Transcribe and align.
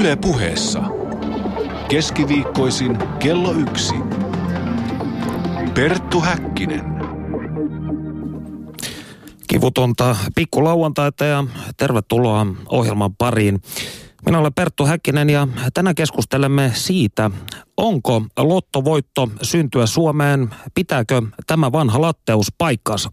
Yle 0.00 0.16
puheessa. 0.16 0.82
Keskiviikkoisin 1.88 2.98
kello 3.18 3.52
yksi. 3.52 3.94
Perttu 5.74 6.20
Häkkinen. 6.20 6.84
Kivutonta 9.48 10.16
pikkulauantaita 10.34 11.24
ja 11.24 11.44
tervetuloa 11.76 12.46
ohjelman 12.68 13.16
pariin. 13.16 13.62
Minä 14.26 14.38
olen 14.38 14.54
Perttu 14.54 14.86
Häkkinen 14.86 15.30
ja 15.30 15.48
tänään 15.74 15.94
keskustelemme 15.94 16.70
siitä, 16.74 17.30
onko 17.76 18.22
lottovoitto 18.38 19.28
syntyä 19.42 19.86
Suomeen, 19.86 20.50
pitääkö 20.74 21.22
tämä 21.46 21.72
vanha 21.72 22.00
latteus 22.00 22.46
paikkansa. 22.58 23.10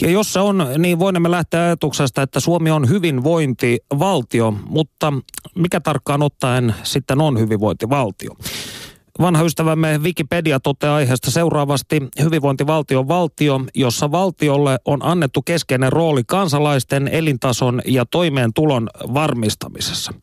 Ja 0.00 0.10
jos 0.10 0.32
se 0.32 0.40
on, 0.40 0.66
niin 0.78 0.98
voimme 0.98 1.30
lähteä 1.30 1.62
ajatuksesta, 1.62 2.22
että 2.22 2.40
Suomi 2.40 2.70
on 2.70 2.88
hyvinvointivaltio, 2.88 4.54
mutta 4.66 5.12
mikä 5.54 5.80
tarkkaan 5.80 6.22
ottaen 6.22 6.74
sitten 6.82 7.20
on 7.20 7.38
hyvinvointivaltio? 7.38 8.30
Vanha 9.20 9.42
ystävämme 9.42 9.98
Wikipedia 9.98 10.60
toteaa 10.60 10.96
aiheesta 10.96 11.30
seuraavasti 11.30 12.02
hyvinvointivaltio 12.22 13.00
on 13.00 13.08
valtio, 13.08 13.60
jossa 13.74 14.10
valtiolle 14.10 14.78
on 14.84 15.02
annettu 15.02 15.42
keskeinen 15.42 15.92
rooli 15.92 16.22
kansalaisten 16.26 17.08
elintason 17.08 17.82
ja 17.86 18.04
toimeentulon 18.06 18.88
varmistamisessa. 19.14 20.14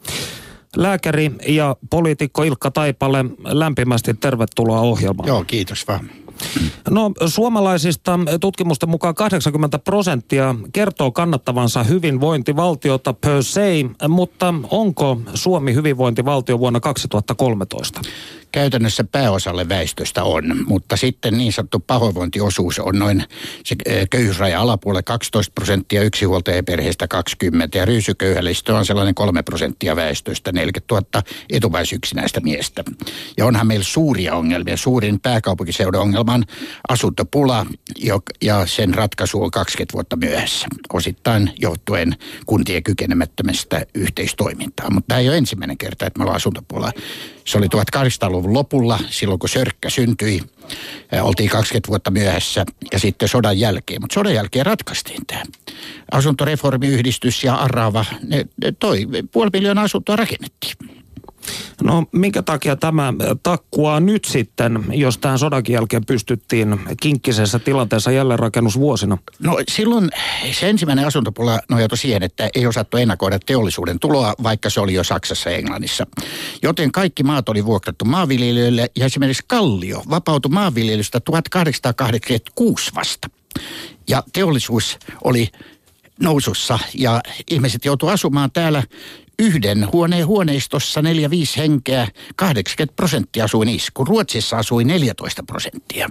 Lääkäri 0.75 1.31
ja 1.47 1.75
poliitikko 1.89 2.43
Ilkka 2.43 2.71
Taipale, 2.71 3.25
lämpimästi 3.43 4.13
tervetuloa 4.13 4.79
ohjelmaan. 4.79 5.27
Joo, 5.27 5.43
kiitos 5.47 5.87
vaan. 5.87 6.09
No 6.89 7.11
suomalaisista 7.25 8.19
tutkimusten 8.41 8.89
mukaan 8.89 9.15
80 9.15 9.79
prosenttia 9.79 10.55
kertoo 10.73 11.11
kannattavansa 11.11 11.83
hyvinvointivaltiota 11.83 13.13
per 13.13 13.43
se, 13.43 13.71
mutta 14.07 14.53
onko 14.69 15.21
Suomi 15.33 15.73
hyvinvointivaltio 15.73 16.59
vuonna 16.59 16.79
2013? 16.79 18.01
Käytännössä 18.51 19.03
pääosalle 19.03 19.69
väestöstä 19.69 20.23
on, 20.23 20.43
mutta 20.65 20.97
sitten 20.97 21.37
niin 21.37 21.53
sanottu 21.53 21.79
pahoinvointiosuus 21.79 22.79
on 22.79 22.99
noin 22.99 23.23
se 23.63 23.75
köyhyysraja 24.09 24.61
alapuolelle 24.61 25.03
12 25.03 25.51
prosenttia, 25.55 26.03
yksinhuoltajaperheestä 26.03 27.07
20 27.07 27.77
ja 27.77 27.85
ryysyköyhällistö 27.85 28.75
on 28.75 28.85
sellainen 28.85 29.15
3 29.15 29.43
prosenttia 29.43 29.95
väestöstä, 29.95 30.51
40 30.51 30.95
000 30.95 31.23
etuvaisyksinäistä 31.49 32.39
miestä. 32.39 32.83
Ja 33.37 33.45
onhan 33.45 33.67
meillä 33.67 33.83
suuria 33.83 34.35
ongelmia. 34.35 34.77
Suurin 34.77 35.19
pääkaupunkiseudun 35.19 36.01
ongelma 36.01 36.30
on 36.31 36.43
asuntopula 36.89 37.65
ja 38.41 38.65
sen 38.65 38.93
ratkaisu 38.93 39.43
on 39.43 39.51
20 39.51 39.93
vuotta 39.93 40.15
myöhässä, 40.15 40.67
osittain 40.93 41.51
johtuen 41.61 42.15
kuntien 42.45 42.83
kykenemättömästä 42.83 43.85
yhteistoimintaa. 43.95 44.89
Mutta 44.89 45.07
tämä 45.07 45.19
ei 45.19 45.29
ole 45.29 45.37
ensimmäinen 45.37 45.77
kerta, 45.77 46.05
että 46.05 46.17
me 46.19 46.23
ollaan 46.23 46.35
asuntopula. 46.35 46.91
Se 47.45 47.57
oli 47.57 47.67
1800-luvun 47.67 48.53
lopulla, 48.53 48.99
silloin 49.09 49.39
kun 49.39 49.49
Sörkkä 49.49 49.89
syntyi. 49.89 50.41
Oltiin 51.21 51.49
20 51.49 51.87
vuotta 51.87 52.11
myöhässä 52.11 52.65
ja 52.91 52.99
sitten 52.99 53.29
sodan 53.29 53.59
jälkeen. 53.59 54.01
Mutta 54.01 54.13
sodan 54.13 54.33
jälkeen 54.33 54.65
ratkaistiin 54.65 55.25
tämä. 55.27 55.43
Asuntoreformiyhdistys 56.11 57.43
ja 57.43 57.55
Arava, 57.55 58.05
ne 58.27 58.45
toi 58.79 59.07
puoli 59.31 59.49
miljoonaa 59.53 59.83
asuntoa 59.83 60.15
rakennettiin. 60.15 61.00
No 61.83 62.03
minkä 62.11 62.41
takia 62.41 62.75
tämä 62.75 63.13
takkuaa 63.43 63.99
nyt 63.99 64.25
sitten, 64.25 64.85
jos 64.91 65.17
tähän 65.17 65.39
sodankin 65.39 65.73
jälkeen 65.73 66.05
pystyttiin 66.05 66.79
kinkkisessä 67.01 67.59
tilanteessa 67.59 68.11
jälleenrakennusvuosina? 68.11 69.17
No 69.39 69.57
silloin 69.71 70.09
se 70.51 70.69
ensimmäinen 70.69 71.07
asuntopula 71.07 71.59
nojautui 71.69 71.97
siihen, 71.97 72.23
että 72.23 72.49
ei 72.55 72.67
osattu 72.67 72.97
ennakoida 72.97 73.39
teollisuuden 73.39 73.99
tuloa, 73.99 74.33
vaikka 74.43 74.69
se 74.69 74.79
oli 74.79 74.93
jo 74.93 75.03
Saksassa 75.03 75.49
ja 75.49 75.57
Englannissa. 75.57 76.07
Joten 76.63 76.91
kaikki 76.91 77.23
maat 77.23 77.49
oli 77.49 77.65
vuokrattu 77.65 78.05
maanviljelijöille 78.05 78.91
ja 78.95 79.05
esimerkiksi 79.05 79.43
Kallio 79.47 80.03
vapautui 80.09 80.51
maanviljelystä 80.51 81.19
1886 81.19 82.91
vasta. 82.95 83.29
Ja 84.09 84.23
teollisuus 84.33 84.99
oli 85.23 85.47
nousussa 86.19 86.79
ja 86.93 87.21
ihmiset 87.51 87.85
joutuivat 87.85 88.13
asumaan 88.13 88.51
täällä 88.51 88.83
yhden 89.41 89.91
huoneen 89.91 90.27
huoneistossa 90.27 91.01
4-5 91.01 91.03
henkeä, 91.57 92.07
80 92.35 92.95
prosenttia 92.95 93.43
asui 93.43 93.65
kun 93.93 94.07
Ruotsissa 94.07 94.57
asui 94.57 94.83
14 94.83 95.43
prosenttia. 95.43 96.09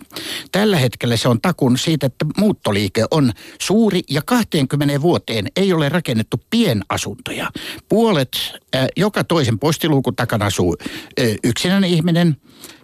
Tällä 0.52 0.76
hetkellä 0.76 1.16
se 1.16 1.28
on 1.28 1.40
takun 1.40 1.78
siitä, 1.78 2.06
että 2.06 2.26
muuttoliike 2.36 3.04
on 3.10 3.32
suuri 3.60 4.00
ja 4.10 4.22
20 4.22 5.00
vuoteen 5.02 5.46
ei 5.56 5.72
ole 5.72 5.88
rakennettu 5.88 6.40
pienasuntoja. 6.50 7.50
Puolet, 7.88 8.38
äh, 8.74 8.86
joka 8.96 9.24
toisen 9.24 9.58
postiluukun 9.58 10.16
takana 10.16 10.46
asuu 10.46 10.76
äh, 10.82 11.26
yksinäinen 11.44 11.90
ihminen, 11.90 12.36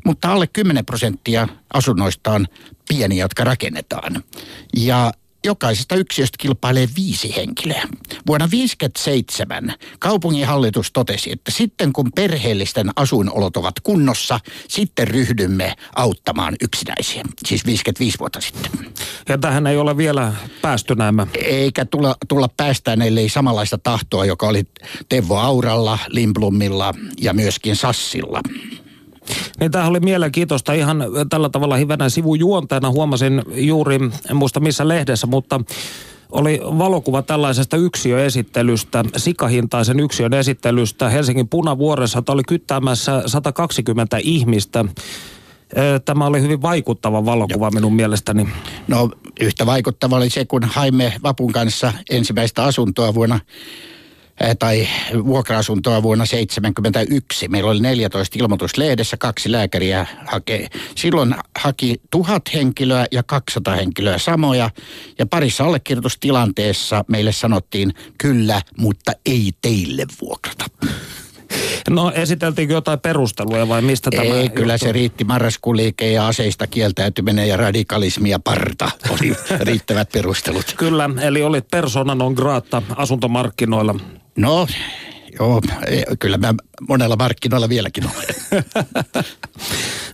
mutta 0.05 0.33
alle 0.33 0.47
10 0.47 0.87
prosenttia 0.87 1.49
asunnoista 1.75 2.33
on 2.33 2.47
pieniä, 2.89 3.25
jotka 3.25 3.45
rakennetaan. 3.45 4.23
Ja 4.77 5.13
jokaisesta 5.47 5.95
yksiöstä 5.95 6.37
kilpailee 6.39 6.89
viisi 6.97 7.37
henkilöä. 7.37 7.83
Vuonna 8.27 8.49
1957 8.49 9.75
kaupunginhallitus 9.99 10.93
totesi, 10.93 11.33
että 11.33 11.51
sitten 11.51 11.93
kun 11.93 12.13
perheellisten 12.13 12.91
asuinolot 12.97 13.57
ovat 13.57 13.75
kunnossa, 13.83 14.41
sitten 14.69 15.09
ryhdymme 15.09 15.75
auttamaan 15.97 16.57
yksinäisiä. 16.61 17.23
Siis 17.47 17.67
55 17.67 18.19
vuotta 18.19 18.41
sitten. 18.41 18.71
Ja 19.29 19.39
tähän 19.39 19.67
ei 19.67 19.77
ole 19.77 19.97
vielä 19.97 20.33
päästy 20.63 20.95
näemmä. 20.95 21.27
Eikä 21.35 21.85
tulla, 21.85 22.17
tulla 22.29 22.49
päästään, 22.57 23.03
ellei 23.03 23.29
samanlaista 23.29 23.79
tahtoa, 23.79 24.25
joka 24.25 24.49
oli 24.49 24.65
Tevvo 25.09 25.37
Auralla, 25.37 25.99
Limblumilla 26.09 26.95
ja 27.21 27.33
myöskin 27.33 27.77
Sassilla. 27.77 28.41
Niin 29.61 29.71
tämähän 29.71 29.91
oli 29.91 30.01
mielenkiintoista 30.01 30.73
ihan 30.73 31.05
tällä 31.31 31.49
tavalla 31.49 31.77
hivenen 31.77 32.11
sivujuonteena. 32.11 32.91
Huomasin 32.91 33.43
juuri, 33.55 33.95
en 34.31 34.37
muista 34.37 34.61
missä 34.61 34.89
lehdessä, 34.89 35.27
mutta 35.27 35.61
oli 36.33 36.61
valokuva 36.63 37.23
tällaisesta 37.23 37.77
yksiöesittelystä, 37.77 39.05
sikahintaisen 39.17 40.01
yksiön 40.01 40.35
esittelystä 40.35 41.09
Helsingin 41.09 41.49
punavuoressa, 41.49 42.19
että 42.19 42.33
oli 42.33 42.43
kyttäämässä 42.49 43.23
120 43.27 44.19
ihmistä. 44.23 44.85
Tämä 46.05 46.27
oli 46.27 46.43
hyvin 46.43 46.63
vaikuttava 46.63 47.25
valokuva 47.25 47.71
minun 47.71 47.95
mielestäni. 47.95 48.49
No 48.89 49.11
yhtä 49.41 49.67
vaikuttava 49.67 50.17
oli 50.17 50.31
se, 50.31 50.45
kun 50.45 50.65
haimme 50.65 51.13
Vapun 51.23 51.53
kanssa 51.53 51.93
ensimmäistä 52.11 52.65
asuntoa 52.65 53.15
vuonna 53.15 53.41
tai 54.59 54.89
vuokra-asuntoa 55.25 56.03
vuonna 56.03 56.25
1971. 56.25 57.49
Meillä 57.49 57.71
oli 57.71 57.81
14 57.81 58.39
ilmoituslehdessä, 58.39 59.17
kaksi 59.17 59.53
lääkäriä 59.53 60.07
hakee. 60.27 60.69
Silloin 60.95 61.35
haki 61.59 62.01
tuhat 62.11 62.43
henkilöä 62.55 63.07
ja 63.13 63.23
200 63.23 63.77
henkilöä 63.77 64.19
samoja. 64.19 64.71
Ja 65.19 65.27
parissa 65.27 65.65
allekirjoitustilanteessa 65.65 67.05
meille 67.09 67.33
sanottiin 67.33 67.95
kyllä, 68.19 68.63
mutta 68.79 69.13
ei 69.27 69.53
teille 69.63 70.07
vuokrata. 70.21 70.65
No 71.91 72.13
esiteltiinkö 72.15 72.75
jotain 72.75 73.01
perusteluja 73.01 73.69
vai 73.69 73.83
mistä 73.83 74.11
Ei, 74.13 74.19
tämä 74.19 74.41
Ei, 74.41 74.49
kyllä 74.49 74.73
johtuu? 74.73 74.89
se 74.89 74.93
riitti 74.93 75.25
marraskuun 75.25 75.77
liike 75.77 76.11
ja 76.13 76.27
aseista 76.27 76.67
kieltäytyminen 76.67 77.49
ja 77.49 77.57
radikalismi 77.57 78.31
ja 78.31 78.39
parta 78.39 78.91
oli 79.11 79.37
riittävät 79.69 80.13
perustelut. 80.13 80.75
Kyllä, 80.77 81.11
eli 81.23 81.43
olit 81.43 81.69
persona 81.71 82.15
non 82.15 82.33
grata 82.33 82.83
asuntomarkkinoilla. 82.97 83.95
No, 84.37 84.67
joo, 85.39 85.61
kyllä 86.19 86.39
mä 86.39 86.55
monella 86.89 87.17
markkinoilla 87.17 87.69
vieläkin 87.69 88.05
olen. 88.05 88.65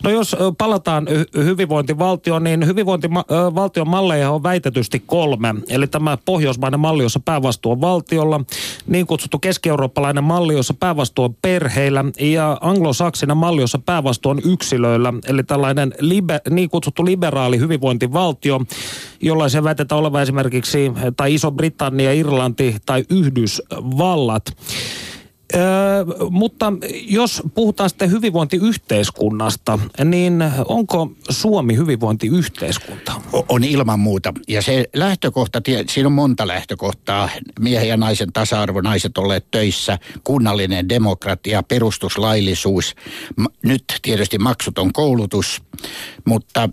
no 0.03 0.11
jos 0.11 0.37
palataan 0.59 1.07
hyvinvointivaltioon, 1.35 2.45
niin 2.45 2.67
hyvinvointivaltion 2.67 3.89
malleja 3.89 4.31
on 4.31 4.43
väitetysti 4.43 5.03
kolme. 5.07 5.55
Eli 5.69 5.87
tämä 5.87 6.19
pohjoismainen 6.25 6.81
malli, 6.81 7.03
jossa 7.03 7.21
päävastuu 7.21 7.73
on 7.73 7.81
valtiolla, 7.81 8.41
niin 8.87 9.07
kutsuttu 9.07 9.39
keski-eurooppalainen 9.39 10.25
malli, 10.25 10.55
jossa 10.55 10.75
päävastuu 10.75 11.25
on 11.25 11.35
perheillä, 11.43 12.05
ja 12.21 12.59
anglosaksinen 12.61 13.37
malli, 13.37 13.61
jossa 13.61 13.79
päävastuu 13.79 14.31
on 14.31 14.41
yksilöillä. 14.45 15.13
Eli 15.27 15.43
tällainen 15.43 15.95
libe, 16.01 16.41
niin 16.51 16.71
kutsuttu 16.71 17.05
liberaali 17.05 17.59
hyvinvointivaltio, 17.59 18.61
jolla 19.23 19.49
se 19.49 19.65
väitetään 19.65 19.99
olevan 19.99 20.23
esimerkiksi 20.23 20.93
tai 21.17 21.35
Iso-Britannia, 21.35 22.13
Irlanti 22.13 22.77
tai 22.87 23.05
Yhdysvallat. 23.11 24.57
Öö, 25.55 26.05
mutta 26.31 26.73
jos 27.09 27.43
puhutaan 27.55 27.91
sitten 27.91 28.11
hyvinvointiyhteiskunnasta, 28.11 29.79
niin 30.05 30.45
onko 30.69 31.13
Suomi 31.31 31.77
hyvinvointiyhteiskunta? 31.77 33.13
On 33.49 33.65
ilman 33.65 34.01
muuta. 34.01 34.35
Ja 34.49 34.63
se 34.63 34.85
lähtökohta, 34.95 35.63
siinä 35.89 36.07
on 36.07 36.13
monta 36.13 36.47
lähtökohtaa. 36.47 37.29
Miehen 37.61 37.89
ja 37.89 37.97
naisen 37.97 38.33
tasa-arvo, 38.33 38.81
naiset 38.81 39.19
olleet 39.19 39.51
töissä, 39.51 39.99
kunnallinen 40.25 40.89
demokratia, 40.89 41.63
perustuslaillisuus, 41.63 42.95
nyt 43.63 43.85
tietysti 44.03 44.39
maksuton 44.39 44.93
koulutus. 44.93 45.63
Mutta 46.25 46.69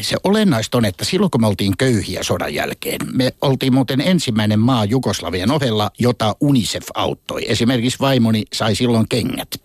se 0.00 0.16
olennaista 0.24 0.78
on, 0.78 0.84
että 0.84 1.04
silloin 1.04 1.30
kun 1.30 1.40
me 1.40 1.46
oltiin 1.46 1.76
köyhiä 1.78 2.22
sodan 2.22 2.54
jälkeen, 2.54 2.98
me 3.12 3.34
oltiin 3.40 3.74
muuten 3.74 4.00
ensimmäinen 4.00 4.60
maa 4.60 4.84
Jugoslavian 4.84 5.50
ohella, 5.50 5.90
jota 5.98 6.36
UNICEF 6.40 6.86
auttoi. 6.94 7.44
Esimerkiksi 7.48 7.98
vain 8.00 8.17
vaimoni 8.18 8.42
sai 8.52 8.74
silloin 8.74 9.08
kengät. 9.08 9.60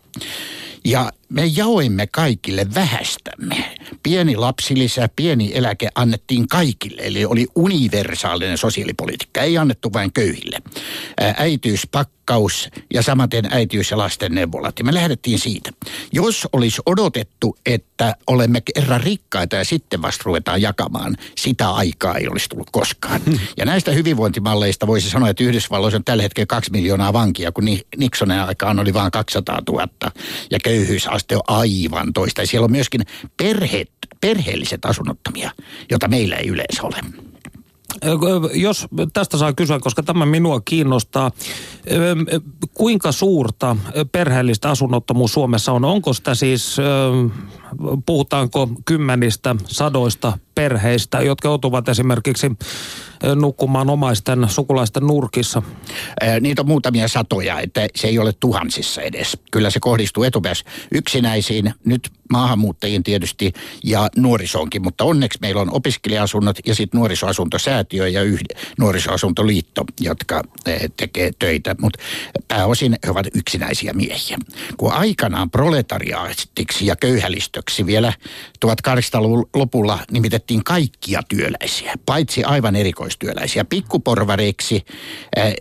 Ja 0.86 1.12
me 1.34 1.46
jaoimme 1.46 2.08
kaikille 2.08 2.68
vähästämme. 2.76 3.76
Pieni 4.04 4.36
lapsilisä, 4.36 5.10
pieni 5.16 5.52
eläke 5.54 5.90
annettiin 5.96 6.48
kaikille, 6.48 7.02
eli 7.06 7.26
oli 7.26 7.48
universaalinen 7.56 8.58
sosiaalipolitiikka, 8.58 9.42
ei 9.42 9.58
annettu 9.58 9.94
vain 9.94 10.14
köyhille. 10.14 10.62
Äitiyspakkaus 11.38 12.70
ja 12.94 13.02
samaten 13.02 13.46
äitiys- 13.46 13.92
ja 13.92 13.98
lastenneuvolat, 13.98 14.80
ja 14.80 14.86
me 14.86 14.94
lähdettiin 14.94 15.40
siitä. 15.40 15.72
Jos 16.12 16.48
olisi 16.54 16.82
odotettu, 16.86 17.58
että 17.66 18.16
olemme 18.28 18.62
kerran 18.62 19.02
rikkaita 19.02 19.56
ja 19.56 19.66
sitten 19.66 20.02
vasta 20.02 20.24
ruvetaan 20.26 20.62
jakamaan, 20.62 21.18
sitä 21.38 21.70
aikaa 21.70 22.16
ei 22.16 22.28
olisi 22.28 22.50
tullut 22.50 22.70
koskaan. 22.72 23.22
Ja 23.58 23.66
näistä 23.66 23.92
hyvinvointimalleista 23.92 24.88
voisi 24.88 25.10
sanoa, 25.10 25.30
että 25.30 25.44
Yhdysvalloissa 25.44 25.98
on 25.98 26.04
tällä 26.04 26.24
hetkellä 26.24 26.46
kaksi 26.46 26.72
miljoonaa 26.72 27.14
vankia, 27.14 27.52
kun 27.52 27.66
Nixonin 27.98 28.40
aikaan 28.40 28.80
oli 28.80 28.94
vain 28.94 29.12
200 29.12 29.62
000, 29.68 29.88
ja 30.52 30.60
köyhyysaste 31.28 31.36
on 31.36 31.42
aivan 31.48 32.14
toista. 32.14 32.42
Ja 32.42 32.48
siellä 32.48 32.66
on 32.66 32.72
myöskin 32.72 33.02
perheet, 33.38 33.92
perheelliset 34.22 34.86
asunnottomia, 34.86 35.52
jota 35.92 36.08
meillä 36.08 36.36
ei 36.36 36.48
yleensä 36.48 36.84
ole. 36.84 36.98
Jos 38.54 38.88
tästä 39.14 39.38
saa 39.38 39.54
kysyä, 39.54 39.80
koska 39.80 40.04
tämä 40.04 40.26
minua 40.26 40.62
kiinnostaa, 40.62 41.32
kuinka 42.74 43.12
suurta 43.12 43.76
perheellistä 44.12 44.70
asunnottomuus 44.70 45.34
Suomessa 45.34 45.72
on? 45.72 45.86
Onko 45.86 46.14
sitä 46.14 46.36
siis, 46.36 46.78
puhutaanko 48.06 48.70
kymmenistä, 48.86 49.56
sadoista 49.68 50.38
perheistä, 50.56 51.22
jotka 51.22 51.48
joutuvat 51.48 51.90
esimerkiksi 51.90 52.52
nukkumaan 53.36 53.90
omaisten 53.90 54.46
sukulaisten 54.50 55.04
nurkissa? 55.04 55.62
Niitä 56.42 56.62
on 56.62 56.68
muutamia 56.68 57.08
satoja, 57.08 57.60
että 57.60 57.88
se 57.96 58.08
ei 58.08 58.20
ole 58.20 58.34
tuhansissa 58.40 59.02
edes. 59.02 59.38
Kyllä 59.52 59.70
se 59.70 59.80
kohdistuu 59.80 60.24
etupäässä 60.24 60.66
yksinäisiin, 60.92 61.74
nyt 61.86 62.10
maahanmuuttajiin 62.32 63.04
tietysti 63.04 63.54
ja 63.84 64.10
nuorisoonkin, 64.18 64.82
mutta 64.82 65.04
onneksi 65.04 65.40
meillä 65.42 65.62
on 65.62 65.74
opiskelija-asunnot 65.74 66.58
ja 66.66 66.76
sitten 66.76 67.00
nuorisoasuntosäätiö 67.00 68.08
ja 68.08 68.24
yhde, 68.24 68.56
nuorisoasuntoliitto, 68.80 69.84
jotka 70.00 70.44
tekee 70.98 71.32
töitä, 71.40 71.76
mutta 71.82 72.00
pääosin 72.48 72.96
he 73.06 73.12
ovat 73.12 73.28
yksinäisiä 73.36 73.94
miehiä. 73.94 74.38
Kun 74.78 74.92
aikanaan 74.92 75.50
proletariaatiksi 75.50 76.86
ja 76.86 76.96
köyhälistöksi 76.96 77.86
vielä 77.86 78.14
1800-luvun 78.66 79.50
lopulla 79.54 80.00
nimitettiin 80.12 80.43
kaikkia 80.66 81.22
työläisiä, 81.30 81.94
paitsi 82.06 82.44
aivan 82.44 82.76
erikoistyöläisiä. 82.76 83.66
Pikkuporvareiksi 83.66 84.86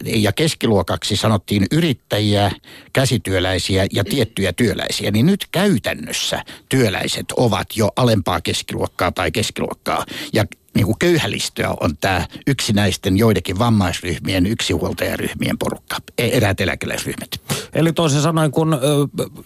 ja 0.05 0.32
keskiluokaksi 0.32 1.17
sanottiin 1.17 1.67
yrittäjiä, 1.73 2.50
käsityöläisiä 2.93 3.87
ja 3.93 4.05
tiettyjä 4.05 4.52
työläisiä, 4.52 5.11
niin 5.11 5.26
nyt 5.26 5.46
käytännössä 5.52 6.44
työläiset 6.69 7.32
ovat 7.37 7.67
jo 7.76 7.90
alempaa 7.96 8.40
keskiluokkaa 8.40 9.12
tai 9.12 9.31
keskiluokkaa. 9.31 10.06
Ja 10.32 10.44
niin 10.74 10.86
kuin 10.86 10.98
köyhälistöä 10.98 11.74
on 11.80 11.96
tämä 12.00 12.26
yksinäisten 12.46 13.16
joidenkin 13.16 13.58
vammaisryhmien, 13.58 14.46
yksihuoltajaryhmien 14.46 15.58
porukka, 15.58 15.96
e, 16.19 16.28
eräät 16.28 16.60
eläkeläisryhmät. 16.60 17.40
Eli 17.72 17.92
toisin 17.92 18.20
sanoen, 18.20 18.50
kun 18.50 18.74
ö, 18.74 18.78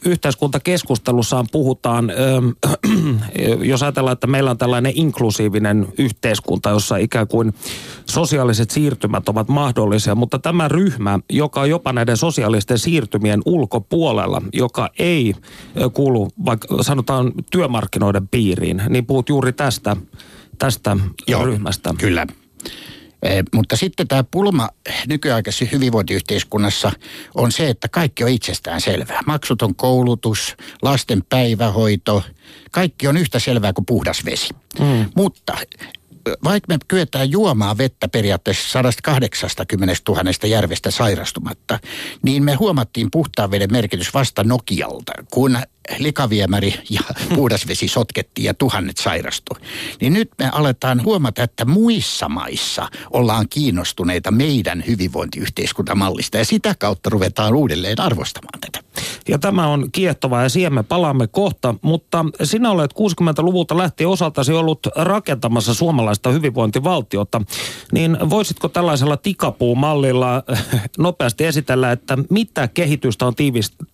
yhteiskuntakeskustelussaan 0.04 1.46
puhutaan, 1.52 2.10
ö, 2.10 2.14
jos 3.62 3.82
ajatellaan, 3.82 4.12
että 4.12 4.26
meillä 4.26 4.50
on 4.50 4.58
tällainen 4.58 4.92
inklusiivinen 4.94 5.88
yhteiskunta, 5.98 6.70
jossa 6.70 6.96
ikään 6.96 7.28
kuin 7.28 7.54
sosiaaliset 8.10 8.70
siirtymät 8.70 9.28
ovat 9.28 9.48
mahdollisia, 9.48 10.14
mutta 10.14 10.38
tämä 10.38 10.68
ryhmä, 10.68 11.18
joka 11.30 11.60
on 11.60 11.70
jopa 11.70 11.92
näiden 11.92 12.16
sosiaalisten 12.16 12.78
siirtymien 12.78 13.42
ulkopuolella, 13.44 14.42
joka 14.52 14.90
ei 14.98 15.34
kuulu 15.92 16.28
vaikka 16.44 16.82
sanotaan 16.82 17.32
työmarkkinoiden 17.50 18.28
piiriin, 18.28 18.82
niin 18.88 19.06
puhut 19.06 19.28
juuri 19.28 19.52
tästä 19.52 19.96
tästä 20.58 20.96
Joo, 21.26 21.44
ryhmästä. 21.44 21.94
Kyllä. 21.98 22.26
E, 23.22 23.42
mutta 23.54 23.76
sitten 23.76 24.08
tämä 24.08 24.24
pulma 24.30 24.68
nykyaikaisessa 25.06 25.76
hyvinvointiyhteiskunnassa 25.76 26.92
on 27.34 27.52
se, 27.52 27.68
että 27.68 27.88
kaikki 27.88 28.24
on 28.24 28.30
itsestään 28.30 28.80
selvää. 28.80 29.20
Maksuton 29.26 29.74
koulutus, 29.74 30.56
lasten 30.82 31.22
päivähoito, 31.28 32.22
kaikki 32.70 33.08
on 33.08 33.16
yhtä 33.16 33.38
selvää 33.38 33.72
kuin 33.72 33.86
puhdas 33.86 34.24
vesi. 34.24 34.48
Mm. 34.78 35.10
Mutta 35.16 35.58
vaikka 36.44 36.74
me 36.74 36.78
kyetään 36.88 37.30
juomaan 37.30 37.78
vettä 37.78 38.08
periaatteessa 38.08 38.68
180 38.68 39.94
000 40.08 40.22
järvestä 40.46 40.90
sairastumatta, 40.90 41.78
niin 42.22 42.44
me 42.44 42.54
huomattiin 42.54 43.08
puhtaan 43.10 43.50
veden 43.50 43.72
merkitys 43.72 44.14
vasta 44.14 44.44
Nokialta, 44.44 45.12
kun 45.30 45.58
likaviemäri 45.98 46.74
ja 46.90 47.00
puhdasvesi 47.34 47.88
sotkettiin 47.88 48.44
ja 48.44 48.54
tuhannet 48.54 48.96
sairastu. 48.96 49.56
Niin 50.00 50.12
nyt 50.12 50.30
me 50.38 50.48
aletaan 50.52 51.04
huomata, 51.04 51.42
että 51.42 51.64
muissa 51.64 52.28
maissa 52.28 52.88
ollaan 53.10 53.48
kiinnostuneita 53.48 54.30
meidän 54.30 54.84
hyvinvointiyhteiskuntamallista 54.86 56.38
ja 56.38 56.44
sitä 56.44 56.74
kautta 56.78 57.10
ruvetaan 57.10 57.54
uudelleen 57.54 58.00
arvostamaan 58.00 58.60
tätä. 58.60 58.85
Ja 59.28 59.38
tämä 59.38 59.66
on 59.66 59.88
kiehtovaa 59.92 60.42
ja 60.42 60.48
siihen 60.48 60.74
me 60.74 60.82
palaamme 60.82 61.26
kohta, 61.26 61.74
mutta 61.82 62.24
sinä 62.42 62.70
olet 62.70 62.94
60-luvulta 62.94 63.76
lähtien 63.76 64.08
osaltasi 64.08 64.52
ollut 64.52 64.86
rakentamassa 64.96 65.74
suomalaista 65.74 66.30
hyvinvointivaltiota. 66.30 67.42
Niin 67.92 68.18
voisitko 68.30 68.68
tällaisella 68.68 69.16
tikapuumallilla 69.16 70.42
nopeasti 70.98 71.44
esitellä, 71.44 71.92
että 71.92 72.18
mitä 72.30 72.68
kehitystä 72.68 73.26
on 73.26 73.34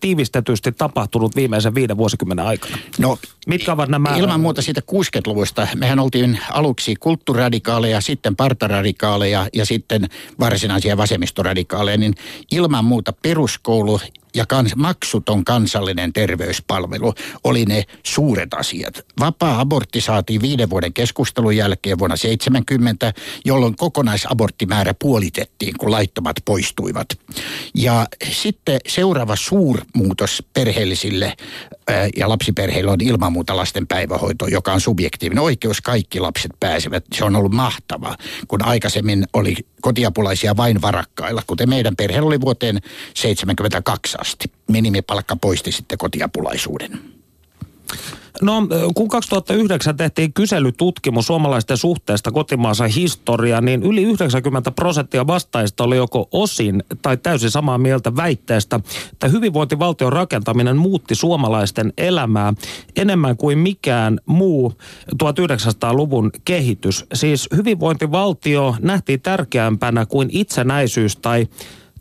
tiivistetysti 0.01 0.73
tapahtunut 0.73 1.37
viimeisen 1.37 1.75
viiden 1.75 1.97
vuosikymmenen 1.97 2.47
aikana? 2.47 2.77
No, 2.99 3.19
Mitkä 3.47 3.73
ovat 3.73 3.89
nämä? 3.89 4.17
Ilman 4.17 4.41
muuta 4.41 4.63
siitä 4.63 4.81
60-luvusta. 4.93 5.69
Mehän 5.75 5.99
oltiin 5.99 6.39
aluksi 6.51 6.97
kulttuuradikaaleja, 6.97 8.01
sitten 8.01 8.37
partaradikaaleja 8.37 9.47
ja 9.55 9.67
sitten 9.67 10.09
varsinaisia 10.41 10.97
vasemmistoradikaaleja, 10.97 11.99
niin 11.99 12.15
ilman 12.51 12.85
muuta 12.85 13.13
peruskoulu 13.23 14.01
ja 14.37 14.47
kans, 14.47 14.77
maksuton 14.77 15.45
kansallinen 15.45 16.13
terveyspalvelu 16.13 17.15
oli 17.45 17.65
ne 17.65 17.85
suuret 18.03 18.55
asiat. 18.55 19.07
Vapaa-abortti 19.21 20.01
saatiin 20.01 20.43
viiden 20.43 20.71
vuoden 20.71 20.93
keskustelun 20.93 21.57
jälkeen 21.57 21.99
vuonna 21.99 22.17
70, 22.17 23.13
jolloin 23.45 23.77
kokonaisaborttimäärä 23.77 24.95
puolitettiin, 24.95 25.75
kun 25.79 25.91
laittomat 25.91 26.37
poistuivat. 26.45 27.09
Ja 27.75 28.07
sitten 28.31 28.81
seuraava 28.89 29.37
suurmuutos 29.37 30.43
perheellisille 30.55 31.37
ja 32.17 32.29
lapsiperheille 32.29 32.91
on 32.91 33.01
ilman 33.01 33.33
muuta 33.33 33.57
lasten 33.57 33.87
päivähoito, 33.87 34.47
joka 34.47 34.73
on 34.73 34.81
subjektiivinen 34.81 35.45
oikeus. 35.45 35.81
Kaikki 35.81 36.21
lapset 36.21 36.53
pääsevät. 36.61 37.05
Se 37.15 37.25
on 37.25 37.37
ollut 37.37 37.53
mahtava, 37.53 38.17
kun 38.49 38.65
aikaisemmin 38.65 39.25
oli 39.33 39.57
kotiapulaisia 39.81 40.57
vain 40.57 40.83
varakkailla, 40.83 41.43
kuten 41.47 41.69
meidän 41.69 41.97
perhe 41.97 42.21
oli 42.21 42.41
vuoteen 42.41 42.81
72 43.15 44.17
asti. 44.23 44.53
Minimipalkka 44.69 45.37
poisti 45.37 45.73
sitten 45.73 45.99
kotiapulaisuuden. 45.99 47.01
No, 48.43 48.67
kun 48.95 49.09
2009 49.09 49.97
tehtiin 49.97 50.33
kyselytutkimus 50.33 51.27
suomalaisten 51.27 51.77
suhteesta 51.77 52.31
kotimaansa 52.31 52.85
historia, 52.85 53.61
niin 53.61 53.83
yli 53.83 54.03
90 54.03 54.71
prosenttia 54.71 55.27
vastaajista 55.27 55.85
oli 55.85 55.97
joko 55.97 56.29
osin 56.33 56.83
tai 57.03 57.17
täysin 57.17 57.51
samaa 57.51 57.79
mieltä 57.79 58.17
väitteestä, 58.17 58.81
että 59.13 59.29
hyvinvointivaltion 59.29 60.13
rakentaminen 60.13 60.77
muutti 60.77 61.15
suomalaisten 61.15 61.93
elämää 61.99 62.55
enemmän 62.97 63.37
kuin 63.37 63.59
mikään 63.59 64.21
muu 64.27 64.73
1900-luvun 65.25 66.31
kehitys. 66.45 67.05
Siis 67.15 67.49
hyvinvointivaltio 67.57 68.77
nähtiin 68.81 69.21
tärkeämpänä 69.21 70.07
kuin 70.07 70.29
itsenäisyys 70.33 71.17
tai 71.17 71.49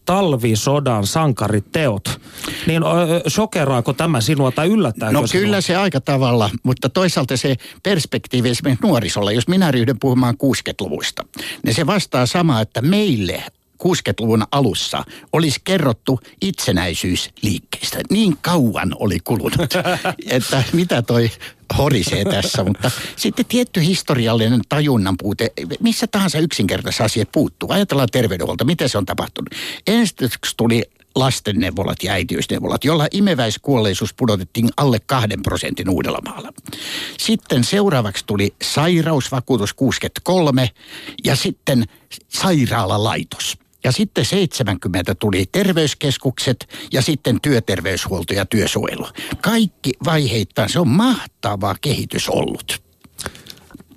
talvisodan 0.05 1.07
sankariteot, 1.07 2.21
niin 2.67 2.83
shokeraako 3.29 3.93
tämä 3.93 4.21
sinua 4.21 4.51
tai 4.51 4.67
yllättääkö 4.67 5.13
No 5.13 5.27
sinua? 5.27 5.43
kyllä 5.43 5.61
se 5.61 5.75
aika 5.75 6.01
tavalla, 6.01 6.49
mutta 6.63 6.89
toisaalta 6.89 7.37
se 7.37 7.55
perspektiivi 7.83 8.49
esimerkiksi 8.49 8.85
nuorisolla, 8.87 9.31
jos 9.31 9.47
minä 9.47 9.71
ryhdyn 9.71 9.99
puhumaan 9.99 10.35
60-luvusta, 10.35 11.25
niin 11.65 11.75
se 11.75 11.85
vastaa 11.85 12.25
samaa, 12.25 12.61
että 12.61 12.81
meille 12.81 13.43
60-luvun 13.83 14.43
alussa 14.51 15.03
olisi 15.33 15.61
kerrottu 15.63 16.19
itsenäisyysliikkeestä. 16.41 17.99
Niin 18.09 18.37
kauan 18.41 18.95
oli 18.99 19.17
kulunut, 19.23 19.73
että 20.29 20.63
mitä 20.73 21.01
toi 21.01 21.31
horisee 21.77 22.25
tässä, 22.25 22.63
mutta 22.63 22.91
sitten 23.15 23.45
tietty 23.45 23.81
historiallinen 23.81 24.61
tajunnan 24.69 25.15
puute, 25.17 25.51
missä 25.79 26.07
tahansa 26.07 26.39
yksinkertaisessa 26.39 27.03
asiat 27.03 27.31
puuttuu. 27.31 27.71
Ajatellaan 27.71 28.09
terveydenhuolto, 28.11 28.65
miten 28.65 28.89
se 28.89 28.97
on 28.97 29.05
tapahtunut. 29.05 29.49
Ensiksi 29.87 30.57
tuli 30.57 30.83
lastenneuvolat 31.15 32.03
ja 32.03 32.13
äitiysneuvolat, 32.13 32.83
jolla 32.83 33.07
imeväiskuolleisuus 33.11 34.13
pudotettiin 34.13 34.69
alle 34.77 34.99
kahden 35.05 35.41
prosentin 35.41 35.89
Uudellamaalla. 35.89 36.53
Sitten 37.19 37.63
seuraavaksi 37.63 38.23
tuli 38.27 38.53
sairausvakuutus 38.61 39.73
63 39.73 40.69
ja 41.23 41.35
sitten 41.35 41.85
sairaalalaitos 42.29 43.57
ja 43.83 43.91
sitten 43.91 44.25
70 44.25 45.15
tuli 45.15 45.45
terveyskeskukset 45.51 46.69
ja 46.93 47.01
sitten 47.01 47.41
työterveyshuolto 47.41 48.33
ja 48.33 48.45
työsuojelu. 48.45 49.07
Kaikki 49.41 49.91
vaiheittain 50.05 50.69
se 50.69 50.79
on 50.79 50.87
mahtava 50.87 51.75
kehitys 51.81 52.29
ollut. 52.29 52.81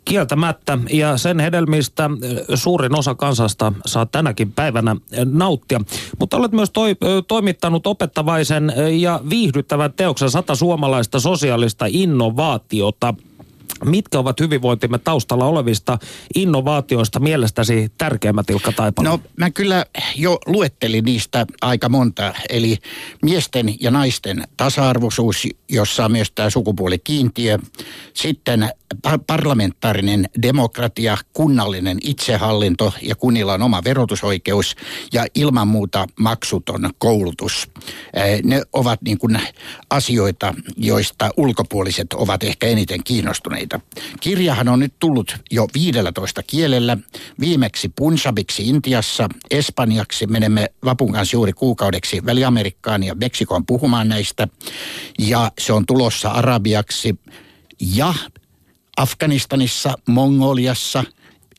Kieltämättä, 0.05 0.79
ja 0.91 1.17
sen 1.17 1.41
hedelmistä 1.41 2.11
suurin 2.55 2.99
osa 2.99 3.14
kansasta 3.14 3.73
saa 3.87 4.07
tänäkin 4.07 4.53
päivänä 4.53 4.97
nauttia. 5.25 5.81
Mutta 6.19 6.37
olet 6.37 6.53
myös 6.53 6.71
toi, 6.71 6.97
toimittanut 7.29 7.87
opettavaisen 7.87 8.73
ja 8.99 9.21
viihdyttävän 9.31 9.93
teoksen 9.93 10.31
sata 10.31 10.55
suomalaista 10.55 11.21
sosiaalista 11.21 11.85
innovaatiota. 11.88 13.14
Mitkä 13.85 14.18
ovat 14.18 14.40
hyvinvointimme 14.40 14.99
taustalla 14.99 15.44
olevista 15.44 15.99
innovaatioista 16.35 17.21
mielestäsi 17.21 17.92
tärkeimmät, 17.99 18.50
Ilkka 18.50 18.73
Taipala? 18.73 19.09
No 19.09 19.21
mä 19.37 19.50
kyllä 19.50 19.87
jo 20.16 20.38
luettelin 20.47 21.04
niistä 21.04 21.47
aika 21.61 21.88
monta. 21.88 22.35
Eli 22.49 22.78
miesten 23.23 23.75
ja 23.80 23.90
naisten 23.90 24.44
tasa-arvoisuus, 24.56 25.49
jossa 25.68 26.04
on 26.04 26.12
myös 26.12 26.33
tämä 26.35 26.50
sukupuolikiintiö. 26.50 27.59
Sitten 28.14 28.68
parlamentaarinen 29.26 30.28
demokratia, 30.42 31.18
kunnallinen 31.33 31.99
itsehallinto 32.02 32.92
ja 33.02 33.14
kunnilla 33.14 33.54
on 33.54 33.62
oma 33.62 33.85
verotusoikeus 33.85 34.76
ja 35.12 35.26
ilman 35.35 35.68
muuta 35.68 36.06
maksuton 36.21 36.90
koulutus. 36.99 37.71
Ne 38.44 38.62
ovat 38.73 39.02
niin 39.02 39.18
kuin 39.18 39.40
asioita, 39.90 40.54
joista 40.76 41.30
ulkopuoliset 41.37 42.12
ovat 42.12 42.42
ehkä 42.42 42.66
eniten 42.66 43.04
kiinnostuneita. 43.04 43.53
Kirjahan 44.20 44.68
on 44.68 44.78
nyt 44.78 44.94
tullut 44.99 45.37
jo 45.50 45.68
15 45.75 46.42
kielellä, 46.42 46.96
viimeksi 47.40 47.92
punsabiksi 47.96 48.68
Intiassa, 48.68 49.28
espanjaksi 49.50 50.26
menemme 50.26 50.70
vapun 50.84 51.12
kanssa 51.12 51.37
juuri 51.37 51.52
kuukaudeksi 51.52 52.26
Väli-Amerikkaan 52.26 53.02
ja 53.02 53.14
Meksikoon 53.14 53.66
puhumaan 53.66 54.08
näistä 54.08 54.49
ja 55.18 55.52
se 55.58 55.73
on 55.73 55.87
tulossa 55.87 56.28
arabiaksi 56.28 57.18
ja 57.94 58.14
Afganistanissa, 58.96 59.99
Mongoliassa, 60.08 61.04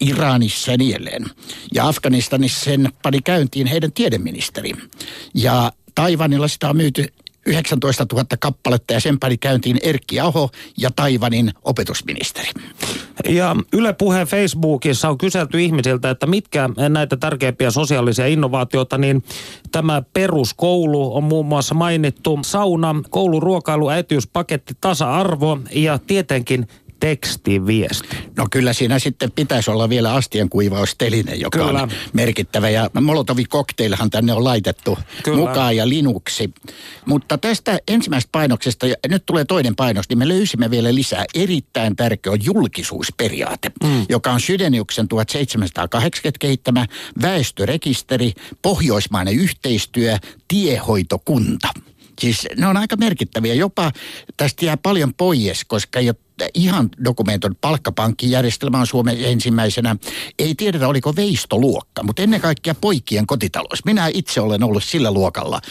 Iranissa 0.01 0.71
ja 0.71 0.77
niin 0.77 0.95
edelleen. 0.95 1.25
Ja 1.73 1.87
Afganistanissa 1.87 2.63
sen 2.65 2.89
pani 3.01 3.21
käyntiin 3.21 3.67
heidän 3.67 3.91
tiedeministeri. 3.91 4.71
Ja 5.33 5.71
Taivanilla 5.95 6.47
sitä 6.47 6.69
on 6.69 6.77
myyty 6.77 7.13
19 7.45 8.05
000 8.13 8.25
kappaletta 8.39 8.93
ja 8.93 8.99
sen 8.99 9.19
pani 9.19 9.37
käyntiin 9.37 9.79
Erkki 9.83 10.19
Aho 10.19 10.49
ja 10.77 10.89
Taivanin 10.95 11.51
opetusministeri. 11.63 12.49
Ja 13.29 13.55
Yle 13.73 13.93
Puheen 13.93 14.27
Facebookissa 14.27 15.09
on 15.09 15.17
kyselty 15.17 15.63
ihmisiltä, 15.63 16.09
että 16.09 16.27
mitkä 16.27 16.69
näitä 16.89 17.17
tärkeimpiä 17.17 17.71
sosiaalisia 17.71 18.27
innovaatioita, 18.27 18.97
niin 18.97 19.23
tämä 19.71 20.03
peruskoulu 20.13 21.15
on 21.15 21.23
muun 21.23 21.45
muassa 21.45 21.75
mainittu. 21.75 22.39
Sauna, 22.41 22.95
kouluruokailu, 23.09 23.89
äitiyspaketti, 23.89 24.73
tasa-arvo 24.81 25.59
ja 25.71 25.99
tietenkin 26.07 26.67
tekstiviesti. 27.05 28.17
No 28.37 28.47
kyllä 28.51 28.73
siinä 28.73 28.99
sitten 28.99 29.31
pitäisi 29.31 29.71
olla 29.71 29.89
vielä 29.89 30.13
astien 30.13 30.49
kuivausteline, 30.49 31.35
joka 31.35 31.59
kyllä. 31.59 31.83
on 31.83 31.91
merkittävä. 32.13 32.69
Ja 32.69 32.89
Molotovin 33.01 33.49
kokteilhan 33.49 34.09
tänne 34.09 34.33
on 34.33 34.43
laitettu 34.43 34.97
kyllä. 35.23 35.37
mukaan 35.37 35.75
ja 35.75 35.89
linuksi. 35.89 36.53
Mutta 37.05 37.37
tästä 37.37 37.79
ensimmäisestä 37.87 38.31
painoksesta, 38.31 38.87
ja 38.87 38.95
nyt 39.07 39.25
tulee 39.25 39.45
toinen 39.45 39.75
painos, 39.75 40.09
niin 40.09 40.17
me 40.17 40.27
löysimme 40.27 40.71
vielä 40.71 40.95
lisää. 40.95 41.25
Erittäin 41.35 41.95
tärkeä 41.95 42.31
on 42.31 42.45
julkisuusperiaate, 42.45 43.71
mm. 43.83 44.05
joka 44.09 44.31
on 44.31 44.39
Sydeniuksen 44.39 45.07
1780 45.07 46.39
kehittämä 46.39 46.85
väestörekisteri, 47.21 48.33
pohjoismainen 48.61 49.35
yhteistyö, 49.35 50.17
tiehoitokunta. 50.47 51.67
Siis 52.19 52.47
ne 52.57 52.67
on 52.67 52.77
aika 52.77 52.95
merkittäviä. 52.95 53.53
Jopa 53.53 53.91
tästä 54.37 54.65
jää 54.65 54.77
paljon 54.77 55.13
pois, 55.13 55.65
koska 55.65 55.99
ei 55.99 56.09
ole 56.09 56.24
ihan 56.53 56.89
dokumentoinut 57.05 57.61
palkkapankkijärjestelmä 57.61 58.79
on 58.79 58.87
Suomen 58.87 59.17
ensimmäisenä. 59.23 59.95
Ei 60.39 60.55
tiedetä, 60.55 60.87
oliko 60.87 61.15
veistoluokka, 61.15 62.03
mutta 62.03 62.21
ennen 62.21 62.41
kaikkea 62.41 62.75
poikien 62.75 63.27
kotitalous. 63.27 63.85
Minä 63.85 64.07
itse 64.13 64.41
olen 64.41 64.63
ollut 64.63 64.83
sillä 64.83 65.11
luokalla 65.11 65.61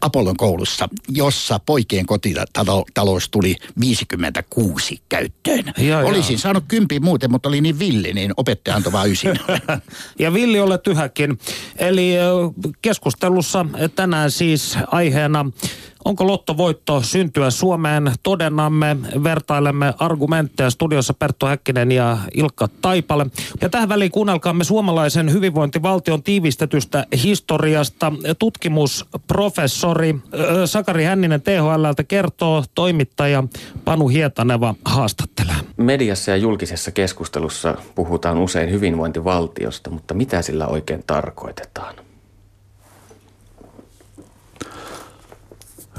Apollon 0.00 0.36
koulussa, 0.36 0.88
jossa 1.08 1.60
poikien 1.66 2.06
kotitalous 2.06 3.28
tuli 3.30 3.56
56 3.80 5.02
käyttöön. 5.08 5.72
Ja, 5.78 5.98
Olisin 5.98 6.34
ja. 6.34 6.38
saanut 6.38 6.64
kympi 6.68 7.00
muuten, 7.00 7.30
mutta 7.30 7.48
oli 7.48 7.60
niin 7.60 7.78
villi, 7.78 8.12
niin 8.12 8.32
opettaja 8.36 8.76
antoi 8.76 8.92
vain 8.92 9.12
ysin. 9.12 9.40
ja 10.18 10.34
villi 10.34 10.60
olet 10.60 10.86
yhäkin. 10.86 11.38
Eli 11.76 12.12
keskustelussa 12.82 13.66
tänään 13.94 14.30
siis 14.30 14.78
aiheena 14.86 15.46
Onko 16.04 16.26
lottovoitto 16.26 17.02
syntyä 17.02 17.50
Suomeen? 17.50 18.12
Todennamme, 18.22 18.96
vertailemme 19.24 19.94
argumentteja 19.98 20.70
studiossa 20.70 21.14
Perttu 21.14 21.46
Häkkinen 21.46 21.92
ja 21.92 22.18
Ilkka 22.34 22.68
Taipale. 22.82 23.26
Ja 23.60 23.68
tähän 23.68 23.88
väliin 23.88 24.10
kuunnelkaamme 24.10 24.64
suomalaisen 24.64 25.32
hyvinvointivaltion 25.32 26.22
tiivistetystä 26.22 27.06
historiasta. 27.24 28.12
Tutkimusprofessori 28.38 30.14
Sakari 30.64 31.04
Hänninen 31.04 31.42
THLltä 31.42 32.04
kertoo, 32.04 32.64
toimittaja 32.74 33.44
Panu 33.84 34.08
Hietaneva 34.08 34.74
haastattelee. 34.84 35.56
Mediassa 35.76 36.30
ja 36.30 36.36
julkisessa 36.36 36.90
keskustelussa 36.90 37.74
puhutaan 37.94 38.38
usein 38.38 38.70
hyvinvointivaltiosta, 38.70 39.90
mutta 39.90 40.14
mitä 40.14 40.42
sillä 40.42 40.66
oikein 40.66 41.04
tarkoitetaan? 41.06 41.94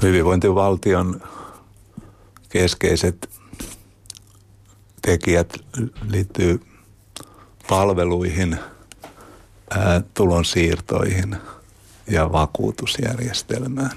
Hyvinvointivaltion 0.02 1.22
keskeiset 2.48 3.30
tekijät 5.02 5.56
liittyy 6.08 6.60
palveluihin, 7.68 8.58
tulonsiirtoihin 10.14 11.36
ja 12.10 12.32
vakuutusjärjestelmään. 12.32 13.96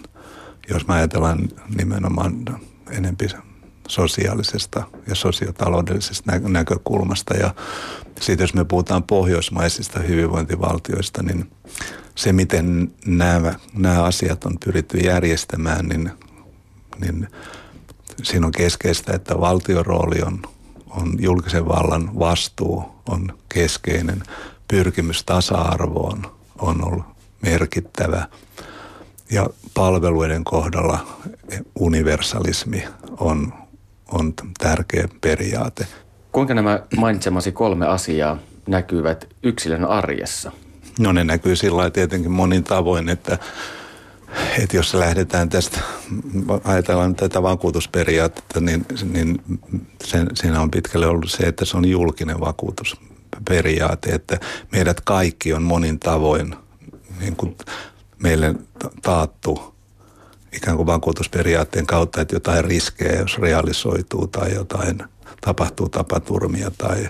Jos 0.69 0.87
mä 0.87 0.93
ajatellaan 0.93 1.49
nimenomaan 1.77 2.45
enempi 2.91 3.27
sosiaalisesta 3.87 4.83
ja 5.07 5.15
sosiotaloudellisesta 5.15 6.31
näkökulmasta. 6.39 7.33
Ja 7.33 7.55
sitten 8.21 8.43
jos 8.43 8.53
me 8.53 8.65
puhutaan 8.65 9.03
pohjoismaisista 9.03 9.99
hyvinvointivaltioista, 9.99 11.23
niin 11.23 11.51
se, 12.17 12.33
miten 12.33 12.91
nämä, 13.05 13.53
nämä 13.73 14.03
asiat 14.03 14.45
on 14.45 14.57
pyritty 14.65 14.97
järjestämään, 14.97 15.85
niin, 15.87 16.11
niin 16.99 17.27
siinä 18.23 18.45
on 18.45 18.51
keskeistä, 18.51 19.13
että 19.13 19.39
valtion 19.39 19.85
rooli 19.85 20.21
on, 20.21 20.41
on 20.89 21.13
julkisen 21.19 21.67
vallan 21.67 22.19
vastuu 22.19 22.83
on 23.09 23.37
keskeinen. 23.53 24.23
Pyrkimys 24.67 25.23
tasa-arvoon 25.23 26.21
on 26.59 26.87
ollut 26.87 27.05
merkittävä. 27.41 28.27
Ja 29.31 29.49
palveluiden 29.73 30.43
kohdalla 30.43 31.07
universalismi 31.79 32.83
on, 33.19 33.53
on 34.11 34.33
tärkeä 34.59 35.07
periaate. 35.21 35.87
Kuinka 36.31 36.53
nämä 36.53 36.79
mainitsemasi 36.97 37.51
kolme 37.51 37.87
asiaa 37.87 38.37
näkyvät 38.67 39.27
yksilön 39.43 39.85
arjessa? 39.85 40.51
No 40.99 41.11
ne 41.11 41.23
näkyy 41.23 41.55
sillä 41.55 41.89
tietenkin 41.89 42.31
monin 42.31 42.63
tavoin, 42.63 43.09
että, 43.09 43.37
että 44.59 44.77
jos 44.77 44.93
lähdetään 44.93 45.49
tästä, 45.49 45.79
ajatellaan 46.63 47.15
tätä 47.15 47.43
vakuutusperiaatetta, 47.43 48.59
niin, 48.59 48.85
niin 49.11 49.41
sen, 50.03 50.27
siinä 50.33 50.61
on 50.61 50.71
pitkälle 50.71 51.07
ollut 51.07 51.31
se, 51.31 51.43
että 51.43 51.65
se 51.65 51.77
on 51.77 51.85
julkinen 51.85 52.39
vakuutusperiaate, 52.39 54.09
että 54.09 54.39
meidät 54.71 55.01
kaikki 55.01 55.53
on 55.53 55.63
monin 55.63 55.99
tavoin 55.99 56.55
niin 57.19 57.35
kuin 57.35 57.57
meille 58.19 58.55
taattu 59.01 59.75
ikään 60.53 60.77
kuin 60.77 60.87
vakuutusperiaatteen 60.87 61.87
kautta, 61.87 62.21
että 62.21 62.35
jotain 62.35 62.65
riskejä, 62.65 63.19
jos 63.19 63.37
realisoituu 63.39 64.27
tai 64.27 64.53
jotain 64.53 65.03
tapahtuu 65.41 65.89
tapaturmia 65.89 66.71
tai 66.77 67.09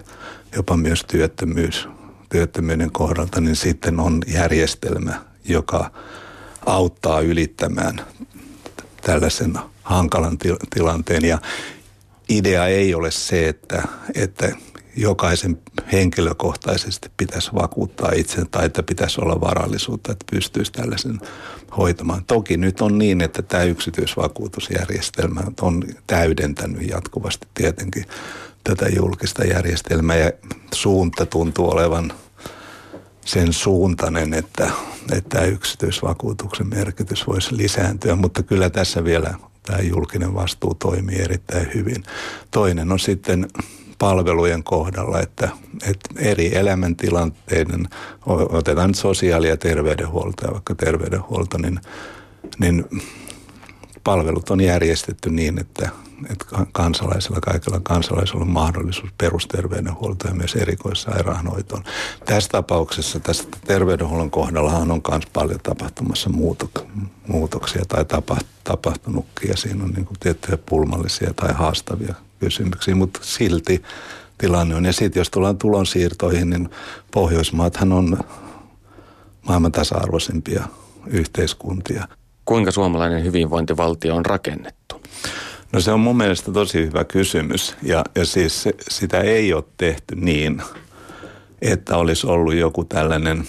jopa 0.55 0.77
myös 0.77 1.03
työttömyys 1.03 1.87
työttömyyden 2.29 2.91
kohdalta, 2.91 3.41
niin 3.41 3.55
sitten 3.55 3.99
on 3.99 4.21
järjestelmä, 4.27 5.21
joka 5.45 5.91
auttaa 6.65 7.21
ylittämään 7.21 8.01
tällaisen 9.01 9.59
hankalan 9.83 10.37
tilanteen. 10.73 11.25
Ja 11.25 11.37
idea 12.29 12.67
ei 12.67 12.95
ole 12.95 13.11
se, 13.11 13.47
että, 13.47 13.83
että 14.15 14.51
jokaisen 14.95 15.59
henkilökohtaisesti 15.91 17.11
pitäisi 17.17 17.51
vakuuttaa 17.53 18.11
itse 18.15 18.45
tai 18.51 18.65
että 18.65 18.83
pitäisi 18.83 19.21
olla 19.21 19.41
varallisuutta, 19.41 20.11
että 20.11 20.25
pystyisi 20.31 20.71
tällaisen 20.71 21.19
hoitamaan. 21.77 22.25
Toki 22.25 22.57
nyt 22.57 22.81
on 22.81 22.97
niin, 22.97 23.21
että 23.21 23.41
tämä 23.41 23.63
yksityisvakuutusjärjestelmä 23.63 25.41
on 25.61 25.83
täydentänyt 26.07 26.89
jatkuvasti 26.89 27.47
tietenkin 27.53 28.05
tätä 28.67 28.89
julkista 28.95 29.43
järjestelmää 29.43 30.15
ja 30.15 30.31
suunta 30.73 31.25
tuntuu 31.25 31.69
olevan 31.69 32.13
sen 33.25 33.53
suuntainen, 33.53 34.33
että, 34.33 34.71
että 35.11 35.45
yksityisvakuutuksen 35.45 36.67
merkitys 36.67 37.27
voisi 37.27 37.57
lisääntyä, 37.57 38.15
mutta 38.15 38.43
kyllä 38.43 38.69
tässä 38.69 39.03
vielä 39.03 39.33
tämä 39.63 39.79
julkinen 39.79 40.33
vastuu 40.33 40.73
toimii 40.73 41.21
erittäin 41.21 41.71
hyvin. 41.73 42.03
Toinen 42.51 42.91
on 42.91 42.99
sitten 42.99 43.47
palvelujen 43.99 44.63
kohdalla, 44.63 45.19
että, 45.19 45.49
että 45.83 46.09
eri 46.17 46.55
elämäntilanteiden, 46.57 47.87
otetaan 48.49 48.95
sosiaali- 48.95 49.47
ja 49.47 49.57
terveydenhuolto 49.57 50.45
ja 50.45 50.53
vaikka 50.53 50.75
terveydenhuolto, 50.75 51.57
niin, 51.57 51.79
niin 52.59 52.85
palvelut 54.07 54.49
on 54.49 54.61
järjestetty 54.61 55.29
niin, 55.29 55.59
että, 55.59 55.89
että 56.31 56.45
kansalaisilla, 56.71 57.39
kaikilla 57.41 57.79
kansalaisilla 57.83 58.41
on 58.41 58.49
mahdollisuus 58.49 59.09
perusterveydenhuoltoon 59.17 60.33
ja 60.33 60.37
myös 60.37 60.55
erikoissairaanhoitoon. 60.55 61.83
Tässä 62.25 62.49
tapauksessa 62.49 63.19
tästä 63.19 63.57
terveydenhuollon 63.67 64.31
kohdallahan 64.31 64.91
on 64.91 65.01
myös 65.09 65.23
paljon 65.33 65.59
tapahtumassa 65.63 66.29
muutoksia 67.27 67.85
tai 67.87 68.05
tapahtunutkin 68.63 69.49
ja 69.49 69.57
siinä 69.57 69.83
on 69.83 69.91
niin 69.91 70.05
kuin 70.05 70.19
tiettyjä 70.19 70.57
pulmallisia 70.65 71.33
tai 71.33 71.53
haastavia 71.53 72.15
kysymyksiä, 72.39 72.95
mutta 72.95 73.19
silti 73.23 73.83
tilanne 74.37 74.75
on. 74.75 74.85
Ja 74.85 74.93
sitten 74.93 75.19
jos 75.19 75.29
tullaan 75.29 75.57
tulonsiirtoihin, 75.57 76.49
niin 76.49 76.69
Pohjoismaathan 77.11 77.93
on 77.93 78.17
maailman 79.47 79.71
tasa-arvoisimpia 79.71 80.67
yhteiskuntia. 81.07 82.07
Kuinka 82.47 82.71
suomalainen 82.71 83.23
hyvinvointivaltio 83.23 84.15
on 84.15 84.25
rakennettu? 84.25 85.01
No 85.73 85.79
se 85.79 85.91
on 85.91 85.99
mun 85.99 86.17
mielestä 86.17 86.51
tosi 86.51 86.85
hyvä 86.85 87.03
kysymys 87.03 87.75
ja, 87.83 88.03
ja 88.15 88.25
siis 88.25 88.63
se, 88.63 88.73
sitä 88.89 89.19
ei 89.19 89.53
ole 89.53 89.63
tehty 89.77 90.15
niin, 90.15 90.61
että 91.61 91.97
olisi 91.97 92.27
ollut 92.27 92.55
joku 92.55 92.83
tällainen 92.83 93.43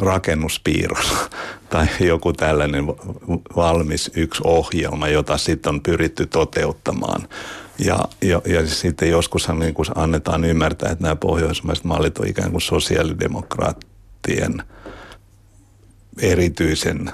rakennuspiirros 0.00 1.14
tai 1.70 1.86
joku 2.00 2.32
tällainen 2.32 2.86
valmis 3.56 4.10
yksi 4.16 4.42
ohjelma, 4.44 5.08
jota 5.08 5.38
sitten 5.38 5.74
on 5.74 5.80
pyritty 5.80 6.26
toteuttamaan. 6.26 7.28
Ja, 7.78 7.98
ja, 8.22 8.42
ja 8.46 8.66
sitten 8.66 9.10
joskushan 9.10 9.58
niin 9.58 9.74
annetaan 9.94 10.44
ymmärtää, 10.44 10.90
että 10.90 11.02
nämä 11.02 11.16
pohjoismaiset 11.16 11.84
mallit 11.84 12.18
on 12.18 12.28
ikään 12.28 12.50
kuin 12.50 12.62
sosiaalidemokraattien 12.62 14.62
erityisen 16.22 17.12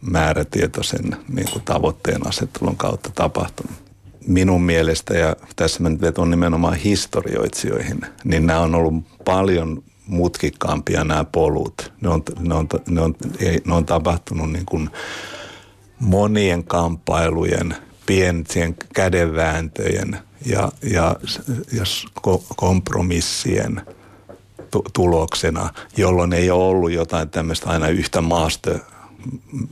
määrätietoisen 0.00 1.16
niin 1.28 1.50
kuin 1.52 1.64
tavoitteen 1.64 2.26
asettelun 2.26 2.76
kautta 2.76 3.10
tapahtunut. 3.14 3.76
Minun 4.26 4.62
mielestä, 4.62 5.14
ja 5.14 5.36
tässä 5.56 5.82
mä 5.82 5.90
nyt 5.90 6.00
nimenomaan 6.30 6.74
historioitsijoihin, 6.76 8.00
niin 8.24 8.46
nämä 8.46 8.60
on 8.60 8.74
ollut 8.74 8.94
paljon 9.24 9.82
mutkikkaampia 10.06 11.04
nämä 11.04 11.24
polut. 11.24 11.92
Ne 12.00 12.08
on, 12.08 12.22
ne 12.40 12.54
on, 12.54 12.68
ne 12.88 13.00
on, 13.00 13.14
ne 13.64 13.74
on 13.74 13.86
tapahtunut 13.86 14.52
niin 14.52 14.66
kuin 14.66 14.90
monien 16.00 16.64
kamppailujen, 16.64 17.76
pienien 18.06 18.76
kädenvääntöjen 18.94 20.18
ja, 20.46 20.72
ja, 20.82 21.16
ja 21.72 21.82
kompromissien 22.56 23.82
tuloksena, 24.92 25.70
jolloin 25.96 26.32
ei 26.32 26.50
ole 26.50 26.64
ollut 26.64 26.92
jotain 26.92 27.28
tämmöistä 27.28 27.70
aina 27.70 27.88
yhtä 27.88 28.20
maastö 28.20 28.78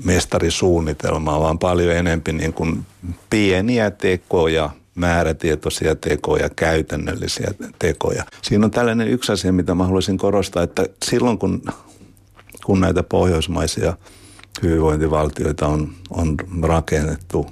mestarisuunnitelmaa, 0.04 1.40
vaan 1.40 1.58
paljon 1.58 1.96
enemmän 1.96 2.36
niin 2.36 2.52
kuin 2.52 2.86
pieniä 3.30 3.90
tekoja, 3.90 4.70
määrätietoisia 4.94 5.94
tekoja, 5.94 6.50
käytännöllisiä 6.56 7.50
tekoja. 7.78 8.24
Siinä 8.42 8.64
on 8.64 8.70
tällainen 8.70 9.08
yksi 9.08 9.32
asia, 9.32 9.52
mitä 9.52 9.74
mä 9.74 9.84
haluaisin 9.84 10.18
korostaa, 10.18 10.62
että 10.62 10.86
silloin 11.04 11.38
kun, 11.38 11.62
kun 12.64 12.80
näitä 12.80 13.02
pohjoismaisia 13.02 13.96
hyvinvointivaltioita 14.62 15.66
on, 15.66 15.92
on 16.10 16.36
rakennettu 16.62 17.46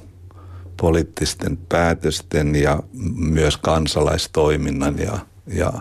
poliittisten 0.76 1.58
päätösten 1.68 2.54
ja 2.54 2.82
myös 3.16 3.56
kansalaistoiminnan 3.56 4.98
ja, 4.98 5.18
ja 5.46 5.72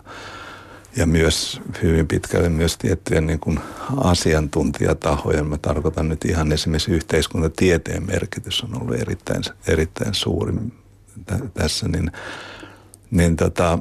ja 0.95 1.05
myös 1.05 1.61
hyvin 1.83 2.07
pitkälle 2.07 2.49
myös 2.49 2.77
tiettyjen 2.77 3.27
niin 3.27 3.39
kuin 3.39 3.59
asiantuntijatahojen, 3.97 5.47
mä 5.47 5.57
tarkoitan 5.57 6.09
nyt 6.09 6.25
ihan 6.25 6.51
esimerkiksi 6.51 6.91
yhteiskuntatieteen 6.91 8.05
merkitys 8.05 8.63
on 8.63 8.81
ollut 8.81 8.95
erittäin, 8.95 9.43
erittäin 9.67 10.13
suuri 10.13 10.53
tässä, 11.53 11.87
niin, 11.87 12.11
niin 13.11 13.35
tota, 13.35 13.79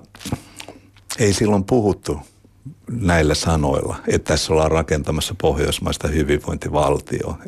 ei 1.18 1.32
silloin 1.32 1.64
puhuttu 1.64 2.20
näillä 2.90 3.35
sanoilla, 3.35 3.96
että 4.09 4.33
tässä 4.33 4.53
ollaan 4.53 4.70
rakentamassa 4.70 5.35
pohjoismaista 5.40 6.09
hyvinvointivaltioa. 6.09 7.38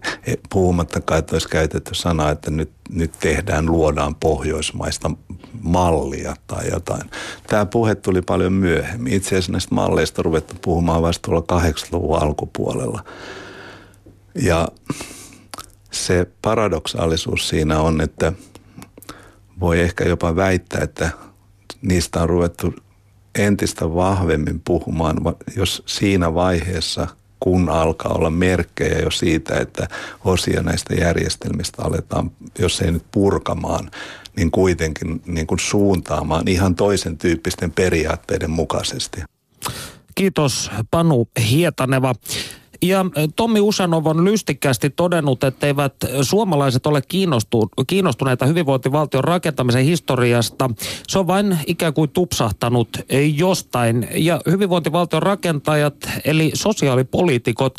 Puhumattakaan, 0.51 1.19
että 1.19 1.35
olisi 1.35 1.49
käytetty 1.49 1.95
sanaa, 1.95 2.31
että 2.31 2.51
nyt, 2.51 2.71
nyt 2.91 3.13
tehdään, 3.21 3.67
luodaan 3.67 4.15
pohjoismaista 4.15 5.11
mallia 5.63 6.37
tai 6.47 6.71
jotain. 6.71 7.11
Tämä 7.47 7.67
puhe 7.67 7.95
tuli 7.95 8.23
paljon 8.23 8.53
myöhemmin. 8.53 9.13
Itse 9.13 9.29
asiassa 9.29 9.53
näistä 9.53 9.75
malleista 9.75 10.23
ruvettu 10.23 10.55
puhumaan 10.63 11.03
vasta 11.03 11.23
tuolla 11.23 11.61
80-luvun 11.61 12.23
alkupuolella. 12.23 13.05
Ja 14.35 14.69
se 15.91 16.27
paradoksaalisuus 16.43 17.49
siinä 17.49 17.81
on, 17.81 18.01
että 18.01 18.33
voi 19.61 19.81
ehkä 19.81 20.05
jopa 20.05 20.37
väittää, 20.37 20.81
että 20.81 21.11
niistä 21.83 22.23
on 22.23 22.29
ruvettu 22.29 22.75
entistä 23.39 23.95
vahvemmin 23.95 24.61
puhumaan, 24.65 25.17
jos 25.57 25.83
siinä 25.87 26.35
vaiheessa, 26.35 27.07
kun 27.41 27.69
alkaa 27.69 28.13
olla 28.13 28.31
merkkejä 28.31 28.99
jo 28.99 29.11
siitä, 29.11 29.61
että 29.61 29.89
osia 30.25 30.63
näistä 30.63 30.95
järjestelmistä 30.95 31.83
aletaan, 31.83 32.31
jos 32.59 32.81
ei 32.81 32.93
nyt 32.93 33.05
purkamaan, 33.11 33.91
niin 34.37 34.51
kuitenkin 34.51 35.23
niin 35.27 35.47
kuin 35.47 35.59
suuntaamaan 35.59 36.49
ihan 36.49 36.75
toisen 36.75 37.19
tyyppisten 37.19 37.71
periaatteiden 37.71 38.51
mukaisesti. 38.51 39.21
Kiitos 40.15 40.71
Panu 40.91 41.29
Hietaneva. 41.51 42.15
Ja 42.83 43.07
Tommi 43.37 43.61
Usanov 43.61 44.07
on 44.07 44.25
lystikkäästi 44.25 44.91
todennut, 44.91 45.45
että 45.45 45.67
eivät 45.67 45.95
suomalaiset 46.23 46.87
ole 46.87 47.03
kiinnostuneita 47.87 48.47
hyvinvointivaltion 48.47 49.25
rakentamisen 49.25 49.85
historiasta. 49.85 50.71
Se 51.09 51.19
on 51.19 51.27
vain 51.27 51.59
ikään 51.67 51.95
kuin 51.95 52.11
tupsahtanut 52.11 52.89
jostain. 53.35 54.09
Ja 54.15 54.41
hyvinvointivaltion 54.51 55.23
rakentajat, 55.23 55.95
eli 56.25 56.51
sosiaalipoliitikot, 56.55 57.75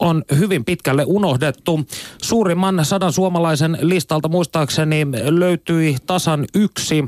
on 0.00 0.24
hyvin 0.38 0.64
pitkälle 0.64 1.04
unohdettu. 1.06 1.80
Suurimman 2.22 2.84
sadan 2.84 3.12
suomalaisen 3.12 3.78
listalta 3.80 4.28
muistaakseni 4.28 5.06
löytyi 5.28 5.96
tasan 6.06 6.46
yksi 6.54 7.04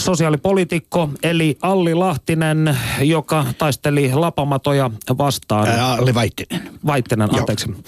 sosiaalipolitiikko, 0.00 1.10
eli 1.22 1.58
Alli 1.62 1.94
Lahtinen, 1.94 2.78
joka 3.02 3.46
taisteli 3.58 4.14
lapamatoja 4.14 4.90
vastaan. 5.18 5.68
Ää, 5.68 5.92
Alli 5.92 6.14
Vaittinen. 6.14 6.62
Vaittinen, 6.86 7.38
anteeksi. 7.38 7.66
Joo. 7.68 7.78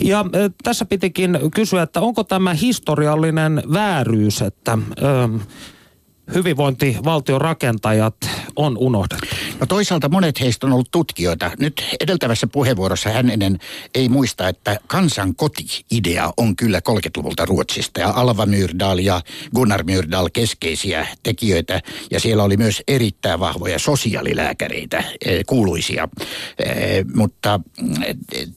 Ja 0.00 0.18
äh, 0.20 0.50
tässä 0.62 0.84
pitikin 0.84 1.38
kysyä, 1.54 1.82
että 1.82 2.00
onko 2.00 2.24
tämä 2.24 2.54
historiallinen 2.54 3.62
vääryys, 3.72 4.42
että... 4.42 4.72
Äh, 4.72 5.46
hyvinvointivaltion 6.34 7.40
rakentajat 7.40 8.16
on 8.56 8.78
unohdettu? 8.78 9.26
No 9.60 9.66
toisaalta 9.66 10.08
monet 10.08 10.40
heistä 10.40 10.66
on 10.66 10.72
ollut 10.72 10.90
tutkijoita. 10.90 11.50
Nyt 11.58 11.84
edeltävässä 12.00 12.46
puheenvuorossa 12.46 13.10
hänen 13.10 13.58
ei 13.94 14.08
muista, 14.08 14.48
että 14.48 14.80
kansan 14.86 15.36
koti-idea 15.36 16.32
on 16.36 16.56
kyllä 16.56 16.78
30-luvulta 16.78 17.44
Ruotsista. 17.44 18.00
Ja 18.00 18.12
Alva 18.16 18.46
Myrdal 18.46 18.98
ja 18.98 19.20
Gunnar 19.54 19.84
Myrdal 19.84 20.28
keskeisiä 20.32 21.06
tekijöitä. 21.22 21.80
Ja 22.10 22.20
siellä 22.20 22.42
oli 22.42 22.56
myös 22.56 22.82
erittäin 22.88 23.40
vahvoja 23.40 23.78
sosiaalilääkäreitä, 23.78 25.04
eh, 25.26 25.44
kuuluisia. 25.46 26.08
Eh, 26.58 27.04
mutta 27.14 27.60
eh, 28.32 28.48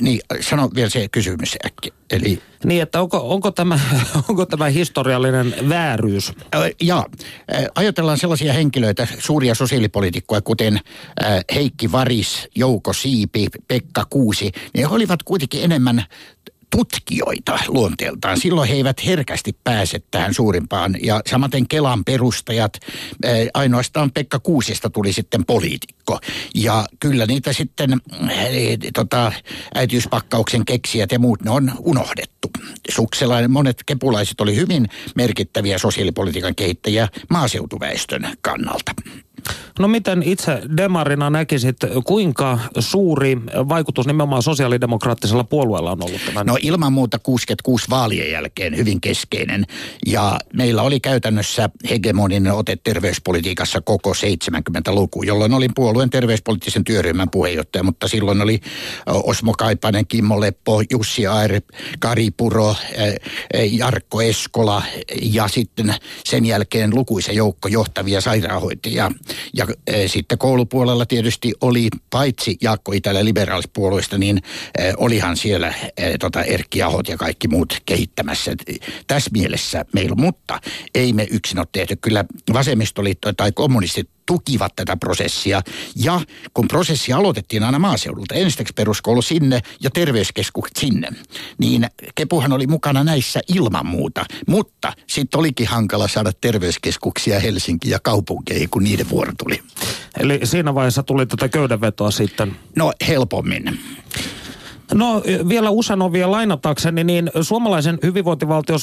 niin, 0.00 0.20
sano 0.40 0.70
vielä 0.74 0.88
se 0.88 1.08
kysymys 1.08 1.56
äkki. 1.66 1.92
Eli... 2.10 2.42
Niin, 2.64 2.82
että 2.82 3.00
onko, 3.00 3.32
onko, 3.32 3.50
tämä, 3.50 3.80
onko 4.28 4.46
tämä 4.46 4.66
historiallinen 4.68 5.54
vääryys? 5.68 6.32
Ja 6.82 7.06
ajatellaan 7.74 8.18
sellaisia 8.18 8.52
henkilöitä, 8.52 9.06
suuria 9.18 9.54
sosiaalipoliitikkoja, 9.54 10.40
kuten 10.40 10.80
Heikki 11.54 11.92
Varis, 11.92 12.48
Jouko 12.54 12.92
Siipi, 12.92 13.46
Pekka 13.68 14.06
Kuusi, 14.10 14.52
niin 14.74 14.88
he 14.88 14.94
olivat 14.94 15.22
kuitenkin 15.22 15.64
enemmän 15.64 16.04
tutkijoita 16.76 17.58
luonteeltaan. 17.68 18.40
Silloin 18.40 18.68
he 18.68 18.74
eivät 18.74 19.06
herkästi 19.06 19.56
pääse 19.64 20.00
tähän 20.10 20.34
suurimpaan. 20.34 20.96
Ja 21.02 21.20
samaten 21.30 21.68
Kelan 21.68 22.04
perustajat, 22.04 22.78
ainoastaan 23.54 24.10
Pekka 24.10 24.38
Kuusista 24.38 24.90
tuli 24.90 25.12
sitten 25.12 25.44
poliitikko. 25.44 26.18
Ja 26.54 26.86
kyllä 27.00 27.26
niitä 27.26 27.52
sitten 27.52 28.00
tota, 28.94 29.32
äitiyspakkauksen 29.74 30.64
keksijät 30.64 31.12
ja 31.12 31.18
muut, 31.18 31.42
ne 31.42 31.50
on 31.50 31.72
unohdettu. 31.78 32.50
Sukselainen, 32.90 33.50
monet 33.50 33.82
kepulaiset 33.86 34.40
oli 34.40 34.56
hyvin 34.56 34.88
merkittäviä 35.14 35.78
sosiaalipolitiikan 35.78 36.54
kehittäjiä 36.54 37.08
maaseutuväestön 37.30 38.28
kannalta. 38.40 38.92
No 39.78 39.88
miten 39.88 40.22
itse 40.22 40.62
Demarina 40.76 41.30
näkisit, 41.30 41.76
kuinka 42.04 42.58
suuri 42.78 43.36
vaikutus 43.68 44.06
nimenomaan 44.06 44.42
sosiaalidemokraattisella 44.42 45.44
puolueella 45.44 45.92
on 45.92 46.04
ollut 46.04 46.20
tämän? 46.26 46.46
No 46.46 46.56
ilman 46.62 46.92
muuta 46.92 47.18
66 47.18 47.90
vaalien 47.90 48.30
jälkeen 48.30 48.76
hyvin 48.76 49.00
keskeinen. 49.00 49.66
Ja 50.06 50.38
meillä 50.52 50.82
oli 50.82 51.00
käytännössä 51.00 51.70
hegemoninen 51.90 52.52
ote 52.52 52.78
terveyspolitiikassa 52.84 53.80
koko 53.80 54.12
70-luku, 54.12 55.22
jolloin 55.22 55.54
olin 55.54 55.74
puolueen 55.74 56.10
terveyspoliittisen 56.10 56.84
työryhmän 56.84 57.30
puheenjohtaja, 57.30 57.82
mutta 57.82 58.08
silloin 58.08 58.42
oli 58.42 58.60
Osmo 59.06 59.54
Kaipanen, 59.58 60.06
Kimmo 60.06 60.40
Leppo, 60.40 60.82
Jussi 60.90 61.26
Aire, 61.26 61.62
Kari 61.98 62.30
Puro, 62.30 62.76
Jarkko 63.70 64.22
Eskola 64.22 64.82
ja 65.22 65.48
sitten 65.48 65.94
sen 66.24 66.46
jälkeen 66.46 66.94
lukuisen 66.94 67.36
joukko 67.36 67.68
johtavia 67.68 68.20
sairaanhoitajia. 68.20 69.10
Ja 69.54 69.66
e, 69.86 70.08
sitten 70.08 70.38
koulupuolella 70.38 71.06
tietysti 71.06 71.52
oli 71.60 71.88
paitsi 72.10 72.56
Jaakko 72.62 72.92
Itälä 72.92 73.24
liberaalispuolueesta, 73.24 74.18
niin 74.18 74.42
e, 74.78 74.92
olihan 74.96 75.36
siellä 75.36 75.74
e, 75.96 76.18
tota 76.18 76.42
Erkki 76.42 76.82
Ahot 76.82 77.08
ja 77.08 77.16
kaikki 77.16 77.48
muut 77.48 77.78
kehittämässä. 77.86 78.52
Tässä 79.06 79.30
mielessä 79.32 79.84
meillä, 79.92 80.14
mutta 80.14 80.60
ei 80.94 81.12
me 81.12 81.26
yksin 81.30 81.58
ole 81.58 81.66
tehty. 81.72 81.96
Kyllä 81.96 82.24
vasemmistoliitto 82.52 83.32
tai 83.32 83.52
kommunistit 83.52 84.13
tukivat 84.26 84.76
tätä 84.76 84.96
prosessia. 84.96 85.62
Ja 85.96 86.20
kun 86.54 86.68
prosessi 86.68 87.12
aloitettiin 87.12 87.62
aina 87.62 87.78
maaseudulta, 87.78 88.34
ensiksi 88.34 88.74
peruskoulu 88.74 89.22
sinne 89.22 89.60
ja 89.82 89.90
terveyskeskukset 89.90 90.76
sinne, 90.76 91.08
niin 91.58 91.86
Kepuhan 92.14 92.52
oli 92.52 92.66
mukana 92.66 93.04
näissä 93.04 93.40
ilman 93.48 93.86
muuta. 93.86 94.24
Mutta 94.46 94.92
sitten 95.06 95.38
olikin 95.38 95.66
hankala 95.66 96.08
saada 96.08 96.32
terveyskeskuksia 96.40 97.40
Helsinki 97.40 97.90
ja 97.90 97.98
kaupunkeihin, 98.02 98.70
kun 98.70 98.84
niiden 98.84 99.10
vuoro 99.10 99.32
tuli. 99.38 99.62
Eli 100.18 100.40
siinä 100.44 100.74
vaiheessa 100.74 101.02
tuli 101.02 101.26
tätä 101.26 101.48
köydenvetoa 101.48 102.10
sitten? 102.10 102.56
No 102.76 102.92
helpommin. 103.08 103.80
No 104.94 105.22
vielä 105.48 105.70
Usanovia 105.70 106.30
lainatakseni, 106.30 107.04
niin 107.04 107.30
suomalaisen 107.40 107.98
hyvinvointivaltion 108.02 108.78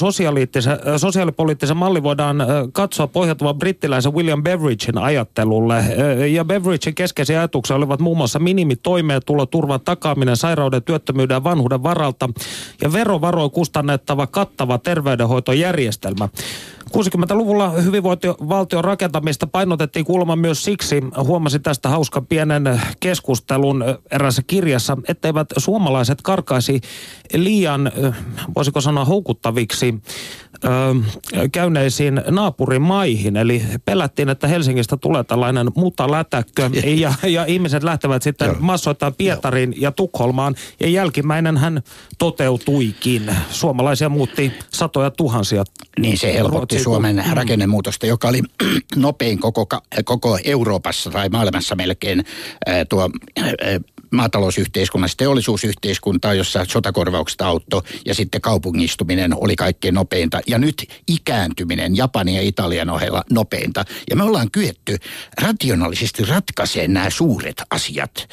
sosiaalipoliittisen 0.97 1.77
malli 1.77 2.03
voidaan 2.03 2.37
katsoa 2.71 3.07
pohjautuvan 3.07 3.57
brittiläisen 3.57 4.13
William 4.13 4.43
Beveridgein 4.43 4.97
ajattelulle. 4.97 5.83
Ja 6.31 6.45
Beveridgein 6.45 6.95
keskeisiä 6.95 7.39
ajatuksia 7.39 7.75
olivat 7.75 7.99
muun 7.99 8.17
muassa 8.17 8.39
minimitoimeentulo, 8.39 9.45
turvan 9.45 9.81
takaaminen 9.81 10.37
sairauden, 10.37 10.83
työttömyyden 10.83 11.35
ja 11.35 11.43
vanhuuden 11.43 11.83
varalta 11.83 12.29
ja 12.81 12.93
verovaroin 12.93 13.51
kustannettava 13.51 14.27
kattava 14.27 14.77
terveydenhoitojärjestelmä. 14.77 16.29
60-luvulla 16.91 17.69
hyvinvointivaltion 17.69 18.83
rakentamista 18.83 19.47
painotettiin 19.47 20.05
kuulemma 20.05 20.35
myös 20.35 20.63
siksi, 20.63 21.01
huomasin 21.17 21.61
tästä 21.61 21.89
hauskan 21.89 22.25
pienen 22.25 22.81
keskustelun 22.99 23.83
erässä 24.11 24.41
kirjassa, 24.47 24.97
etteivät 25.07 25.47
suomalaiset 25.57 26.21
karkaisi 26.21 26.81
liian, 27.33 27.91
voisiko 28.55 28.81
sanoa 28.81 29.05
houkuttaviksi, 29.05 29.95
käyneisiin 31.51 32.21
naapurimaihin. 32.29 33.37
Eli 33.37 33.63
pelättiin, 33.85 34.29
että 34.29 34.47
Helsingistä 34.47 34.97
tulee 34.97 35.23
tällainen 35.23 35.67
muta 35.75 36.11
lätäkkö 36.11 36.69
ja, 37.03 37.13
ja 37.23 37.45
ihmiset 37.45 37.83
lähtevät 37.83 38.23
sitten 38.23 38.47
Joo. 38.47 38.55
massoittain 38.59 39.15
Pietariin 39.15 39.71
Joo. 39.71 39.81
ja 39.81 39.91
Tukholmaan. 39.91 40.55
Ja 40.79 40.89
jälkimmäinen 40.89 41.57
hän 41.57 41.81
toteutuikin. 42.17 43.35
Suomalaisia 43.49 44.09
muutti 44.09 44.51
satoja 44.69 45.11
tuhansia. 45.11 45.63
Niin 45.99 46.17
se 46.17 46.33
helpotti 46.33 46.79
Suomen 46.79 47.15
mm. 47.15 47.33
rakennemuutosta, 47.33 48.05
joka 48.05 48.27
oli 48.27 48.41
nopein 48.95 49.39
koko, 49.39 49.67
koko 50.05 50.39
Euroopassa 50.43 51.09
tai 51.09 51.29
maailmassa 51.29 51.75
melkein 51.75 52.25
tuo 52.89 53.09
maatalousyhteiskunnasta 54.11 55.17
teollisuusyhteiskuntaa, 55.17 56.33
jossa 56.33 56.65
sotakorvaukset 56.69 57.41
auttoi 57.41 57.81
ja 58.05 58.13
sitten 58.15 58.41
kaupungistuminen 58.41 59.35
oli 59.35 59.55
kaikkein 59.55 59.93
nopeinta. 59.93 60.41
Ja 60.47 60.57
nyt 60.57 60.89
ikääntyminen 61.07 61.97
Japanin 61.97 62.35
ja 62.35 62.41
Italian 62.41 62.89
ohella 62.89 63.23
nopeinta. 63.31 63.85
Ja 64.09 64.15
me 64.15 64.23
ollaan 64.23 64.51
kyetty 64.51 64.97
rationaalisesti 65.41 66.25
ratkaisemaan 66.25 66.93
nämä 66.93 67.09
suuret 67.09 67.61
asiat 67.69 68.29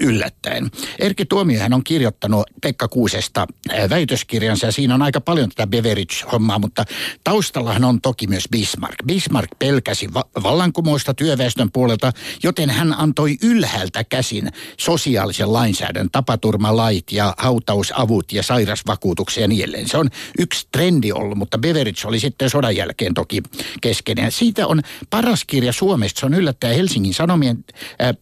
yllättäen. 0.00 0.70
Erkki 0.98 1.24
Tuomiohan 1.24 1.72
on 1.72 1.84
kirjoittanut 1.84 2.46
Pekka 2.62 2.88
Kuusesta 2.88 3.46
väitöskirjansa 3.90 4.66
ja 4.66 4.72
siinä 4.72 4.94
on 4.94 5.02
aika 5.02 5.20
paljon 5.20 5.48
tätä 5.48 5.66
Beveridge-hommaa, 5.66 6.58
mutta 6.58 6.84
taustallahan 7.24 7.84
on 7.84 8.00
toki 8.00 8.26
myös 8.26 8.44
Bismarck. 8.50 8.96
Bismarck 9.06 9.58
pelkäsi 9.58 10.14
va- 10.14 10.24
vallankumousta 10.42 11.14
työväestön 11.14 11.72
puolelta, 11.72 12.12
joten 12.42 12.70
hän 12.70 12.94
antoi 12.98 13.36
ylhäältä 13.42 14.04
käsin 14.04 14.48
sosiaalisesti 14.78 15.15
sosiaalisen 15.16 15.52
lainsäädännön, 15.52 16.10
tapaturmalait 16.10 17.12
ja 17.12 17.34
hautausavut 17.38 18.32
ja 18.32 18.42
sairasvakuutuksia 18.42 19.40
ja 19.40 19.48
niin 19.48 19.62
edelleen. 19.62 19.88
Se 19.88 19.96
on 19.96 20.10
yksi 20.38 20.68
trendi 20.72 21.12
ollut, 21.12 21.38
mutta 21.38 21.58
Beveridge 21.58 22.08
oli 22.08 22.20
sitten 22.20 22.50
sodan 22.50 22.76
jälkeen 22.76 23.14
toki 23.14 23.42
keskeinen. 23.80 24.32
Siitä 24.32 24.66
on 24.66 24.82
paras 25.10 25.44
kirja 25.44 25.72
Suomesta, 25.72 26.20
se 26.20 26.26
on 26.26 26.34
yllättäen 26.34 26.76
Helsingin 26.76 27.14
Sanomien 27.14 27.64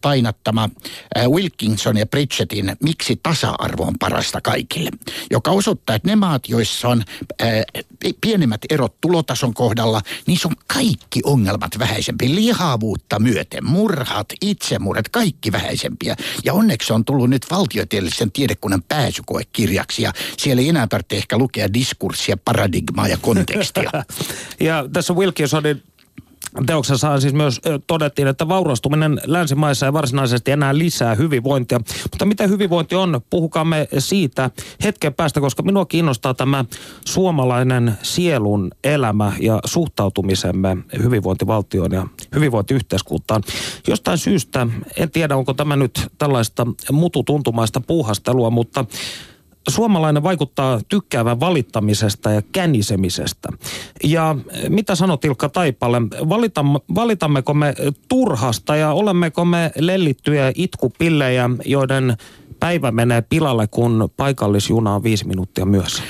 painattama 0.01 0.71
Wilkinson 1.29 1.97
ja 1.97 2.07
Pritchettin 2.07 2.77
Miksi 2.83 3.21
tasa-arvo 3.23 3.83
on 3.83 3.95
parasta 4.01 4.41
kaikille, 4.41 4.91
joka 5.31 5.51
osoittaa, 5.51 5.97
että 5.97 6.09
ne 6.09 6.17
maat, 6.17 6.49
joissa 6.49 6.89
on 6.89 7.03
pienemmät 8.21 8.61
erot 8.71 9.01
tulotason 9.01 9.55
kohdalla, 9.55 10.03
niin 10.27 10.39
se 10.39 10.49
on 10.49 10.57
kaikki 10.67 11.21
ongelmat 11.25 11.79
vähäisempi. 11.79 12.35
Lihavuutta 12.35 13.19
myöten, 13.19 13.65
murhat, 13.65 14.27
itsemurhat, 14.41 15.09
kaikki 15.09 15.53
vähäisempiä. 15.53 16.17
Ja 16.45 16.55
onneksi 16.55 16.84
se 16.87 16.95
on 16.95 17.05
tullut 17.05 17.31
nyt 17.31 17.47
valtiotieteellisen 17.51 18.33
tiedekunnan 18.33 18.83
pääsykoekirjaksi 18.83 20.03
ja 20.03 20.13
siellä 20.39 20.63
ei 20.63 20.69
enää 20.69 20.87
tarvitse 20.87 21.17
ehkä 21.17 21.39
lukea 21.39 21.73
diskurssia, 21.75 22.37
paradigmaa 22.37 23.09
ja 23.09 23.19
kontekstia. 23.21 23.91
ja 24.61 24.89
tässä 24.93 25.15
Wilkinsonin 25.15 25.83
Teoksessa 26.67 27.21
siis 27.21 27.35
myös 27.35 27.61
todettiin, 27.87 28.29
että 28.29 28.49
vaurastuminen 28.49 29.21
länsimaissa 29.27 29.87
ei 29.87 29.93
varsinaisesti 29.93 30.51
enää 30.51 30.79
lisää 30.79 31.15
hyvinvointia. 31.15 31.81
Mutta 32.03 32.25
mitä 32.25 32.47
hyvinvointi 32.47 32.95
on? 32.95 33.21
Puhukaamme 33.31 33.89
siitä 33.99 34.51
hetken 34.85 35.15
päästä, 35.15 35.41
koska 35.41 35.63
minua 35.63 35.87
kiinnostaa 35.87 36.35
tämä 36.35 36.65
suomalainen 37.05 37.99
sielun 38.03 38.71
elämä 38.85 39.33
ja 39.41 39.61
suhtautumisemme 39.65 40.77
hyvinvointivaltioon 41.03 41.93
ja 41.93 42.07
hyvinvointiyhteiskuntaan. 42.35 43.43
Jostain 43.89 44.19
syystä, 44.19 44.67
en 44.97 45.11
tiedä 45.11 45.37
onko 45.37 45.55
tämä 45.55 45.77
nyt 45.77 46.07
tällaista 46.19 46.67
mututuntumaista 46.93 47.81
puuhastelua, 47.81 48.51
mutta 48.51 48.85
suomalainen 49.69 50.23
vaikuttaa 50.23 50.81
tykkäävän 50.89 51.41
valittamisesta 51.41 52.31
ja 52.31 52.43
känisemisestä. 52.43 53.49
Ja 54.05 54.37
mitä 54.69 54.95
sanot 54.95 55.25
Ilkka 55.25 55.49
Taipalle, 55.49 56.03
valitamme, 56.29 56.79
valitammeko 56.95 57.55
me 57.55 57.75
turhasta 58.09 58.77
ja 58.77 58.93
olemmeko 58.93 59.45
me 59.45 59.73
lellittyjä 59.79 60.53
itkupillejä, 60.55 61.51
joiden 61.65 62.17
päivä 62.61 62.91
menee 62.91 63.23
pilalle, 63.23 63.67
kun 63.67 64.09
paikallisjuna 64.17 64.95
on 64.95 65.03
viisi 65.03 65.27
minuuttia 65.27 65.67
myös? 65.67 66.03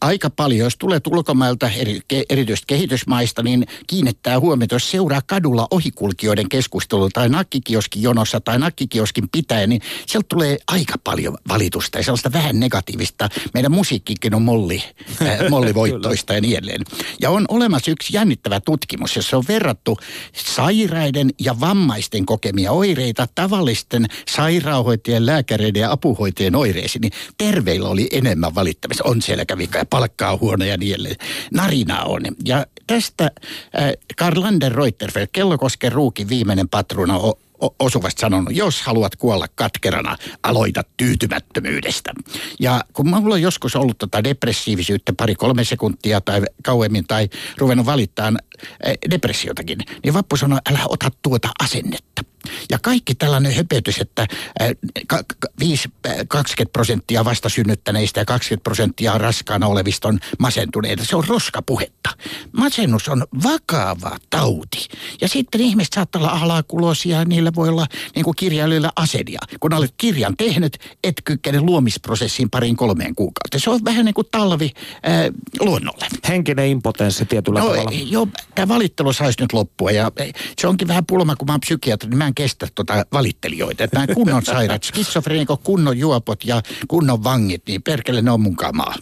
Aika 0.00 0.30
paljon, 0.30 0.64
jos 0.64 0.76
tulee 0.78 1.00
ulkomailta, 1.10 1.70
eri, 1.70 2.00
erityisesti 2.30 2.64
kehitysmaista, 2.66 3.42
niin 3.42 3.66
kiinnittää 3.86 4.40
huomiota, 4.40 4.74
jos 4.74 4.90
seuraa 4.90 5.22
kadulla 5.26 5.66
ohikulkijoiden 5.70 6.48
keskustelua 6.48 7.08
tai 7.12 7.28
nakkikioskin 7.28 8.02
jonossa 8.02 8.40
tai 8.40 8.58
nakkikioskin 8.58 9.28
pitää, 9.32 9.66
niin 9.66 9.80
sieltä 10.06 10.26
tulee 10.28 10.58
aika 10.66 10.94
paljon 11.04 11.38
valitusta 11.48 11.98
ja 11.98 12.04
sellaista 12.04 12.32
vähän 12.32 12.60
negatiivista. 12.60 13.28
Meidän 13.54 13.72
musiikkikin 13.72 14.34
on 14.34 14.42
molli, 14.42 14.82
äh, 15.22 15.50
mollivoittoista 15.50 16.34
ja 16.34 16.40
niin 16.40 16.58
edelleen. 16.58 16.84
Ja 17.20 17.30
on 17.30 17.44
olemassa 17.48 17.90
yksi 17.90 18.16
jännittävä 18.16 18.60
tutkimus, 18.60 19.16
jossa 19.16 19.36
on 19.36 19.44
verrattu 19.48 19.98
sairaiden 20.32 21.30
ja 21.40 21.60
vammaisten 21.60 22.26
kokemia 22.26 22.72
oireita 22.72 23.28
tavallisten 23.34 24.06
sairaanhoitajien, 24.28 25.26
lääkäreiden 25.26 25.80
ja 25.80 25.92
apuhoitajien 25.92 26.56
oireisiin, 26.56 27.00
niin 27.00 27.12
terveillä 27.38 27.88
oli 27.88 28.08
enemmän 28.12 28.54
valittamista. 28.54 29.04
On 29.06 29.22
selkävika 29.22 29.78
ja 29.78 29.84
palkkaa 29.90 30.36
huono 30.36 30.64
ja 30.64 30.76
niin 30.76 30.94
edelleen. 30.94 31.16
Narina 31.52 32.02
on. 32.02 32.22
Ja 32.44 32.66
tästä 32.86 33.24
äh, 33.24 33.92
Karl 34.16 34.42
Lander 34.42 34.72
Reuterfeld, 34.72 35.28
Kellokosken 35.32 35.92
ruukin 35.92 36.28
viimeinen 36.28 36.68
patruna, 36.68 37.16
o, 37.16 37.38
osuvasti 37.78 38.20
sanonut, 38.20 38.56
jos 38.56 38.82
haluat 38.82 39.16
kuolla 39.16 39.46
katkerana, 39.54 40.16
aloita 40.42 40.84
tyytymättömyydestä. 40.96 42.12
Ja 42.60 42.84
kun 42.92 43.08
mulla 43.08 43.34
on 43.34 43.42
joskus 43.42 43.76
ollut 43.76 43.98
tota 43.98 44.24
depressiivisyyttä 44.24 45.12
pari-kolme 45.16 45.64
sekuntia 45.64 46.20
tai 46.20 46.42
kauemmin 46.62 47.06
tai 47.06 47.28
ruvennut 47.58 47.86
valittaa 47.86 48.28
äh, 48.28 48.92
depressiotakin, 49.10 49.78
niin 50.04 50.14
Vappu 50.14 50.36
sanoi, 50.36 50.58
älä 50.70 50.80
ota 50.88 51.10
tuota 51.22 51.48
asennetta 51.62 52.22
Ja 52.70 52.78
kaikki 52.78 53.14
tällainen 53.14 53.54
höpötys, 53.54 53.98
että 53.98 54.22
äh, 54.62 54.68
ka- 55.06 55.22
ka- 55.22 55.48
5, 55.60 55.88
äh, 56.06 56.16
20 56.28 56.72
prosenttia 56.72 57.24
vastasynnyttäneistä 57.24 58.20
ja 58.20 58.24
20 58.24 58.62
prosenttia 58.64 59.18
raskaana 59.18 59.66
olevista 59.66 60.08
on 60.08 60.18
masentuneita, 60.38 61.04
se 61.04 61.16
on 61.16 61.24
roskapuhetta. 61.28 62.10
Masennus 62.52 63.08
on 63.08 63.24
vakava 63.42 64.16
tauti. 64.30 64.88
Ja 65.20 65.28
sitten 65.28 65.60
ihmiset 65.60 65.92
saattaa 65.92 66.22
olla 66.22 66.30
alakulosia 66.30 67.18
ja 67.18 67.24
niillä 67.24 67.52
voi 67.54 67.68
olla 67.68 67.86
niin 68.14 68.24
kuin 68.24 68.36
kirjailijoilla 68.36 68.92
asedia. 68.96 69.38
Kun 69.60 69.74
olet 69.74 69.94
kirjan 69.96 70.36
tehnyt, 70.36 70.78
et 71.04 71.14
kykene 71.24 71.60
luomisprosessiin 71.60 72.50
pariin 72.50 72.76
kolmeen 72.76 73.14
kuukauteen. 73.14 73.60
Se 73.60 73.70
on 73.70 73.80
vähän 73.84 74.04
niin 74.04 74.14
kuin 74.14 74.26
talvi 74.30 74.70
äh, 74.76 75.12
luonnolle. 75.60 76.06
Henkinen 76.28 76.68
impotenssi 76.68 77.24
tietyllä 77.26 77.60
No 77.60 77.66
tavalla. 77.68 77.90
joo, 77.94 78.28
tämä 78.54 78.74
valittelu 78.74 79.12
saisi 79.12 79.40
nyt 79.40 79.52
loppua 79.52 79.90
ja 79.90 80.12
se 80.60 80.66
onkin 80.66 80.88
vähän 80.88 81.06
pulma, 81.06 81.36
kun 81.36 81.46
mä 81.46 81.52
oon 81.52 81.60
psykiatri, 81.60 82.10
niin 82.10 82.18
mä 82.18 82.27
en 82.28 82.34
kestä 82.34 82.66
tota 82.74 83.06
valittelijoita. 83.12 83.84
Että 83.84 83.96
nämä 83.96 84.14
kunnon 84.14 84.44
sairaat, 84.44 84.84
skitsofreenikot, 84.84 85.60
kunnon 85.64 85.98
juopot 85.98 86.44
ja 86.44 86.62
kunnon 86.88 87.24
vangit, 87.24 87.62
niin 87.68 87.82
perkele 87.82 88.22
ne 88.22 88.30
on 88.30 88.40
mun 88.40 88.56
kamaa. 88.56 88.94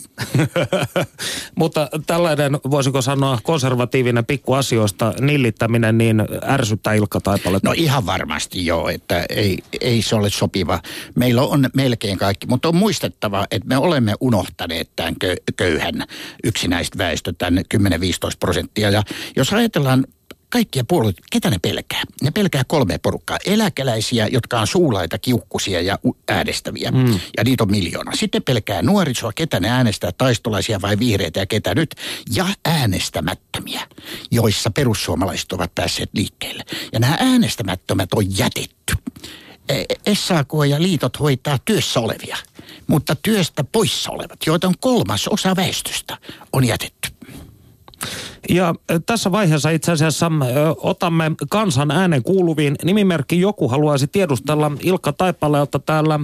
Mutta 1.61 1.89
tällainen, 2.07 2.53
voisiko 2.71 3.03
sanoa, 3.03 3.39
konservatiivinen 3.43 4.27
pikkuasioista 4.27 5.15
nillittäminen, 5.21 5.99
niin 5.99 6.23
ärsyttää 6.49 6.95
Ilkka 6.95 7.21
Taipaletta. 7.21 7.69
No 7.69 7.75
ihan 7.77 8.07
varmasti 8.07 8.67
joo, 8.67 8.89
että 8.89 9.27
ei, 9.29 9.59
ei 9.81 10.03
se 10.03 10.17
ole 10.17 10.31
sopiva. 10.31 10.81
Meillä 11.15 11.43
on 11.43 11.69
melkein 11.75 12.19
kaikki, 12.19 12.47
mutta 12.47 12.69
on 12.69 12.77
muistettava, 12.77 13.47
että 13.51 13.69
me 13.69 13.77
olemme 13.77 14.15
unohtaneet 14.21 14.91
tämän 14.97 15.15
kö- 15.25 15.43
köyhän 15.57 16.05
yksinäistä 16.45 16.99
väestö, 16.99 17.33
tämän 17.39 17.65
10-15 17.75 17.81
prosenttia. 18.41 18.91
Ja 18.91 19.03
jos 19.37 19.53
ajatellaan 19.53 20.07
kaikkia 20.49 20.85
puolueita, 20.85 21.23
ketä 21.33 21.51
ne 21.51 21.59
pelkää? 21.59 22.03
Ne 22.23 22.31
pelkää 22.31 22.63
kolme 22.67 22.99
porukkaa. 22.99 23.39
Eläkeläisiä, 23.47 24.29
jotka 24.29 24.61
on 24.61 24.67
suulaita, 24.67 25.19
kiukkusia 25.19 25.81
ja 25.81 25.99
äänestäviä. 26.29 26.91
Mm. 26.91 27.21
Ja 27.37 27.45
niitä 27.45 27.63
on 27.65 27.71
miljoona. 27.71 28.13
Sitten 28.15 28.43
pelkää 28.43 28.83
nuorisoa, 28.83 29.33
ketä 29.33 29.61
ne 29.61 29.71
äänestää, 29.71 30.13
taistolaisia 30.13 30.81
vai 30.83 30.99
vihreitä 30.99 31.41
ja 31.41 31.47
ketä 31.47 31.75
nyt. 31.75 31.95
Ja 32.35 32.47
äänestämättömiä, 32.65 33.81
joissa 34.31 34.71
perussuomalaiset 34.71 35.53
ovat 35.53 35.75
päässeet 35.75 36.11
liikkeelle. 36.13 36.65
Ja 36.93 36.99
nämä 36.99 37.17
äänestämättömät 37.21 38.13
on 38.15 38.39
jätetty. 38.39 38.95
E- 39.69 40.15
SAK 40.15 40.49
ja 40.69 40.83
liitot 40.83 41.21
hoitaa 41.21 41.59
työssä 41.65 42.01
olevia, 42.01 42.37
mutta 42.87 43.17
työstä 43.17 43.65
poissa 43.65 44.11
olevat, 44.11 44.39
joita 44.47 44.69
on 44.69 44.75
kolmas 44.81 45.29
osa 45.29 45.57
väestöstä, 45.57 46.19
on 46.53 46.65
jätetty. 46.65 47.16
Ja 48.49 48.75
tässä 49.07 49.33
vaiheessa 49.33 49.71
itse 49.71 49.93
asiassa 49.93 50.33
otamme 50.77 51.31
kansan 51.51 51.91
äänen 51.91 52.23
kuuluviin. 52.23 52.77
Nimimerkki 52.85 53.41
joku 53.41 53.69
haluaisi 53.69 54.07
tiedustella 54.07 54.73
Ilkka 54.81 55.13
Taipaleelta 55.13 55.79
täällä 55.79 56.21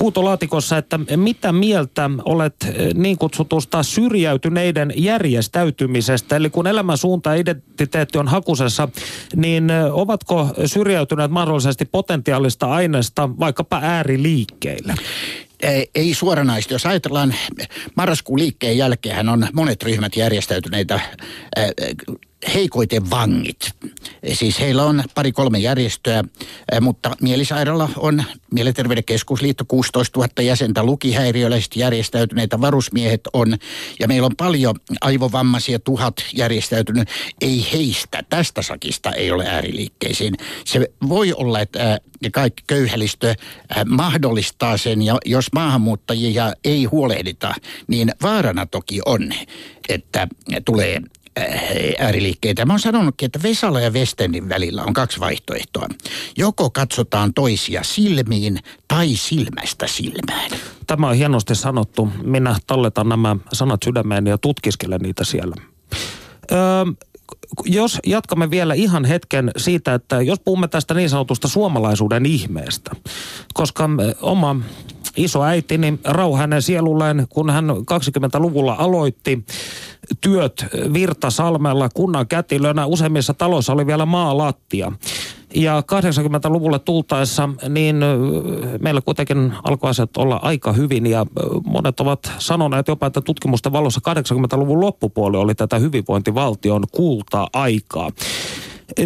huutolaatikossa, 0.00 0.78
että 0.78 0.98
mitä 1.16 1.52
mieltä 1.52 2.10
olet 2.24 2.54
niin 2.94 3.18
kutsutusta 3.18 3.82
syrjäytyneiden 3.82 4.92
järjestäytymisestä. 4.96 6.36
Eli 6.36 6.50
kun 6.50 6.66
elämän 6.66 6.98
suunta 6.98 7.30
ja 7.30 7.36
identiteetti 7.40 8.18
on 8.18 8.28
hakusessa, 8.28 8.88
niin 9.36 9.70
ovatko 9.92 10.48
syrjäytyneet 10.66 11.30
mahdollisesti 11.30 11.84
potentiaalista 11.84 12.66
aineesta 12.66 13.28
vaikkapa 13.38 13.80
ääriliikkeille? 13.82 14.94
Ei- 15.62 16.14
suoranaisesti. 16.14 16.74
Jos 16.74 16.86
ajatellaan 16.86 17.34
marraskuun 17.94 18.38
liikkeen 18.38 18.78
jälkeen 18.78 19.28
on 19.28 19.46
monet 19.52 19.82
ryhmät 19.82 20.16
järjestäytyneitä 20.16 21.00
heikoiten 22.54 23.10
vangit. 23.10 23.70
Siis 24.32 24.60
heillä 24.60 24.84
on 24.84 25.02
pari-kolme 25.14 25.58
järjestöä, 25.58 26.24
ää, 26.72 26.80
mutta 26.80 27.16
mielisairaala 27.20 27.88
on 27.96 28.24
Mielenterveyden 28.54 29.04
keskusliitto 29.04 29.64
16 29.68 30.20
000 30.20 30.42
jäsentä, 30.42 30.82
lukihäiriöläiset 30.82 31.76
järjestäytyneitä 31.76 32.60
varusmiehet 32.60 33.20
on, 33.32 33.56
ja 34.00 34.08
meillä 34.08 34.26
on 34.26 34.36
paljon 34.36 34.74
aivovammaisia, 35.00 35.78
tuhat 35.78 36.14
järjestäytynyt. 36.34 37.08
Ei 37.40 37.66
heistä, 37.72 38.22
tästä 38.30 38.62
sakista 38.62 39.12
ei 39.12 39.30
ole 39.30 39.46
ääriliikkeisiin. 39.46 40.34
Se 40.64 40.86
voi 41.08 41.32
olla, 41.32 41.60
että 41.60 41.90
ää, 41.90 41.98
kaikki 42.32 42.62
köyhälistö 42.66 43.34
ää, 43.68 43.84
mahdollistaa 43.84 44.76
sen, 44.76 45.02
ja 45.02 45.18
jos 45.24 45.46
maahanmuuttajia 45.52 46.52
ei 46.64 46.84
huolehdita, 46.84 47.54
niin 47.86 48.12
vaarana 48.22 48.66
toki 48.66 49.00
on, 49.06 49.32
että 49.88 50.28
tulee 50.64 51.00
ääriliikkeitä. 51.98 52.64
Mä 52.64 52.72
oon 52.72 52.80
sanonutkin, 52.80 53.26
että 53.26 53.42
Vesala 53.42 53.80
ja 53.80 53.90
Westenin 53.90 54.48
välillä 54.48 54.84
on 54.84 54.92
kaksi 54.94 55.20
vaihtoehtoa. 55.20 55.88
Joko 56.36 56.70
katsotaan 56.70 57.34
toisia 57.34 57.82
silmiin 57.82 58.58
tai 58.88 59.16
silmästä 59.16 59.86
silmään. 59.86 60.50
Tämä 60.86 61.08
on 61.08 61.14
hienosti 61.14 61.54
sanottu. 61.54 62.08
Minä 62.22 62.56
talletan 62.66 63.08
nämä 63.08 63.36
sanat 63.52 63.82
sydämeen 63.84 64.26
ja 64.26 64.38
tutkiskelen 64.38 65.00
niitä 65.00 65.24
siellä. 65.24 65.56
Öö, 66.52 66.58
jos 67.64 67.98
jatkamme 68.06 68.50
vielä 68.50 68.74
ihan 68.74 69.04
hetken 69.04 69.50
siitä, 69.56 69.94
että 69.94 70.22
jos 70.22 70.40
puhumme 70.40 70.68
tästä 70.68 70.94
niin 70.94 71.10
sanotusta 71.10 71.48
suomalaisuuden 71.48 72.26
ihmeestä, 72.26 72.90
koska 73.54 73.90
oma 74.20 74.56
iso 75.18 75.42
äitini 75.42 75.98
rau 76.04 76.36
hänen 76.36 76.62
sielulleen, 76.62 77.26
kun 77.28 77.50
hän 77.50 77.70
20-luvulla 77.70 78.76
aloitti 78.78 79.44
työt 80.20 80.66
Virtasalmella 80.92 81.88
kunnan 81.94 82.26
kätilönä. 82.26 82.86
Useimmissa 82.86 83.34
taloissa 83.34 83.72
oli 83.72 83.86
vielä 83.86 84.06
maalattia. 84.06 84.92
Ja 85.54 85.80
80-luvulle 85.80 86.78
tultaessa, 86.78 87.48
niin 87.68 87.96
meillä 88.80 89.00
kuitenkin 89.00 89.52
alkoi 89.64 89.90
asiat 89.90 90.16
olla 90.16 90.36
aika 90.42 90.72
hyvin 90.72 91.06
ja 91.06 91.26
monet 91.64 92.00
ovat 92.00 92.32
sanoneet 92.38 92.88
jopa, 92.88 93.06
että 93.06 93.20
tutkimusten 93.20 93.72
valossa 93.72 94.00
80-luvun 94.10 94.80
loppupuoli 94.80 95.36
oli 95.36 95.54
tätä 95.54 95.78
hyvinvointivaltion 95.78 96.84
kulta-aikaa. 96.92 98.10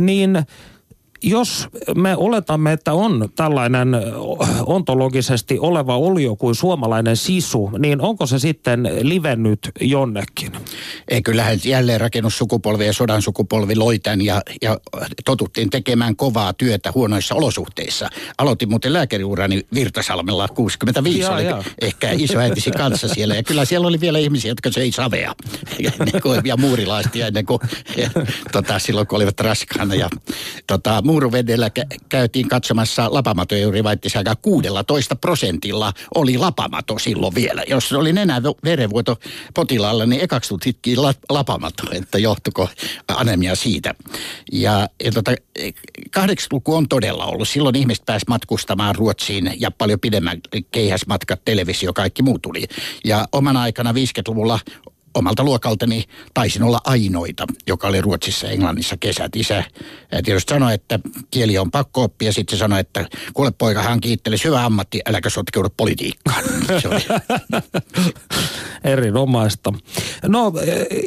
Niin 0.00 0.46
jos 1.22 1.68
me 1.94 2.16
oletamme, 2.16 2.72
että 2.72 2.92
on 2.92 3.28
tällainen 3.34 3.88
ontologisesti 4.66 5.58
oleva 5.58 5.96
olio 5.96 6.36
kuin 6.36 6.54
suomalainen 6.54 7.16
sisu, 7.16 7.70
niin 7.78 8.00
onko 8.00 8.26
se 8.26 8.38
sitten 8.38 8.88
livennyt 9.02 9.70
jonnekin? 9.80 10.52
Ei, 11.08 11.22
kyllähän 11.22 11.58
jälleen 11.64 12.00
rakennussukupolvi 12.00 12.86
ja 12.86 12.92
sodan 12.92 13.22
sukupolvi 13.22 13.76
loi 13.76 13.98
tämän 13.98 14.22
ja, 14.22 14.42
ja 14.62 14.78
totuttiin 15.24 15.70
tekemään 15.70 16.16
kovaa 16.16 16.52
työtä 16.52 16.92
huonoissa 16.94 17.34
olosuhteissa. 17.34 18.10
Aloitin 18.38 18.68
muuten 18.68 18.92
lääkäriurani 18.92 19.66
Virtasalmella 19.74 20.48
65, 20.48 21.20
Jaa, 21.20 21.34
oli 21.34 21.44
jaa. 21.44 21.64
ehkä 21.80 22.10
isoäitisi 22.10 22.70
kanssa 22.70 23.08
siellä. 23.08 23.34
Ja 23.34 23.42
kyllä 23.42 23.64
siellä 23.64 23.86
oli 23.86 24.00
vielä 24.00 24.18
ihmisiä, 24.18 24.50
jotka 24.50 24.70
söi 24.70 24.92
savea 24.92 25.34
ennen 25.78 26.22
kuin, 26.22 26.40
ja 26.44 26.56
muurilaistia 26.56 27.26
ennen 27.26 27.46
kuin, 27.46 27.60
ja, 27.96 28.10
tota, 28.52 28.78
silloin 28.78 29.06
kun 29.06 29.16
olivat 29.16 29.40
raskaana. 29.40 29.94
Ja, 29.94 30.08
tota, 30.66 31.02
Muuruvedellä 31.12 31.70
kä- 31.78 31.96
käytiin 32.08 32.48
katsomassa 32.48 33.14
lapamatoja 33.14 33.62
juuri 33.62 33.84
Vaittisääkään 33.84 34.36
16 34.42 35.16
prosentilla 35.16 35.92
oli 36.14 36.38
lapamato 36.38 36.98
silloin 36.98 37.34
vielä. 37.34 37.64
Jos 37.68 37.92
oli 37.92 38.12
nenä 38.12 38.42
verenvuoto 38.64 39.16
potilaalla, 39.54 40.06
niin 40.06 40.22
ekaksi 40.22 40.48
tutkittiin 40.48 41.02
la- 41.02 41.14
lapamato, 41.28 41.82
että 41.92 42.18
johtuko 42.18 42.68
anemia 43.08 43.54
siitä. 43.54 43.94
Ja, 44.52 44.88
ja 45.04 45.12
tota, 45.12 45.32
80-luku 46.18 46.74
on 46.74 46.88
todella 46.88 47.26
ollut. 47.26 47.48
Silloin 47.48 47.76
ihmiset 47.76 48.04
pääsivät 48.06 48.28
matkustamaan 48.28 48.94
Ruotsiin 48.94 49.54
ja 49.60 49.70
paljon 49.70 50.00
pidemmän 50.00 50.40
keihäsmatkat, 50.70 51.44
televisio, 51.44 51.92
kaikki 51.92 52.22
muu 52.22 52.38
tuli. 52.38 52.64
Ja 53.04 53.28
omana 53.32 53.62
aikana 53.62 53.92
50-luvulla 53.92 54.58
omalta 55.14 55.44
luokaltani 55.44 56.04
taisin 56.34 56.62
olla 56.62 56.80
ainoita, 56.84 57.46
joka 57.66 57.88
oli 57.88 58.00
Ruotsissa 58.00 58.46
ja 58.46 58.52
Englannissa 58.52 58.96
kesät. 58.96 59.36
Isä 59.36 59.64
tietysti 60.24 60.50
sanoi, 60.50 60.74
että 60.74 60.98
kieli 61.30 61.58
on 61.58 61.70
pakko 61.70 62.02
oppia. 62.02 62.32
Sitten 62.32 62.58
se 62.58 62.60
sanoi, 62.60 62.80
että 62.80 63.08
kuule 63.34 63.50
poika, 63.50 63.82
hän 63.82 64.00
kiitteli 64.00 64.36
hyvä 64.44 64.64
ammatti, 64.64 65.00
äläkä 65.08 65.30
sotkeudu 65.30 65.68
politiikkaan. 65.76 66.44
Se 66.82 66.88
oli. 66.88 67.00
Erinomaista. 68.84 69.72
No 70.28 70.52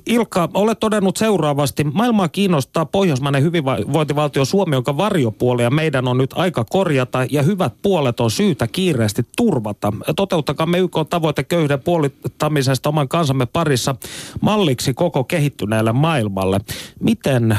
Ilkka, 0.06 0.50
olet 0.54 0.80
todennut 0.80 1.18
seuraavasti. 1.18 1.84
Maailmaa 1.84 2.28
kiinnostaa 2.28 2.86
pohjoismainen 2.86 3.44
hyvinvointivaltio 3.44 4.46
Suomi, 4.46 4.76
jonka 4.76 4.98
varjopuolia 4.98 5.70
meidän 5.70 6.08
on 6.08 6.18
nyt 6.18 6.34
aika 6.36 6.65
korjata 6.70 7.26
ja 7.32 7.41
hyvät 7.44 7.74
puolet 7.82 8.20
on 8.20 8.32
syytä 8.32 8.68
kiireesti 8.68 9.24
turvata. 9.38 9.94
Toteuttakamme 10.15 10.80
YK 10.80 10.98
tavoite 11.10 11.44
köyhden 11.44 11.82
puolittamisesta 11.82 12.89
oman 12.89 13.08
kansamme 13.08 13.46
parissa 13.46 13.94
malliksi 14.41 14.93
koko 14.93 15.23
kehittyneelle 15.23 15.91
maailmalle. 15.93 16.60
Miten 16.99 17.58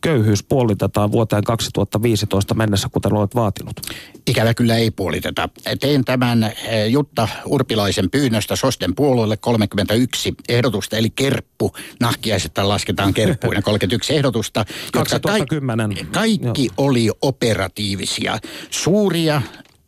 köyhyys 0.00 0.42
puolitetaan 0.42 1.12
vuoteen 1.12 1.44
2015 1.44 2.54
mennessä, 2.54 2.88
kuten 2.92 3.12
olet 3.12 3.34
vaatinut? 3.34 3.80
Ikävä 4.26 4.54
kyllä 4.54 4.76
ei 4.76 4.90
puoliteta. 4.90 5.48
Tein 5.80 6.04
tämän 6.04 6.42
eh, 6.42 6.88
Jutta 6.88 7.28
Urpilaisen 7.46 8.10
pyynnöstä 8.10 8.56
Sosten 8.56 8.94
puolueelle 8.94 9.36
31 9.36 10.34
ehdotusta, 10.48 10.96
eli 10.96 11.10
kerppu. 11.10 11.72
Nahkiaiset 12.00 12.58
lasketaan 12.58 13.14
kerppuina 13.14 13.62
31 13.72 14.16
ehdotusta. 14.16 14.64
2010. 14.92 15.90
Kaikki, 15.90 16.04
kaikki 16.12 16.68
oli 16.76 17.10
operatiivisia. 17.22 18.38
Suuria, 18.70 19.42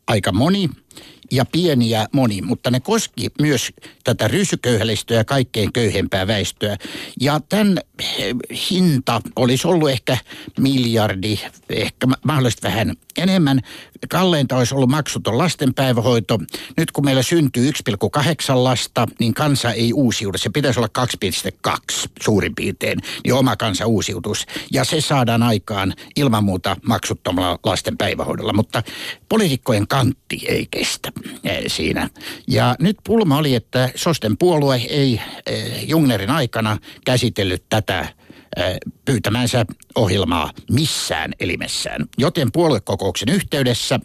aika 0.06 0.32
moni 0.32 0.70
ja 1.30 1.44
pieniä 1.52 2.06
moni, 2.12 2.42
mutta 2.42 2.70
ne 2.70 2.80
koski 2.80 3.28
myös 3.40 3.72
tätä 4.04 4.28
rysyköyhälistöä 4.28 5.16
ja 5.16 5.24
kaikkein 5.24 5.72
köyhempää 5.72 6.26
väestöä. 6.26 6.76
Ja 7.20 7.40
tämän 7.48 7.78
eh, 7.98 8.34
hinta 8.70 9.20
olisi 9.36 9.68
ollut 9.68 9.90
ehkä 9.90 10.18
miljardi, 10.58 11.38
ehkä 11.70 12.06
mahdollisesti 12.24 12.66
vähän 12.66 12.96
enemmän. 13.18 13.60
Kalleinta 14.08 14.56
olisi 14.56 14.74
ollut 14.74 14.90
maksuton 14.90 15.38
lastenpäivähoito. 15.38 16.38
Nyt 16.76 16.90
kun 16.90 17.04
meillä 17.04 17.22
syntyy 17.22 17.70
1,8 17.70 18.64
lasta, 18.64 19.06
niin 19.20 19.34
kansa 19.34 19.72
ei 19.72 19.92
uusiudu. 19.92 20.38
Se 20.38 20.50
pitäisi 20.50 20.80
olla 20.80 20.88
2,2 21.68 22.10
suurin 22.22 22.54
piirtein, 22.54 22.98
niin 23.24 23.34
oma 23.34 23.56
kansa 23.56 23.86
uusiutus. 23.86 24.46
Ja 24.72 24.84
se 24.84 25.00
saadaan 25.00 25.42
aikaan 25.42 25.94
ilman 26.16 26.44
muuta 26.44 26.76
maksuttomalla 26.86 27.58
lastenpäivähoidolla. 27.64 28.52
Mutta 28.52 28.82
poliitikkojen 29.28 29.88
kantti 29.88 30.40
ei 30.48 30.68
kestä 30.70 31.12
eh, 31.44 31.64
siinä. 31.66 32.10
Ja 32.48 32.76
nyt 32.80 32.96
pulma 33.04 33.38
oli, 33.38 33.54
että 33.54 33.90
Sosten 33.94 34.38
puolue 34.38 34.76
ei 34.76 35.20
eh, 35.46 35.88
Jungnerin 35.88 36.30
aikana 36.30 36.78
käsitellyt 37.04 37.64
tätä 37.68 38.17
pyytämänsä 39.04 39.64
ohjelmaa 39.94 40.50
missään 40.70 41.32
elimessään. 41.40 42.06
Joten 42.18 42.52
puoluekokouksen 42.52 43.28
yhteydessä 43.28 44.00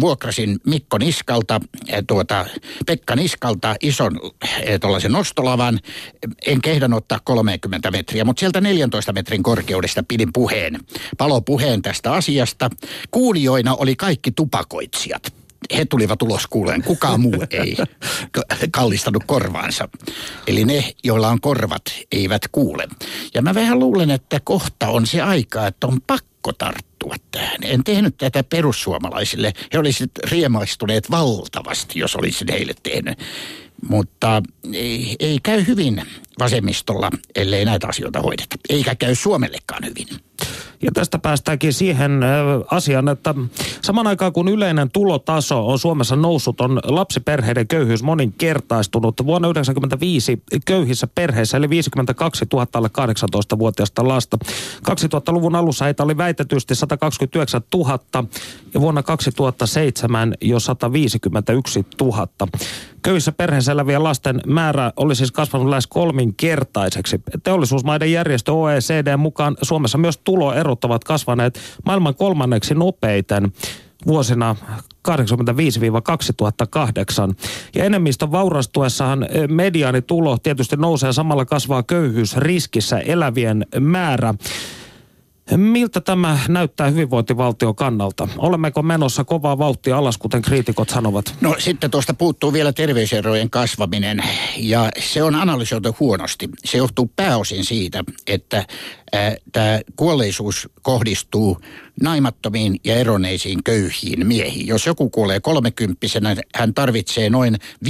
vuokrasin 0.00 0.58
Mikko 0.66 0.98
Niskalta, 0.98 1.60
tuota, 2.06 2.46
Pekka 2.86 3.16
Niskalta 3.16 3.74
ison 3.80 4.20
tuollaisen 4.80 5.12
nostolavan. 5.12 5.80
En 6.46 6.60
kehdannut 6.60 6.98
ottaa 6.98 7.20
30 7.24 7.90
metriä, 7.90 8.24
mutta 8.24 8.40
sieltä 8.40 8.60
14 8.60 9.12
metrin 9.12 9.42
korkeudesta 9.42 10.02
pidin 10.08 10.32
puheen, 10.32 10.78
palopuheen 11.18 11.82
tästä 11.82 12.12
asiasta. 12.12 12.70
Kuulijoina 13.10 13.74
oli 13.74 13.96
kaikki 13.96 14.32
tupakoitsijat 14.32 15.43
he 15.76 15.84
tulivat 15.84 16.22
ulos 16.22 16.46
kuuleen. 16.46 16.82
Kukaan 16.82 17.20
muu 17.20 17.44
ei 17.50 17.76
kallistanut 18.70 19.24
korvaansa. 19.26 19.88
Eli 20.46 20.64
ne, 20.64 20.92
joilla 21.04 21.28
on 21.28 21.40
korvat, 21.40 21.82
eivät 22.12 22.42
kuule. 22.52 22.88
Ja 23.34 23.42
mä 23.42 23.54
vähän 23.54 23.78
luulen, 23.78 24.10
että 24.10 24.40
kohta 24.44 24.88
on 24.88 25.06
se 25.06 25.22
aika, 25.22 25.66
että 25.66 25.86
on 25.86 26.00
pakko 26.06 26.52
tarttua 26.52 27.14
tähän. 27.30 27.58
En 27.62 27.84
tehnyt 27.84 28.16
tätä 28.16 28.44
perussuomalaisille. 28.44 29.52
He 29.72 29.78
olisivat 29.78 30.10
riemaistuneet 30.30 31.10
valtavasti, 31.10 31.98
jos 31.98 32.16
olisin 32.16 32.48
heille 32.50 32.74
tehnyt. 32.82 33.18
Mutta 33.88 34.42
ei, 34.72 35.16
ei 35.18 35.38
käy 35.42 35.66
hyvin 35.66 36.02
vasemmistolla, 36.38 37.10
ellei 37.36 37.64
näitä 37.64 37.88
asioita 37.88 38.20
hoideta. 38.20 38.56
Eikä 38.68 38.94
käy 38.94 39.14
Suomellekaan 39.14 39.84
hyvin. 39.84 40.06
Ja 40.82 40.90
tästä 40.94 41.18
päästäänkin 41.18 41.72
siihen 41.72 42.20
asiaan, 42.70 43.08
että 43.08 43.34
saman 43.82 44.06
aikaan 44.06 44.32
kun 44.32 44.48
yleinen 44.48 44.90
tulotaso 44.90 45.68
on 45.68 45.78
Suomessa 45.78 46.16
noussut, 46.16 46.60
on 46.60 46.80
lapsiperheiden 46.84 47.68
köyhyys 47.68 48.02
moninkertaistunut. 48.02 49.26
Vuonna 49.26 49.46
1995 49.46 50.42
köyhissä 50.64 51.06
perheissä 51.14 51.56
eli 51.56 51.70
52 51.70 52.46
000 52.52 52.66
alle 52.74 52.90
18-vuotiaista 52.98 54.08
lasta. 54.08 54.38
2000-luvun 54.90 55.56
alussa 55.56 55.84
heitä 55.84 56.02
oli 56.02 56.16
väitetysti 56.16 56.74
129 56.74 57.60
000 57.74 57.98
ja 58.74 58.80
vuonna 58.80 59.02
2007 59.02 60.34
jo 60.40 60.60
151 60.60 61.86
000. 62.00 62.28
Köyhissä 63.02 63.32
perheissä 63.32 63.72
elävien 63.72 64.04
lasten 64.04 64.40
määrä 64.46 64.92
oli 64.96 65.16
siis 65.16 65.32
kasvanut 65.32 65.68
lähes 65.68 65.86
kolminkertaiseksi. 66.24 67.20
Teollisuusmaiden 67.42 68.12
järjestö 68.12 68.52
OECD 68.52 69.16
mukaan 69.16 69.56
Suomessa 69.62 69.98
myös 69.98 70.18
tuloerot 70.18 70.84
ovat 70.84 71.04
kasvaneet 71.04 71.60
maailman 71.86 72.14
kolmanneksi 72.14 72.74
nopeiten 72.74 73.52
vuosina 74.06 74.56
85-2008. 75.08 75.12
Ja 77.74 77.84
enemmistön 77.84 78.32
vaurastuessahan 78.32 79.22
eh, 79.22 79.48
mediaanitulo 79.48 80.38
tietysti 80.38 80.76
nousee 80.76 81.12
samalla 81.12 81.44
kasvaa 81.44 81.82
köyhyysriskissä 81.82 82.98
elävien 82.98 83.66
määrä. 83.80 84.34
Miltä 85.56 86.00
tämä 86.00 86.38
näyttää 86.48 86.90
hyvinvointivaltion 86.90 87.74
kannalta? 87.74 88.28
Olemmeko 88.38 88.82
menossa 88.82 89.24
kovaa 89.24 89.58
vauhtia 89.58 89.98
alas, 89.98 90.18
kuten 90.18 90.42
kriitikot 90.42 90.88
sanovat? 90.88 91.34
No 91.40 91.56
sitten 91.58 91.90
tuosta 91.90 92.14
puuttuu 92.14 92.52
vielä 92.52 92.72
terveyserojen 92.72 93.50
kasvaminen 93.50 94.22
ja 94.56 94.90
se 94.98 95.22
on 95.22 95.34
analysoitu 95.34 95.96
huonosti. 96.00 96.48
Se 96.64 96.78
johtuu 96.78 97.10
pääosin 97.16 97.64
siitä, 97.64 98.04
että 98.26 98.66
tämä 99.52 99.80
kuolleisuus 99.96 100.68
kohdistuu 100.82 101.60
naimattomiin 102.02 102.80
ja 102.84 102.94
eroneisiin 102.94 103.64
köyhiin 103.64 104.26
miehiin. 104.26 104.66
Jos 104.66 104.86
joku 104.86 105.10
kuolee 105.10 105.40
kolmekymppisenä, 105.40 106.36
hän 106.54 106.74
tarvitsee 106.74 107.30
noin 107.30 107.56
5-80 107.84 107.88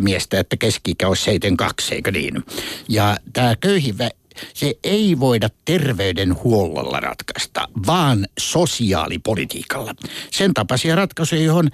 miestä, 0.00 0.40
että 0.40 0.56
keski 0.56 0.94
olisi 1.04 1.22
72, 1.22 1.94
eikö 1.94 2.10
niin? 2.10 2.44
Ja 2.88 3.16
tämä 3.32 3.56
köyhin 3.56 3.98
se 4.54 4.74
ei 4.84 5.20
voida 5.20 5.48
terveydenhuollolla 5.64 7.00
ratkaista, 7.00 7.68
vaan 7.86 8.26
sosiaalipolitiikalla. 8.38 9.94
Sen 10.30 10.54
tapaisia 10.54 10.96
ratkaisuja, 10.96 11.42
johon 11.42 11.70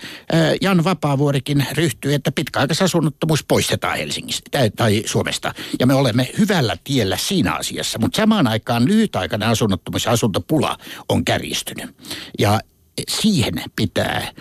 Jan 0.60 0.84
Vapaavuorikin 0.84 1.66
ryhtyy, 1.72 2.14
että 2.14 2.32
pitkäaikaisasunnottomuus 2.32 3.44
poistetaan 3.48 3.98
Helsingistä 3.98 4.70
tai, 4.76 5.02
Suomesta. 5.06 5.54
Ja 5.80 5.86
me 5.86 5.94
olemme 5.94 6.30
hyvällä 6.38 6.76
tiellä 6.84 7.16
siinä 7.16 7.52
asiassa, 7.52 7.98
mutta 7.98 8.16
samaan 8.16 8.46
aikaan 8.46 8.88
lyhytaikainen 8.88 9.48
asunnottomuus 9.48 10.04
ja 10.04 10.12
asuntopula 10.12 10.76
on 11.08 11.24
kärjistynyt. 11.24 11.96
Ja 12.38 12.60
siihen 13.08 13.54
pitää 13.76 14.32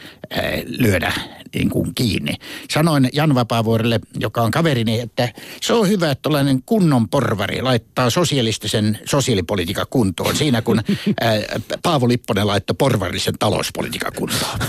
lyödä 0.65 1.13
niin 1.56 1.70
kuin 1.70 1.96
kiinni. 1.96 2.34
Sanoin 2.70 3.10
Jan 3.13 3.36
Vapaavuorelle, 3.36 4.00
joka 4.20 4.41
on 4.41 4.52
kaverini, 4.52 5.00
että 5.00 5.30
se 5.62 5.74
on 5.74 5.89
hyvä, 5.89 6.12
että 6.12 6.22
tällainen 6.22 6.63
kunnon 6.65 7.10
porvari 7.10 7.62
laittaa 7.62 8.10
sosialistisen 8.10 9.00
sosiaalipolitiikan 9.06 9.86
kuntoon 9.89 10.36
siinä, 10.36 10.62
kun 10.62 10.82
Paavo 11.84 12.08
Lipponen 12.08 12.48
laittoi 12.48 12.76
porvarisen 12.80 13.34
talouspolitiikan 13.39 14.12
kuntoon. 14.18 14.60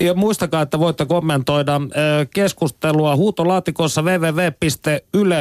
Ja 0.00 0.14
muistakaa, 0.14 0.62
että 0.62 0.78
voitte 0.78 1.06
kommentoida 1.06 1.80
keskustelua 2.34 3.16
huutolaatikossa 3.16 4.02
www.yle.fi 4.02 5.40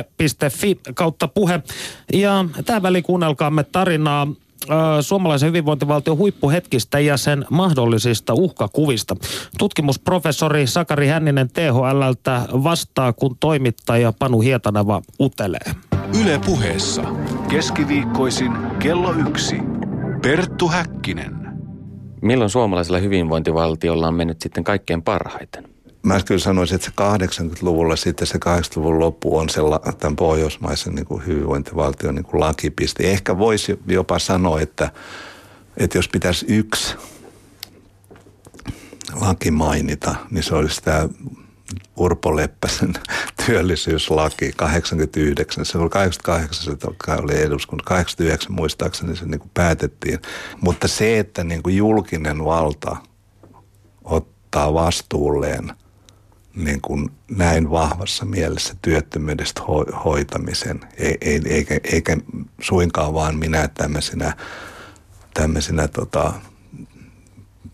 kautta 0.94 1.28
puhe. 1.28 1.60
Ja 2.14 2.46
tähän 2.66 2.82
väliin 2.82 3.04
kuunnelkaamme 3.04 3.64
tarinaa 3.64 4.28
suomalaisen 5.02 5.48
hyvinvointivaltion 5.48 6.18
huippuhetkistä 6.18 7.00
ja 7.00 7.18
sen 7.18 7.46
mahdollisista 7.50 8.34
uhkakuvista. 8.34 9.16
Tutkimusprofessori 9.58 10.68
Sakari 10.68 11.08
Hänninen 11.08 11.50
THLltä 11.50 12.42
vastaa, 12.52 13.14
kun 13.14 13.36
toimittaja 13.40 14.14
Panu 14.20 14.42
Hietanava 14.42 15.02
utelee. 15.20 15.72
Yle 16.22 16.40
puheessa. 16.46 17.04
Keskiviikkoisin 17.50 18.52
kello 18.80 19.14
yksi. 19.28 19.56
Perttu 20.22 20.68
Häkkinen. 20.68 21.36
Milloin 22.22 22.50
suomalaisella 22.50 23.00
hyvinvointivaltiolla 23.00 24.08
on 24.08 24.14
mennyt 24.16 24.42
sitten 24.42 24.64
kaikkein 24.64 25.02
parhaiten? 25.02 25.73
Mä 26.04 26.20
kyllä 26.26 26.40
sanoisin, 26.40 26.76
että 26.76 26.88
se 26.88 26.94
80-luvulla 27.42 27.96
sitten 27.96 28.28
se 28.28 28.38
80-luvun 28.38 29.00
loppu 29.00 29.38
on 29.38 29.50
se 29.50 29.62
tämän 30.00 30.16
pohjoismaisen 30.16 30.96
niin 30.96 31.06
kuin 31.06 31.26
hyvinvointivaltion 31.26 32.16
niin 32.16 32.26
kuin. 32.26 32.44
Ehkä 33.00 33.38
voisi 33.38 33.80
jopa 33.88 34.20
sanoa, 34.20 34.62
että, 34.62 34.92
että 35.78 35.98
jos 35.98 36.08
pitäisi 36.08 36.46
yksi 36.50 36.96
laki 39.22 39.52
mainita, 39.52 40.16
niin 40.32 40.44
se 40.44 40.56
olisi 40.56 40.84
tämä 40.84 41.10
Urpo 41.98 42.36
Leppäsen 42.36 42.94
työllisyyslaki 43.46 44.52
89. 44.56 45.66
Se 45.66 45.78
oli 45.78 45.90
88, 45.90 46.64
se 46.64 46.72
oli 47.24 47.42
eduskunta. 47.42 47.84
89 47.84 48.52
muistaakseni 48.52 49.16
se 49.16 49.26
niin 49.26 49.40
kuin 49.40 49.52
päätettiin. 49.54 50.20
Mutta 50.62 50.88
se, 50.88 51.20
että 51.20 51.44
niin 51.44 51.64
kuin 51.64 51.78
julkinen 51.78 52.46
valta 52.46 52.98
ottaa 54.04 54.74
vastuulleen– 54.74 55.74
niin 56.56 56.82
kuin 56.82 57.12
näin 57.32 57.70
vahvassa 57.70 58.26
mielessä 58.26 58.76
työttömyydestä 58.82 59.62
ho- 59.62 59.96
hoitamisen, 60.06 60.80
ei, 60.98 61.18
ei, 61.22 61.42
eikä, 61.46 61.80
eikä 61.84 62.18
suinkaan 62.62 63.14
vaan 63.14 63.36
minä 63.36 63.68
tämmöisenä, 63.68 64.38
tämmöisenä 65.34 65.88
tota, 65.88 66.34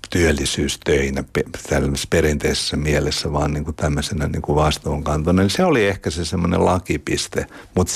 työllisyystöinä 0.09 1.23
tällaisessa 1.69 2.07
perinteisessä 2.09 2.77
mielessä, 2.77 3.33
vaan 3.33 3.53
niin 3.53 3.63
kuin 3.63 3.75
tämmöisenä 3.75 4.27
niin 4.27 4.41
kuin 4.41 4.55
vastuunkantona. 4.55 5.41
Niin 5.41 5.49
se 5.49 5.65
oli 5.65 5.87
ehkä 5.87 6.09
se 6.09 6.25
semmoinen 6.25 6.65
lakipiste. 6.65 7.45
Mut, 7.75 7.87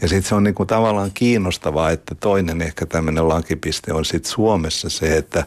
ja 0.00 0.08
sitten 0.08 0.28
se 0.28 0.34
on 0.34 0.44
niin 0.44 0.54
kuin 0.54 0.66
tavallaan 0.66 1.10
kiinnostavaa, 1.14 1.90
että 1.90 2.14
toinen 2.14 2.62
ehkä 2.62 2.86
tämmöinen 2.86 3.28
lakipiste 3.28 3.92
on 3.92 4.04
sitten 4.04 4.32
Suomessa 4.32 4.88
se, 4.88 5.16
että, 5.16 5.44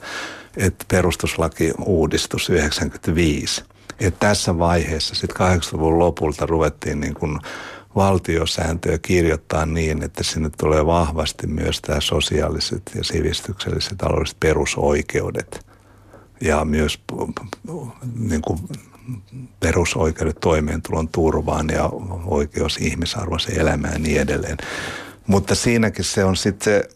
että 0.58 0.86
perustuslaki 0.88 1.72
uudistus 1.86 2.50
95. 2.50 3.64
Että 4.00 4.28
tässä 4.28 4.60
vaiheessa 4.60 5.16
sitten 5.16 5.48
80-luvun 5.48 6.00
lopulta 6.00 6.46
ruvettiin 6.46 7.00
niin 7.00 7.14
kuin 7.14 7.40
valtiosääntöä 7.96 8.98
kirjoittaa 8.98 9.66
niin, 9.66 10.04
että 10.04 10.24
sinne 10.24 10.50
tulee 10.58 10.86
vahvasti 10.86 11.48
myös 11.48 11.82
tämä 11.82 12.02
sosiaaliset 12.02 12.92
ja 12.96 13.04
sivistykselliset 13.04 13.98
taloudelliset 13.98 14.40
perusoikeudet– 14.40 15.60
ja 16.44 16.66
myös 16.66 17.00
niin 18.16 18.42
kuin 18.42 18.60
perusoikeudet 19.60 20.40
toimeentulon 20.40 21.08
turvaan 21.08 21.70
ja 21.70 21.90
oikeus 22.26 22.78
ihmisarvoiseen 22.78 23.60
elämään 23.60 23.94
ja 23.94 24.00
niin 24.00 24.22
edelleen. 24.22 24.58
Mutta 25.28 25.56
siinäkin 25.56 26.06
se 26.06 26.24
on 26.24 26.36
sitten 26.36 26.64
se, 26.64 26.90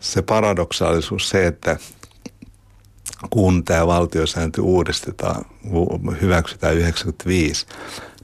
se 0.00 0.22
paradoksaalisuus 0.22 1.30
se, 1.30 1.46
että 1.46 1.76
kun 3.30 3.64
tämä 3.64 3.86
valtiosääntö 3.86 4.62
uudistetaan, 4.62 5.44
hyväksytään 6.20 6.76
95, 6.76 7.66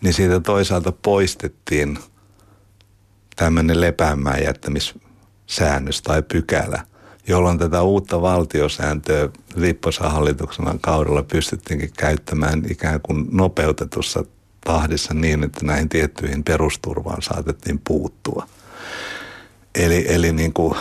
niin 0.01 0.15
siitä 0.15 0.41
toisaalta 0.41 0.93
poistettiin 0.93 1.99
tämmöinen 3.37 3.81
lepäämään 3.81 4.43
jättämissäännös 4.43 6.03
tai 6.03 6.23
pykälä– 6.23 6.85
jolloin 7.29 7.59
tätä 7.59 7.83
uutta 7.83 8.23
valtiosääntöä 8.23 9.29
Lipposen 9.55 10.11
hallituksen 10.11 10.81
kaudella 10.81 11.23
pystyttiinkin 11.23 11.91
käyttämään 11.97 12.63
ikään 12.71 13.01
kuin 13.01 13.27
nopeutetussa 13.31 14.25
tahdissa 14.65 15.15
niin, 15.15 15.45
että 15.45 15.67
näihin 15.67 15.89
tiettyihin 15.89 16.45
perusturvaan 16.45 17.23
saatettiin 17.23 17.81
puuttua. 17.89 18.47
Eli, 19.75 20.05
eli 20.09 20.33
niin 20.33 20.53
kuin 20.53 20.75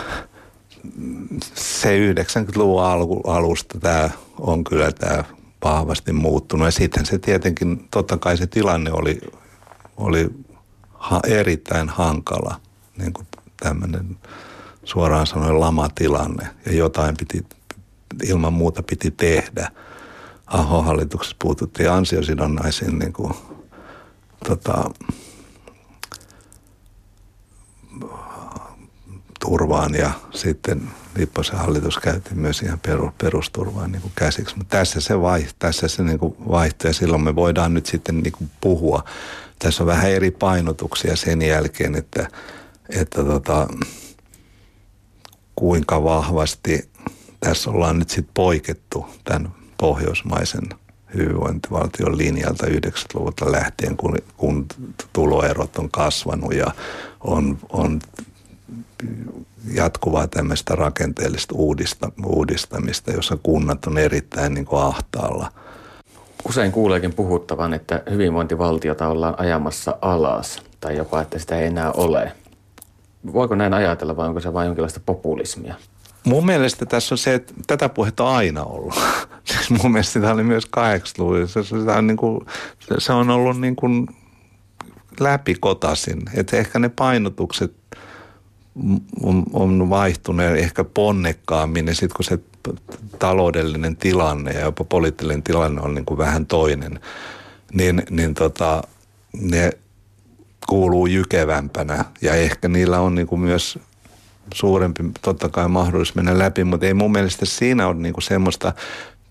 se 1.54 2.14
90-luvun 2.14 2.84
alusta 3.28 3.80
tämä 3.80 4.10
on 4.40 4.64
kyllä 4.64 4.92
tämä 4.92 5.24
vahvasti 5.64 6.14
muuttunut. 6.14 6.66
Ja 6.66 6.72
sitten 6.72 7.06
se 7.06 7.18
tietenkin, 7.18 7.88
totta 7.92 8.18
kai 8.18 8.38
se 8.38 8.48
tilanne 8.48 8.92
oli, 8.92 9.22
oli 9.98 10.30
ha, 10.94 11.20
erittäin 11.28 11.90
hankala, 11.90 12.60
niin 12.98 13.14
kuin 13.14 13.28
tämmöinen 13.60 14.18
suoraan 14.84 15.28
sanoen 15.28 15.60
lamatilanne 15.60 16.48
ja 16.66 16.74
jotain 16.74 17.18
piti, 17.18 17.46
ilman 18.24 18.54
muuta 18.54 18.84
piti 18.84 19.12
tehdä. 19.12 19.72
Aho-hallituksessa 20.48 21.36
puututtiin 21.40 21.92
ansiosidonnaisiin 21.92 23.00
niin 23.00 23.14
kuin, 23.14 23.34
tota, 24.48 24.92
turvaan 29.46 29.96
ja 29.96 30.12
sitten 30.32 30.90
Lipposen 31.16 31.58
hallitus 31.58 31.98
käytti 31.98 32.36
myös 32.36 32.62
ihan 32.62 32.80
perusturvaan 33.18 33.92
niin 33.92 34.02
kuin 34.02 34.12
käsiksi. 34.16 34.58
Mutta 34.58 34.78
tässä 34.78 35.02
se, 35.02 35.22
vaihto, 35.22 35.56
tässä 35.60 35.88
se 35.88 36.04
niin 36.04 36.20
kuin 36.20 36.36
vaihto 36.50 36.88
ja 36.88 36.94
silloin 36.94 37.24
me 37.24 37.36
voidaan 37.36 37.74
nyt 37.74 37.86
sitten 37.86 38.20
niin 38.20 38.32
kuin 38.32 38.50
puhua. 38.62 39.04
Tässä 39.60 39.84
on 39.84 39.88
vähän 39.88 40.12
eri 40.12 40.32
painotuksia 40.32 41.16
sen 41.16 41.42
jälkeen, 41.42 41.96
että, 41.96 42.28
että 42.90 43.24
tota, 43.24 43.68
kuinka 45.56 46.04
vahvasti 46.04 46.90
tässä 47.40 47.70
ollaan 47.70 48.00
nyt 48.00 48.10
sitten 48.10 48.34
poikettu 48.34 49.06
tämän 49.24 49.50
pohjoismaisen 49.78 50.70
hyvinvointivaltion 51.14 52.18
linjalta 52.18 52.66
90-luvulta 52.66 53.52
lähtien, 53.52 53.98
kun, 53.98 54.18
kun 54.38 54.66
tuloerot 55.14 55.78
on 55.78 55.92
kasvanut 55.92 56.54
ja 56.54 56.72
on, 57.20 57.60
on 57.70 58.00
jatkuvaa 59.74 60.28
tämmöistä 60.28 60.76
rakenteellista 60.76 61.56
uudista, 61.56 62.12
uudistamista, 62.26 63.12
jossa 63.12 63.38
kunnat 63.44 63.86
on 63.86 63.98
erittäin 63.98 64.54
niin 64.54 64.66
kuin 64.66 64.82
ahtaalla. 64.82 65.52
Usein 66.50 66.72
kuuleekin 66.72 67.14
puhuttavan, 67.14 67.74
että 67.74 68.04
hyvinvointivaltiota 68.12 69.08
ollaan 69.08 69.40
ajamassa 69.40 69.98
alas 70.02 70.62
tai 70.80 70.98
jopa, 70.98 71.22
että 71.22 71.40
sitä 71.40 71.60
ei 71.60 71.68
enää 71.68 71.92
ole. 71.92 72.32
Voiko 73.34 73.56
näin 73.56 73.74
ajatella 73.74 74.16
vai 74.16 74.28
onko 74.28 74.40
se 74.40 74.54
vain 74.54 74.66
jonkinlaista 74.66 75.00
populismia? 75.06 75.76
Mun 76.24 76.46
mielestä 76.46 76.86
tässä 76.86 77.14
on 77.14 77.18
se, 77.18 77.34
että 77.34 77.54
tätä 77.68 77.90
puhetta 77.90 78.24
on 78.24 78.36
aina 78.36 78.64
ollut. 78.64 78.94
Siis 79.52 79.70
mun 79.70 79.92
mielestä 79.92 80.14
sitä 80.14 80.34
oli 80.34 80.44
myös 80.44 80.68
80-luvulla. 80.78 81.48
Se, 81.48 81.64
se, 81.64 81.76
on 81.76 82.08
niin 82.08 82.18
kuin, 82.18 82.46
se 82.98 83.14
on 83.14 83.30
ollut 83.30 83.60
niin 83.60 83.76
kuin 83.76 84.08
läpikotasin. 85.20 86.22
Että 86.34 86.58
ehkä 86.58 86.80
ne 86.80 86.90
painotukset 86.90 87.74
on, 89.24 89.44
on 89.54 89.90
vaihtunut 89.90 90.46
ehkä 90.46 90.84
ponnekkaammin. 90.84 91.88
Ja 91.88 91.96
sitten 91.96 92.16
kun 92.16 92.26
se 92.26 92.40
taloudellinen 93.20 93.96
tilanne 93.96 94.52
ja 94.52 94.60
jopa 94.60 94.84
poliittinen 94.84 95.44
tilanne 95.44 95.82
on 95.82 95.96
niin 95.96 96.06
kuin 96.06 96.18
vähän 96.18 96.46
toinen, 96.46 97.00
niin, 97.74 98.04
niin 98.10 98.34
tota, 98.34 98.84
ne 99.42 99.72
kuuluu 100.68 101.06
jykevämpänä 101.06 102.06
ja 102.22 102.34
ehkä 102.34 102.68
niillä 102.68 103.00
on 103.00 103.16
niin 103.16 103.28
kuin 103.28 103.42
myös 103.42 103.80
suurempi 104.54 105.04
totta 105.22 105.50
kai 105.50 105.68
mahdollisuus 105.68 106.16
mennä 106.16 106.40
läpi, 106.40 106.64
mutta 106.64 106.86
ei 106.86 106.94
mun 106.94 107.12
mielestä 107.12 107.46
siinä 107.46 107.88
ole 107.88 107.96
niin 107.96 108.14
kuin 108.14 108.24
semmoista 108.24 108.74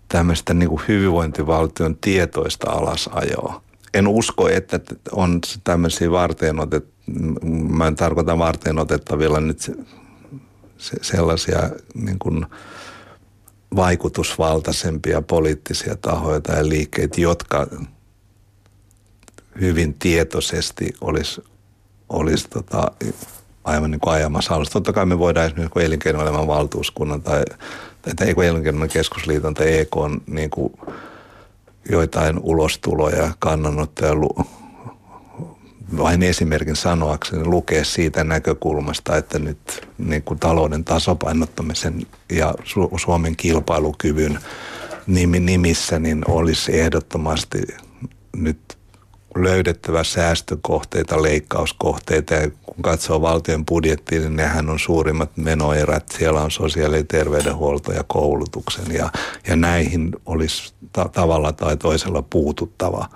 tämmöistä 0.09 0.55
niin 0.55 0.69
kuin 0.69 0.83
hyvinvointivaltion 0.89 1.97
tietoista 1.97 2.71
alasajoa. 2.71 3.63
En 3.95 4.09
usko, 4.09 4.49
että 4.49 4.81
on 5.13 5.41
tämmöisiä 5.65 6.11
varten 6.11 6.61
otet, 6.61 6.85
mä 7.69 7.87
en 7.87 7.97
tarkoita 7.97 8.39
varten 8.39 8.79
otettavilla 8.79 9.41
nyt 9.41 9.61
se, 9.61 9.73
se, 10.79 10.97
sellaisia 11.03 11.71
niin 11.95 12.19
kuin 12.19 12.47
vaikutusvaltaisempia 13.77 15.23
poliittisia 15.23 15.97
tahoja 15.97 16.41
tai 16.41 16.69
liikkeitä, 16.69 17.21
jotka 17.21 17.67
hyvin 19.61 19.95
tietoisesti 19.95 20.95
olisi, 21.01 21.43
olisi 22.09 22.49
tota, 22.49 22.91
aivan 23.65 23.91
niin 23.91 24.01
kuin 24.01 24.15
ajamassa 24.15 24.55
alusta. 24.55 24.73
Totta 24.73 24.93
kai 24.93 25.07
me 25.07 25.19
voidaan 25.19 25.47
esimerkiksi 25.47 25.85
elinkeinoelämän 25.85 26.47
valtuuskunnan 26.47 27.23
tai, 27.23 27.45
tai 28.03 28.27
ei 28.27 28.35
elinkeinoelämän 28.47 28.89
keskusliiton 28.89 29.55
tai 29.55 29.79
EK 29.79 29.97
on 29.97 30.21
niin 30.27 30.51
kuin 30.51 30.73
joitain 31.91 32.39
ulostuloja, 32.43 33.31
kannanottoja 33.39 34.15
lu, 34.15 34.37
vain 35.99 36.23
esimerkin 36.23 36.77
sanoakseni 36.77 37.45
lukea 37.45 37.85
siitä 37.85 38.25
näkökulmasta, 38.25 39.17
että 39.17 39.39
nyt 39.39 39.89
niin 39.99 40.23
kuin 40.23 40.41
talouden 40.41 40.85
tasapainottamisen 40.85 42.07
ja 42.33 42.55
Su- 42.61 42.99
Suomen 42.99 43.37
kilpailukyvyn 43.37 44.39
nimissä 45.07 45.99
niin 45.99 46.23
olisi 46.29 46.81
ehdottomasti 46.81 47.59
nyt 48.37 48.79
löydettävä 49.37 50.05
säästökohteita, 50.05 51.23
leikkauskohteita 51.23 52.35
ja 52.35 52.51
kun 52.63 52.83
katsoo 52.83 53.21
valtion 53.21 53.67
budjettiin, 53.67 54.23
niin 54.23 54.37
nehän 54.37 54.71
on 54.71 54.79
suurimmat 54.79 55.37
menoerät. 55.37 56.09
Siellä 56.19 56.41
on 56.41 56.51
sosiaali- 56.51 56.97
ja 56.97 57.05
terveydenhuolto 57.05 57.93
ja 57.93 58.05
koulutuksen 58.07 58.95
ja, 58.95 59.11
ja 59.49 59.57
näihin 59.57 60.11
olisi 60.27 60.75
ta- 60.93 61.09
tavalla 61.09 61.53
tai 61.53 61.77
toisella 61.77 62.23
puututtava. 62.23 63.09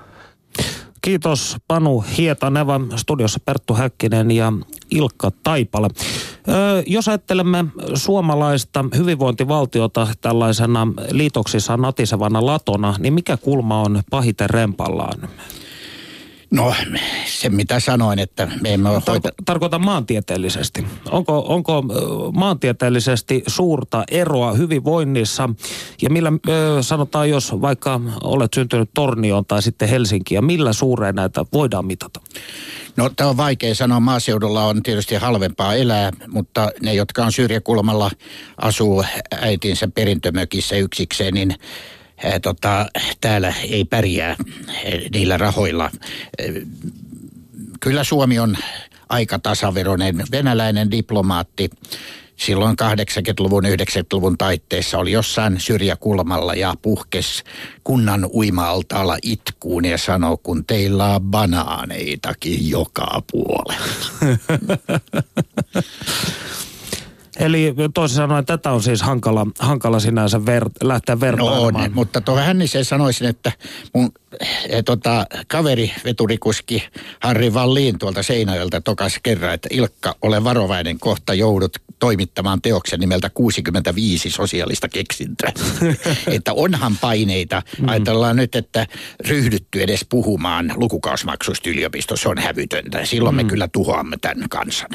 Kiitos 1.03 1.57
Panu 1.69 2.05
Hietaneva, 2.19 2.81
studiossa 2.97 3.41
Perttu 3.45 3.75
Häkkinen 3.75 4.31
ja 4.31 4.53
Ilkka 4.91 5.31
Taipale. 5.43 5.89
Jos 6.87 7.09
ajattelemme 7.09 7.65
suomalaista 7.95 8.85
hyvinvointivaltiota 8.97 10.09
tällaisena 10.21 10.89
liitoksissa 11.11 11.77
natisevana 11.77 12.47
latona, 12.47 12.95
niin 12.99 13.15
mikä 13.15 13.37
kulma 13.37 13.83
on 13.83 14.03
pahiten 14.11 14.51
rempallaan? 14.51 15.29
No 16.51 16.75
se 17.27 17.49
mitä 17.49 17.81
sanoin, 17.81 18.19
että 18.19 18.49
me 18.61 18.75
emme 18.75 18.91
ole 18.91 19.03
hoita... 19.09 19.29
Tarkoitan 19.45 19.85
maantieteellisesti. 19.85 20.87
Onko, 21.11 21.45
onko 21.49 21.83
maantieteellisesti 22.33 23.43
suurta 23.47 24.05
eroa 24.11 24.53
hyvinvoinnissa 24.53 25.51
ja 26.03 26.11
millä 26.11 26.33
sanotaan, 26.81 27.31
jos 27.31 27.53
vaikka 27.61 28.01
olet 28.25 28.55
syntynyt 28.55 28.91
Tornioon 28.95 29.45
tai 29.45 29.63
sitten 29.63 29.89
Helsinkiin, 29.89 30.37
ja 30.37 30.43
millä 30.43 30.73
suureen 30.73 31.15
näitä 31.15 31.45
voidaan 31.53 31.87
mitata? 31.87 32.21
No 32.97 33.11
tämä 33.11 33.31
on 33.31 33.37
vaikea 33.37 33.75
sanoa. 33.75 34.01
Maaseudulla 34.01 34.65
on 34.65 34.83
tietysti 34.83 35.15
halvempaa 35.15 35.75
elää, 35.75 36.13
mutta 36.29 36.71
ne, 36.83 36.95
jotka 36.95 37.25
on 37.25 37.33
syrjäkulmalla, 37.33 38.11
asuu 38.57 39.05
äitinsä 39.41 39.89
perintömökissä 39.95 40.77
yksikseen, 40.77 41.35
niin 41.35 41.55
tota, 42.43 42.87
täällä 43.21 43.55
ei 43.71 43.85
pärjää 43.85 44.37
niillä 45.13 45.37
rahoilla. 45.37 45.91
Kyllä 47.81 48.05
Suomi 48.05 48.39
on 48.39 48.57
aika 49.09 49.39
tasaveroinen 49.39 50.23
venäläinen 50.31 50.91
diplomaatti 50.91 51.71
silloin 52.37 52.77
80-luvun, 52.83 53.65
90-luvun 53.65 54.39
taitteessa 54.39 54.99
oli 54.99 55.13
jossain 55.13 55.61
syrjäkulmalla 55.61 56.55
ja 56.55 56.75
puhkes 56.83 57.45
kunnan 57.85 58.27
uima-altaalla 58.33 59.19
itkuun 59.23 59.85
ja 59.85 59.99
sanoi, 59.99 60.39
kun 60.43 60.65
teillä 60.65 61.15
on 61.15 61.23
banaaneitakin 61.23 62.71
joka 62.71 63.23
puolella. 63.33 64.37
Eli 67.39 67.75
toisin 67.95 68.17
sanoen 68.17 68.47
tätä 68.47 68.71
on 68.71 68.83
siis 68.83 69.03
hankala, 69.03 69.47
hankala 69.59 70.01
sinänsä 70.01 70.47
ver, 70.47 70.69
lähteä 70.83 71.21
vertailemaan. 71.21 71.75
No 71.75 71.81
on, 71.85 71.91
mutta 71.95 72.21
tuohon 72.21 72.45
Hänniseen 72.45 72.85
sanoisin, 72.85 73.27
että 73.27 73.53
mun 73.95 74.13
e, 74.69 74.83
tota, 74.83 75.27
kaveri 75.47 75.93
veturikuski 76.05 76.85
Harri 77.21 77.55
Valliin 77.55 77.99
tuolta 77.99 78.23
Seinäjöltä 78.23 78.81
tokas 78.81 79.19
kerran, 79.23 79.55
että 79.55 79.69
Ilkka, 79.73 80.17
ole 80.23 80.45
varovainen, 80.45 80.99
kohta 80.99 81.35
joudut 81.35 81.73
toimittamaan 81.99 82.63
teoksen 82.63 83.01
nimeltä 83.01 83.31
65 83.31 84.31
sosiaalista 84.31 84.89
keksintöä. 84.89 85.53
että 86.37 86.53
onhan 86.53 86.97
paineita. 87.01 87.63
Mm. 87.81 87.89
Ajatellaan 87.89 88.37
nyt, 88.37 88.55
että 88.55 88.87
ryhdytty 89.29 89.83
edes 89.83 90.07
puhumaan 90.09 90.73
lukukausmaksusta 90.77 91.71
yliopistossa 91.71 92.29
on 92.29 92.39
hävytöntä. 92.39 93.05
Silloin 93.05 93.35
mm. 93.35 93.37
me 93.37 93.45
kyllä 93.45 93.69
tuhoamme 93.69 94.17
tämän 94.17 94.49
kansan. 94.49 94.91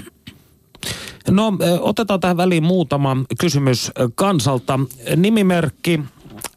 No 1.29 1.53
otetaan 1.79 2.19
tähän 2.19 2.37
väliin 2.37 2.63
muutama 2.63 3.17
kysymys 3.39 3.91
kansalta. 4.15 4.79
Nimimerkki 5.15 5.99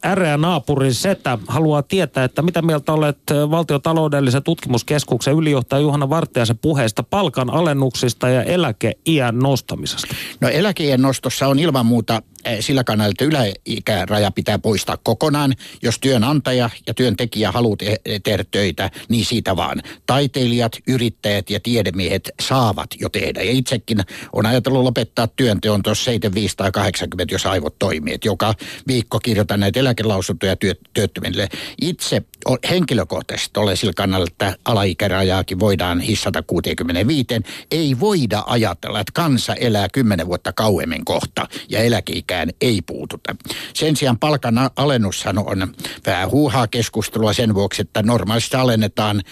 äreä 0.05 0.37
naapurin 0.37 0.95
setä 0.95 1.39
haluaa 1.49 1.83
tietää, 1.83 2.25
että 2.25 2.43
mitä 2.43 2.63
mieltä 2.63 2.93
olet 2.93 3.19
valtiotaloudellisen 3.51 4.43
tutkimuskeskuksen 4.43 5.35
ylijohtaja 5.35 5.81
Juhana 5.81 6.11
Vartijaisen 6.11 6.59
puheesta 6.59 7.03
palkan 7.03 7.51
alennuksista 7.51 8.29
ja 8.29 8.43
eläkeiän 8.43 9.39
nostamisesta? 9.39 10.15
No 10.41 10.49
eläkeiän 10.49 11.03
nostossa 11.03 11.49
on 11.49 11.59
ilman 11.59 11.87
muuta 11.87 12.23
sillä 12.61 12.85
kannalta, 12.85 13.11
että 13.11 13.25
yläikäraja 13.25 14.31
pitää 14.31 14.59
poistaa 14.59 14.97
kokonaan. 15.03 15.55
Jos 15.83 15.99
työnantaja 15.99 16.71
ja 16.87 16.95
työntekijä 16.95 17.53
haluaa 17.53 17.77
te- 17.77 18.01
tehdä 18.23 18.45
töitä, 18.51 18.91
niin 19.09 19.25
siitä 19.25 19.57
vaan. 19.57 19.83
Taiteilijat, 20.07 20.73
yrittäjät 20.89 21.51
ja 21.51 21.61
tiedemiehet 21.61 22.31
saavat 22.41 22.91
jo 23.01 23.09
tehdä. 23.09 23.43
Ja 23.43 23.51
itsekin 23.51 23.99
on 24.33 24.47
ajatellut 24.47 24.83
lopettaa 24.83 25.27
työnteon 25.27 25.83
tuossa 25.83 26.05
75 26.05 26.57
tai 26.57 26.73
80, 26.73 27.35
jos 27.35 27.47
aivot 27.47 27.79
toimii. 27.79 28.15
Et 28.15 28.25
joka 28.25 28.55
viikko 28.87 29.19
kirjoitan 29.21 29.61
näitä 29.61 29.81
eläkelausuntoja 29.81 30.57
työ- 30.57 30.75
työttömille. 30.93 31.49
Itse 31.81 32.23
henkilökohtaisesti 32.71 33.61
olen 33.61 33.77
sillä 33.77 33.93
kannalla, 33.97 34.27
että 34.31 34.57
alaikärajaakin 34.65 35.61
voidaan 35.61 36.01
hissata 36.01 36.43
65. 36.43 37.27
Ei 37.71 38.01
voida 38.01 38.43
ajatella, 38.47 39.01
että 39.01 39.13
kansa 39.15 39.55
elää 39.55 39.89
10 39.89 40.27
vuotta 40.27 40.53
kauemmin 40.53 41.05
kohta 41.05 41.49
ja 41.69 41.79
eläkeikä 41.79 42.34
ei 42.61 42.83
puututa. 42.87 43.37
Sen 43.75 43.97
sijaan 43.97 44.19
palkan 44.19 44.55
alennushan 44.77 45.39
on 45.39 45.75
vähän 46.07 46.31
huuhaa 46.31 46.67
keskustelua 46.67 47.33
sen 47.33 47.55
vuoksi, 47.55 47.83
että 47.83 48.03
normaalisti 48.03 48.57
alennetaan 48.57 49.23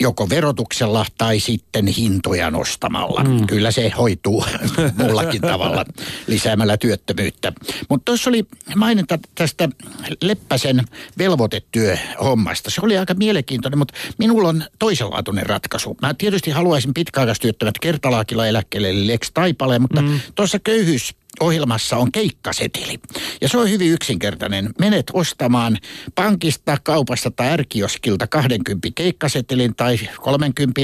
joko 0.00 0.28
verotuksella 0.28 1.06
tai 1.18 1.40
sitten 1.40 1.86
hintoja 1.86 2.50
nostamalla. 2.50 3.24
Mm. 3.24 3.46
Kyllä 3.46 3.70
se 3.70 3.88
hoituu 3.98 4.44
muullakin 4.98 5.40
tavalla 5.40 5.84
lisäämällä 6.26 6.76
työttömyyttä. 6.76 7.52
Mutta 7.88 8.04
tuossa 8.04 8.30
oli 8.30 8.44
maininta 8.76 9.18
tästä 9.34 9.68
Leppäsen 10.22 10.82
velvoitetyöhommasta. 11.18 12.70
Se 12.70 12.80
oli 12.84 12.98
aika 12.98 13.14
mielenkiintoinen, 13.14 13.78
mutta 13.78 13.94
minulla 14.18 14.48
on 14.48 14.64
toisenlaatuinen 14.78 15.46
ratkaisu. 15.46 15.96
Mä 16.02 16.14
tietysti 16.14 16.50
haluaisin 16.50 16.94
pitkäaikaistyöttömät 16.94 17.78
kertalaakilla 17.78 18.46
eläkkeelle, 18.46 18.90
eli 18.90 19.06
Lex 19.06 19.30
Taipale, 19.34 19.78
mutta 19.78 20.02
mm. 20.02 20.20
tuossa 20.34 20.58
köyhyys 20.58 21.14
ohjelmassa 21.40 21.96
on 21.96 22.12
keikkaseteli. 22.12 23.00
Ja 23.40 23.48
se 23.48 23.58
on 23.58 23.70
hyvin 23.70 23.92
yksinkertainen. 23.92 24.70
Menet 24.78 25.10
ostamaan 25.12 25.78
pankista, 26.14 26.78
kaupasta 26.82 27.30
tai 27.30 27.48
ärkioskilta 27.48 28.26
20 28.26 28.88
keikkasetelin 28.94 29.74
tai 29.74 29.98
30 30.20 30.80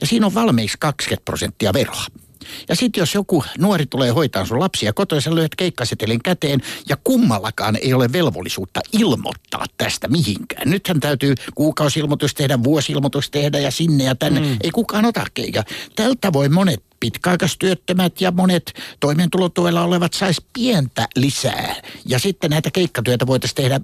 ja 0.00 0.06
siinä 0.06 0.26
on 0.26 0.34
valmiiksi 0.34 0.76
20 0.80 1.24
prosenttia 1.24 1.72
veroa. 1.72 2.21
Ja 2.68 2.76
sitten 2.76 3.00
jos 3.00 3.14
joku 3.14 3.44
nuori 3.58 3.86
tulee 3.86 4.10
hoitaa 4.10 4.46
sun 4.46 4.60
lapsia 4.60 4.92
kotoa, 4.92 5.20
sä 5.20 5.34
lyöt 5.34 5.54
keikkasetelin 5.54 6.22
käteen 6.22 6.60
ja 6.88 6.96
kummallakaan 7.04 7.76
ei 7.82 7.94
ole 7.94 8.12
velvollisuutta 8.12 8.80
ilmoittaa 8.92 9.66
tästä 9.78 10.08
mihinkään. 10.08 10.70
Nythän 10.70 11.00
täytyy 11.00 11.34
kuukausilmoitus 11.54 12.34
tehdä, 12.34 12.62
vuosilmoitus 12.64 13.30
tehdä 13.30 13.58
ja 13.58 13.70
sinne 13.70 14.04
ja 14.04 14.14
tänne. 14.14 14.40
Mm. 14.40 14.56
Ei 14.62 14.70
kukaan 14.70 15.04
ota 15.04 15.26
keikka. 15.34 15.62
Tältä 15.96 16.32
voi 16.32 16.48
monet 16.48 16.82
pitkäaikaistyöttömät 17.00 18.20
ja 18.20 18.30
monet 18.30 18.72
toimeentulotuella 19.00 19.82
olevat 19.82 20.12
sais 20.14 20.42
pientä 20.52 21.08
lisää. 21.16 21.74
Ja 22.06 22.18
sitten 22.18 22.50
näitä 22.50 22.70
keikkatyötä 22.70 23.26
voitaisiin 23.26 23.56
tehdä 23.56 23.80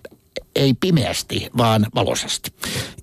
ei 0.59 0.75
pimeästi, 0.75 1.51
vaan 1.57 1.87
valosasti. 1.95 2.51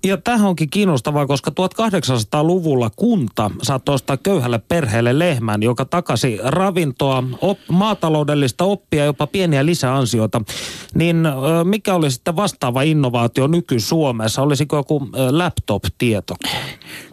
Ja 0.04 0.16
tähän 0.16 0.46
onkin 0.46 0.70
kiinnostavaa, 0.70 1.26
koska 1.26 1.50
1800-luvulla 1.50 2.90
kunta 2.96 3.50
saattoi 3.62 3.94
ostaa 3.94 4.16
köyhälle 4.16 4.58
perheelle 4.58 5.18
lehmän, 5.18 5.62
joka 5.62 5.84
takasi 5.84 6.38
ravintoa, 6.42 7.22
op, 7.40 7.58
maataloudellista 7.70 8.64
oppia, 8.64 9.04
jopa 9.04 9.26
pieniä 9.26 9.66
lisäansioita. 9.66 10.42
Niin 10.94 11.16
mikä 11.64 11.94
oli 11.94 12.10
sitten 12.10 12.36
vastaava 12.36 12.82
innovaatio 12.82 13.46
nyky-Suomessa? 13.46 14.42
Olisiko 14.42 14.76
joku 14.76 15.08
laptop-tieto? 15.30 16.34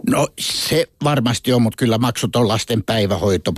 No 0.10 0.28
se 0.40 0.88
varmasti 1.04 1.54
on, 1.54 1.62
mutta 1.62 1.78
kyllä 1.78 1.98
maksuton 1.98 2.48
lasten 2.48 2.84
päivähoito 2.84 3.54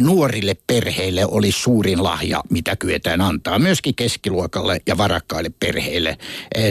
nuorille 0.00 0.56
perheille 0.66 1.26
oli 1.26 1.52
suurin 1.52 2.02
lahja, 2.02 2.42
mitä 2.50 2.76
kyetään 2.76 3.20
antaa. 3.20 3.58
Myöskin 3.58 3.94
keskiluokalle 3.94 4.80
ja 4.86 4.98
varakkaille 4.98 5.50
perheille. 5.60 6.18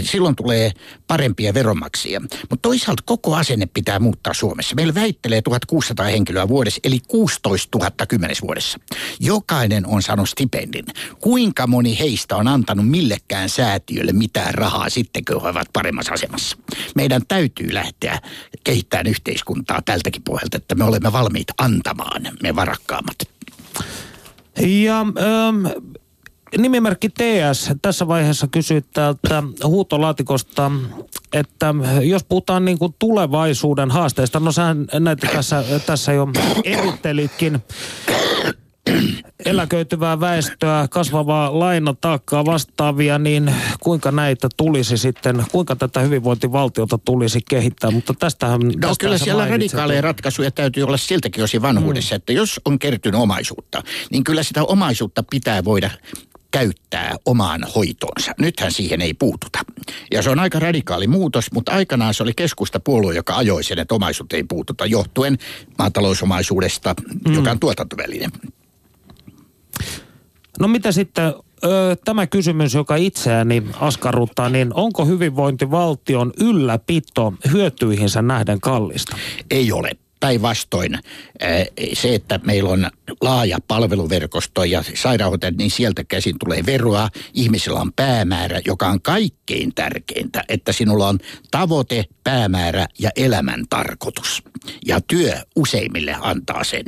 Silloin 0.03 0.35
tulee 0.35 0.71
parempia 1.07 1.53
veronmaksia. 1.53 2.19
Mutta 2.19 2.61
toisaalta 2.61 3.03
koko 3.05 3.35
asenne 3.35 3.65
pitää 3.65 3.99
muuttaa 3.99 4.33
Suomessa. 4.33 4.75
Meillä 4.75 4.93
väittelee 4.93 5.41
1600 5.41 6.05
henkilöä 6.05 6.47
vuodessa, 6.47 6.79
eli 6.83 6.99
16 7.07 7.77
000 7.77 7.91
kymmenes 8.07 8.41
vuodessa. 8.41 8.79
Jokainen 9.19 9.87
on 9.87 10.01
saanut 10.01 10.29
stipendin. 10.29 10.85
Kuinka 11.19 11.67
moni 11.67 11.99
heistä 11.99 12.35
on 12.35 12.47
antanut 12.47 12.89
millekään 12.89 13.49
säätiölle 13.49 14.11
mitään 14.11 14.53
rahaa 14.53 14.89
sitten, 14.89 15.25
kun 15.25 15.41
he 15.41 15.47
ovat 15.47 15.67
paremmassa 15.73 16.13
asemassa? 16.13 16.57
Meidän 16.95 17.21
täytyy 17.27 17.73
lähteä 17.73 18.19
kehittämään 18.63 19.07
yhteiskuntaa 19.07 19.81
tältäkin 19.85 20.23
pohjalta, 20.23 20.57
että 20.57 20.75
me 20.75 20.83
olemme 20.83 21.11
valmiit 21.11 21.47
antamaan, 21.57 22.21
me 22.43 22.55
varakkaammat. 22.55 23.17
Ja 24.59 24.99
ähm, 24.99 25.65
nimimerkki 26.57 27.09
TS 27.09 27.71
tässä 27.81 28.07
vaiheessa 28.07 28.47
kysyy 28.47 28.83
täältä 28.93 29.43
huutolaatikosta, 29.63 30.71
että 31.33 31.75
jos 32.01 32.23
puhutaan 32.23 32.65
niin 32.65 32.79
kuin 32.79 32.95
tulevaisuuden 32.99 33.91
haasteista, 33.91 34.39
no 34.39 34.51
sä 34.51 34.75
näitä 34.99 35.27
tässä, 35.27 35.63
tässä 35.85 36.13
jo 36.13 36.27
erittelitkin, 36.63 37.61
eläköityvää 39.45 40.19
väestöä, 40.19 40.87
kasvavaa 40.89 41.59
lainataakkaa 41.59 42.45
vastaavia, 42.45 43.19
niin 43.19 43.55
kuinka 43.79 44.11
näitä 44.11 44.49
tulisi 44.57 44.97
sitten, 44.97 45.45
kuinka 45.51 45.75
tätä 45.75 45.99
hyvinvointivaltiota 45.99 46.97
tulisi 46.97 47.39
kehittää, 47.49 47.91
mutta 47.91 48.13
tästähän... 48.19 48.61
No 48.81 48.95
kyllä 48.99 49.17
siellä 49.17 49.47
radikaaleja 49.47 50.01
ratkaisuja 50.01 50.51
täytyy 50.51 50.83
olla 50.83 50.97
siltäkin 50.97 51.43
osin 51.43 51.61
vanhuudessa, 51.61 52.15
mm. 52.15 52.17
että 52.17 52.33
jos 52.33 52.61
on 52.65 52.79
kertynyt 52.79 53.21
omaisuutta, 53.21 53.83
niin 54.11 54.23
kyllä 54.23 54.43
sitä 54.43 54.63
omaisuutta 54.63 55.23
pitää 55.31 55.63
voida 55.63 55.89
käyttää 56.51 57.15
omaan 57.25 57.65
hoitoonsa. 57.75 58.31
Nythän 58.39 58.71
siihen 58.71 59.01
ei 59.01 59.13
puututa. 59.13 59.59
Ja 60.11 60.21
se 60.21 60.29
on 60.29 60.39
aika 60.39 60.59
radikaali 60.59 61.07
muutos, 61.07 61.51
mutta 61.51 61.71
aikanaan 61.71 62.13
se 62.13 62.23
oli 62.23 62.33
puolue, 62.83 63.15
joka 63.15 63.35
ajoi 63.35 63.63
sen, 63.63 63.79
että 63.79 63.95
omaisuutta 63.95 64.35
ei 64.35 64.43
puututa 64.43 64.85
johtuen 64.85 65.37
maatalousomaisuudesta, 65.77 66.95
mm. 67.27 67.33
joka 67.33 67.51
on 67.51 67.59
tuotantoväline. 67.59 68.29
No 70.59 70.67
mitä 70.67 70.91
sitten 70.91 71.33
tämä 72.05 72.27
kysymys, 72.27 72.73
joka 72.73 72.95
itseäni 72.95 73.63
askarruttaa, 73.79 74.49
niin 74.49 74.71
onko 74.73 75.05
hyvinvointivaltion 75.05 76.33
ylläpito 76.39 77.33
hyötyihinsä 77.51 78.21
nähden 78.21 78.61
kallista? 78.61 79.17
Ei 79.51 79.71
ole. 79.71 79.91
Päinvastoin 80.21 80.99
se, 81.93 82.15
että 82.15 82.39
meillä 82.43 82.69
on 82.69 82.89
laaja 83.21 83.57
palveluverkosto 83.67 84.63
ja 84.63 84.83
sairaanhoitajat, 84.95 85.57
niin 85.57 85.71
sieltä 85.71 86.03
käsin 86.03 86.39
tulee 86.39 86.65
veroa. 86.65 87.09
Ihmisellä 87.33 87.79
on 87.79 87.93
päämäärä, 87.93 88.61
joka 88.65 88.87
on 88.87 89.01
kaikkein 89.01 89.75
tärkeintä, 89.75 90.43
että 90.49 90.71
sinulla 90.71 91.07
on 91.07 91.19
tavoite, 91.51 92.05
päämäärä 92.23 92.87
ja 92.99 93.09
elämän 93.15 93.65
tarkoitus. 93.69 94.43
Ja 94.85 95.01
työ 95.01 95.33
useimmille 95.55 96.15
antaa 96.21 96.63
sen. 96.63 96.85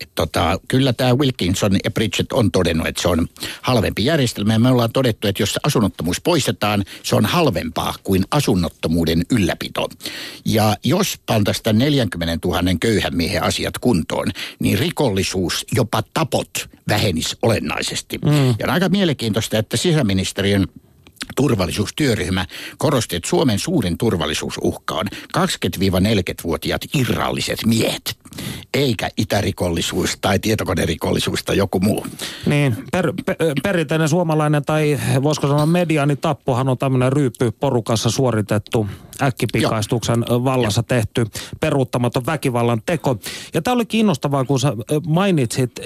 Et 0.00 0.10
tota, 0.14 0.60
kyllä 0.68 0.92
tämä 0.92 1.14
Wilkinson 1.14 1.76
ja 1.84 1.90
Bridget 1.90 2.32
on 2.32 2.50
todennut, 2.50 2.86
että 2.86 3.02
se 3.02 3.08
on 3.08 3.28
halvempi 3.62 4.04
järjestelmä. 4.04 4.52
Ja 4.52 4.58
me 4.58 4.70
ollaan 4.70 4.92
todettu, 4.92 5.28
että 5.28 5.42
jos 5.42 5.58
asunnottomuus 5.62 6.20
poistetaan, 6.20 6.84
se 7.02 7.16
on 7.16 7.26
halvempaa 7.26 7.94
kuin 8.02 8.24
asunnottomuuden 8.30 9.22
ylläpito. 9.30 9.88
Ja 10.44 10.76
jos 10.84 11.18
pantaisiin 11.26 11.78
40 11.78 12.48
000 12.48 12.62
köyhän 12.80 13.16
miehen 13.16 13.42
asiat 13.42 13.78
kuntoon, 13.78 14.26
niin 14.58 14.78
rikollisuus, 14.78 15.64
jopa 15.72 16.02
tapot 16.14 16.68
vähenisi 16.88 17.36
olennaisesti. 17.42 18.18
Mm. 18.18 18.48
Ja 18.48 18.64
on 18.64 18.70
aika 18.70 18.88
mielenkiintoista, 18.88 19.58
että 19.58 19.76
sisäministeriön 19.76 20.66
turvallisuustyöryhmä 21.36 22.46
korosti, 22.78 23.16
että 23.16 23.28
Suomen 23.28 23.58
suurin 23.58 23.98
turvallisuusuhka 23.98 24.94
on 24.94 25.06
20-40-vuotiaat 25.38 26.82
irralliset 26.94 27.58
miehet, 27.66 28.18
eikä 28.74 29.10
itärikollisuus 29.16 30.18
tai 30.20 30.38
tietokonerikollisuus 30.38 31.44
tai 31.44 31.56
joku 31.56 31.80
muu. 31.80 32.06
Niin, 32.46 32.76
per, 32.92 33.12
per, 33.26 33.36
perinteinen 33.62 34.08
suomalainen 34.08 34.64
tai 34.64 35.00
voisiko 35.22 35.48
sanoa 35.48 35.66
mediani 35.66 36.16
tappohan 36.16 36.68
on 36.68 36.78
tämmöinen 36.78 37.12
ryyppy 37.12 37.50
porukassa 37.50 38.10
suoritettu 38.10 38.86
äkkipikaistuksen 39.22 40.24
Joo. 40.28 40.44
vallassa 40.44 40.78
Joo. 40.78 40.86
tehty 40.88 41.26
peruuttamaton 41.60 42.26
väkivallan 42.26 42.82
teko. 42.86 43.16
Ja 43.54 43.62
tämä 43.62 43.74
oli 43.74 43.86
kiinnostavaa, 43.86 44.44
kun 44.44 44.60
sä 44.60 44.72
mainitsit 45.06 45.80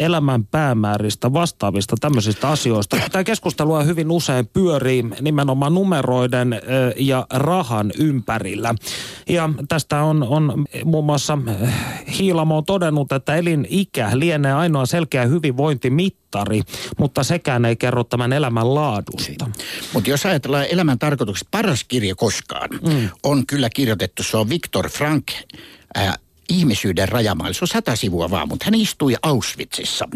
elämän 0.00 0.44
päämääristä, 0.44 1.32
vastaavista 1.32 1.96
tämmöisistä 2.00 2.48
asioista. 2.48 2.96
Tämä 3.12 3.24
keskustelu 3.24 3.78
hyvin 3.78 4.10
usein 4.10 4.46
pyörii 4.46 5.04
nimenomaan 5.20 5.74
numeroiden 5.74 6.60
ja 6.96 7.26
rahan 7.30 7.92
ympärillä. 7.98 8.74
Ja 9.28 9.50
tästä 9.68 10.02
on, 10.02 10.22
on 10.22 10.64
muun 10.84 11.04
muassa 11.04 11.38
Hiilamo 12.18 12.56
on 12.56 12.64
todennut, 12.64 13.12
että 13.12 13.36
elinikä 13.36 14.10
lienee 14.14 14.52
ainoa 14.52 14.86
selkeä 14.86 15.26
hyvinvointimittari, 15.26 16.62
mutta 16.98 17.24
sekään 17.24 17.64
ei 17.64 17.76
kerro 17.76 18.04
tämän 18.04 18.32
elämän 18.32 18.74
laadusta. 18.74 19.50
Mutta 19.92 20.10
jos 20.10 20.26
ajatellaan 20.26 20.66
elämän 20.70 20.98
tarkoituksesta, 20.98 21.48
paras 21.50 21.84
kirja 21.84 22.14
koskaan 22.14 22.68
mm. 22.82 23.08
on 23.22 23.46
kyllä 23.46 23.70
kirjoitettu, 23.70 24.22
se 24.22 24.36
on 24.36 24.48
Viktor 24.48 24.88
Frank, 24.90 25.24
äh, 25.96 26.18
ihmisyyden 26.48 27.08
rajamailla. 27.08 27.54
Se 27.54 27.64
on 27.64 27.68
sata 27.68 27.96
sivua 27.96 28.30
vaan, 28.30 28.48
mutta 28.48 28.64
hän 28.64 28.74
istui 28.74 29.16
Auschwitzissa, 29.22 30.08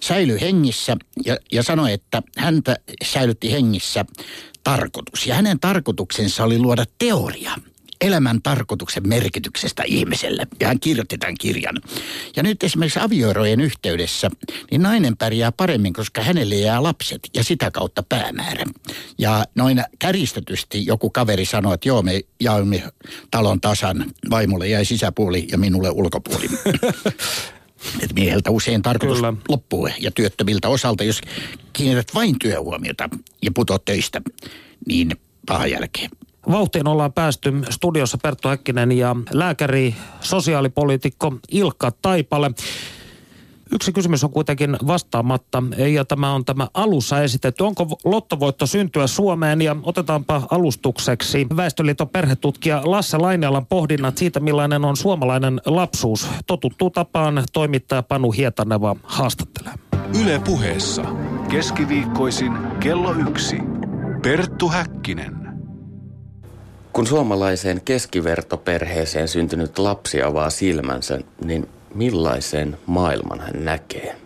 säilyi 0.00 0.40
hengissä 0.40 0.96
ja, 1.24 1.36
ja 1.52 1.62
sanoi, 1.62 1.92
että 1.92 2.22
häntä 2.36 2.76
säilytti 3.04 3.52
hengissä 3.52 4.04
tarkoitus. 4.64 5.26
Ja 5.26 5.34
hänen 5.34 5.60
tarkoituksensa 5.60 6.44
oli 6.44 6.58
luoda 6.58 6.84
teoria– 6.98 7.52
elämän 8.00 8.42
tarkoituksen 8.42 9.08
merkityksestä 9.08 9.82
ihmiselle. 9.86 10.46
Ja 10.60 10.68
hän 10.68 10.80
kirjoitti 10.80 11.18
tämän 11.18 11.34
kirjan. 11.40 11.76
Ja 12.36 12.42
nyt 12.42 12.62
esimerkiksi 12.62 13.00
avioerojen 13.00 13.60
yhteydessä, 13.60 14.30
niin 14.70 14.82
nainen 14.82 15.16
pärjää 15.16 15.52
paremmin, 15.52 15.92
koska 15.92 16.22
hänelle 16.22 16.54
jää 16.54 16.82
lapset 16.82 17.20
ja 17.34 17.44
sitä 17.44 17.70
kautta 17.70 18.02
päämäärä. 18.02 18.64
Ja 19.18 19.44
noin 19.54 19.84
käristetysti 19.98 20.86
joku 20.86 21.10
kaveri 21.10 21.44
sanoi, 21.44 21.74
että 21.74 21.88
joo, 21.88 22.02
me 22.02 22.20
jaoimme 22.40 22.82
talon 23.30 23.60
tasan. 23.60 24.04
Vaimolle 24.30 24.68
jäi 24.68 24.84
sisäpuoli 24.84 25.46
ja 25.52 25.58
minulle 25.58 25.90
ulkopuoli. 25.90 26.46
että 28.02 28.14
mieheltä 28.14 28.50
usein 28.50 28.82
tarkoitus 28.82 29.18
Kyllä. 29.18 29.34
loppuu 29.48 29.88
ja 29.98 30.10
työttömiltä 30.10 30.68
osalta, 30.68 31.04
jos 31.04 31.20
kiinnität 31.72 32.14
vain 32.14 32.38
työhuomiota 32.38 33.08
ja 33.42 33.50
putot 33.54 33.84
töistä, 33.84 34.22
niin 34.86 35.16
paha 35.46 35.66
jälkeen. 35.66 36.10
Vauhtiin 36.50 36.88
ollaan 36.88 37.12
päästy 37.12 37.52
studiossa 37.70 38.18
Perttu 38.22 38.48
Häkkinen 38.48 38.92
ja 38.92 39.16
lääkäri, 39.32 39.94
sosiaalipoliitikko 40.20 41.34
Ilkka 41.50 41.90
Taipale. 42.02 42.50
Yksi 43.72 43.92
kysymys 43.92 44.24
on 44.24 44.30
kuitenkin 44.30 44.76
vastaamatta 44.86 45.62
ja 45.94 46.04
tämä 46.04 46.34
on 46.34 46.44
tämä 46.44 46.68
alussa 46.74 47.22
esitetty. 47.22 47.64
Onko 47.64 47.86
lottovoitto 48.04 48.66
syntyä 48.66 49.06
Suomeen 49.06 49.62
ja 49.62 49.76
otetaanpa 49.82 50.42
alustukseksi 50.50 51.46
Väestöliiton 51.56 52.08
perhetutkija 52.08 52.82
Lasse 52.84 53.18
Lainealan 53.18 53.66
pohdinnat 53.66 54.18
siitä, 54.18 54.40
millainen 54.40 54.84
on 54.84 54.96
suomalainen 54.96 55.60
lapsuus. 55.66 56.28
Totuttu 56.46 56.90
tapaan 56.90 57.44
toimittaja 57.52 58.02
Panu 58.02 58.30
Hietaneva 58.30 58.96
haastattelee. 59.02 59.72
Yle 60.22 60.40
puheessa 60.46 61.02
keskiviikkoisin 61.50 62.52
kello 62.80 63.12
yksi. 63.12 63.56
Perttu 64.22 64.68
Häkkinen. 64.68 65.39
Kun 66.92 67.06
suomalaiseen 67.06 67.80
keskivertoperheeseen 67.84 69.28
syntynyt 69.28 69.78
lapsi 69.78 70.22
avaa 70.22 70.50
silmänsä, 70.50 71.18
niin 71.44 71.68
millaisen 71.94 72.78
maailman 72.86 73.40
hän 73.40 73.64
näkee? 73.64 74.16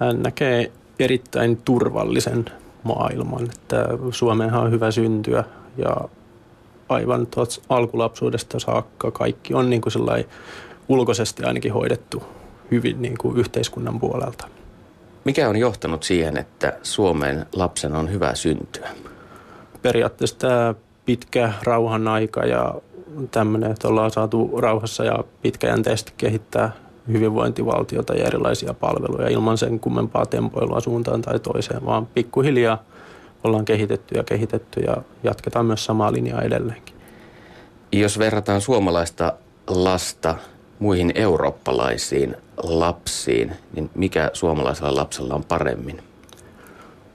Hän 0.00 0.22
näkee 0.22 0.72
erittäin 0.98 1.56
turvallisen 1.56 2.44
maailman, 2.82 3.42
että 3.42 3.86
Suomeenhan 4.10 4.62
on 4.62 4.70
hyvä 4.70 4.90
syntyä 4.90 5.44
ja 5.76 5.96
aivan 6.88 7.26
tuossa 7.26 7.62
alkulapsuudesta 7.68 8.58
saakka 8.58 9.10
kaikki 9.10 9.54
on 9.54 9.70
niin 9.70 9.82
kuin 9.82 10.24
ulkoisesti 10.88 11.42
ainakin 11.42 11.72
hoidettu 11.72 12.22
hyvin 12.70 13.02
niin 13.02 13.18
kuin 13.18 13.38
yhteiskunnan 13.38 14.00
puolelta. 14.00 14.48
Mikä 15.24 15.48
on 15.48 15.56
johtanut 15.56 16.02
siihen, 16.02 16.36
että 16.36 16.78
Suomeen 16.82 17.46
lapsen 17.52 17.94
on 17.96 18.12
hyvä 18.12 18.34
syntyä? 18.34 18.88
Periaatteessa 19.82 20.38
tämä 20.38 20.74
pitkä 21.10 21.52
rauhan 21.62 22.08
aika 22.08 22.46
ja 22.46 22.74
tämmöinen, 23.30 23.70
että 23.70 23.88
ollaan 23.88 24.10
saatu 24.10 24.50
rauhassa 24.58 25.04
ja 25.04 25.24
pitkäjänteisesti 25.42 26.12
kehittää 26.16 26.72
hyvinvointivaltiota 27.12 28.14
ja 28.14 28.26
erilaisia 28.26 28.74
palveluja 28.74 29.28
ilman 29.28 29.58
sen 29.58 29.80
kummempaa 29.80 30.26
tempoilua 30.26 30.80
suuntaan 30.80 31.22
tai 31.22 31.38
toiseen, 31.38 31.86
vaan 31.86 32.06
pikkuhiljaa 32.06 32.82
ollaan 33.44 33.64
kehitetty 33.64 34.14
ja 34.14 34.24
kehitetty 34.24 34.80
ja 34.80 34.96
jatketaan 35.22 35.66
myös 35.66 35.84
samaa 35.84 36.12
linjaa 36.12 36.42
edelleenkin. 36.42 36.94
Jos 37.92 38.18
verrataan 38.18 38.60
suomalaista 38.60 39.32
lasta 39.66 40.34
muihin 40.78 41.12
eurooppalaisiin 41.14 42.36
lapsiin, 42.62 43.52
niin 43.72 43.90
mikä 43.94 44.30
suomalaisella 44.32 44.94
lapsella 45.00 45.34
on 45.34 45.44
paremmin? 45.44 46.02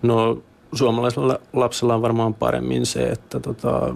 No 0.02 0.38
suomalaisella 0.76 1.40
lapsella 1.54 1.96
on 1.96 2.02
varmaan 2.02 2.34
paremmin 2.34 2.86
se, 2.86 3.04
että 3.04 3.40
tota, 3.40 3.96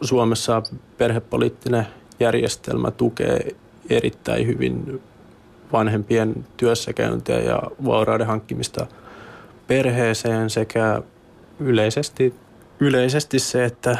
Suomessa 0.00 0.62
perhepoliittinen 0.98 1.86
järjestelmä 2.20 2.90
tukee 2.90 3.56
erittäin 3.90 4.46
hyvin 4.46 5.02
vanhempien 5.72 6.46
työssäkäyntiä 6.56 7.40
ja 7.40 7.62
vaurauden 7.84 8.26
hankkimista 8.26 8.86
perheeseen 9.66 10.50
sekä 10.50 11.02
yleisesti, 11.60 12.34
yleisesti 12.80 13.38
se, 13.38 13.64
että 13.64 13.98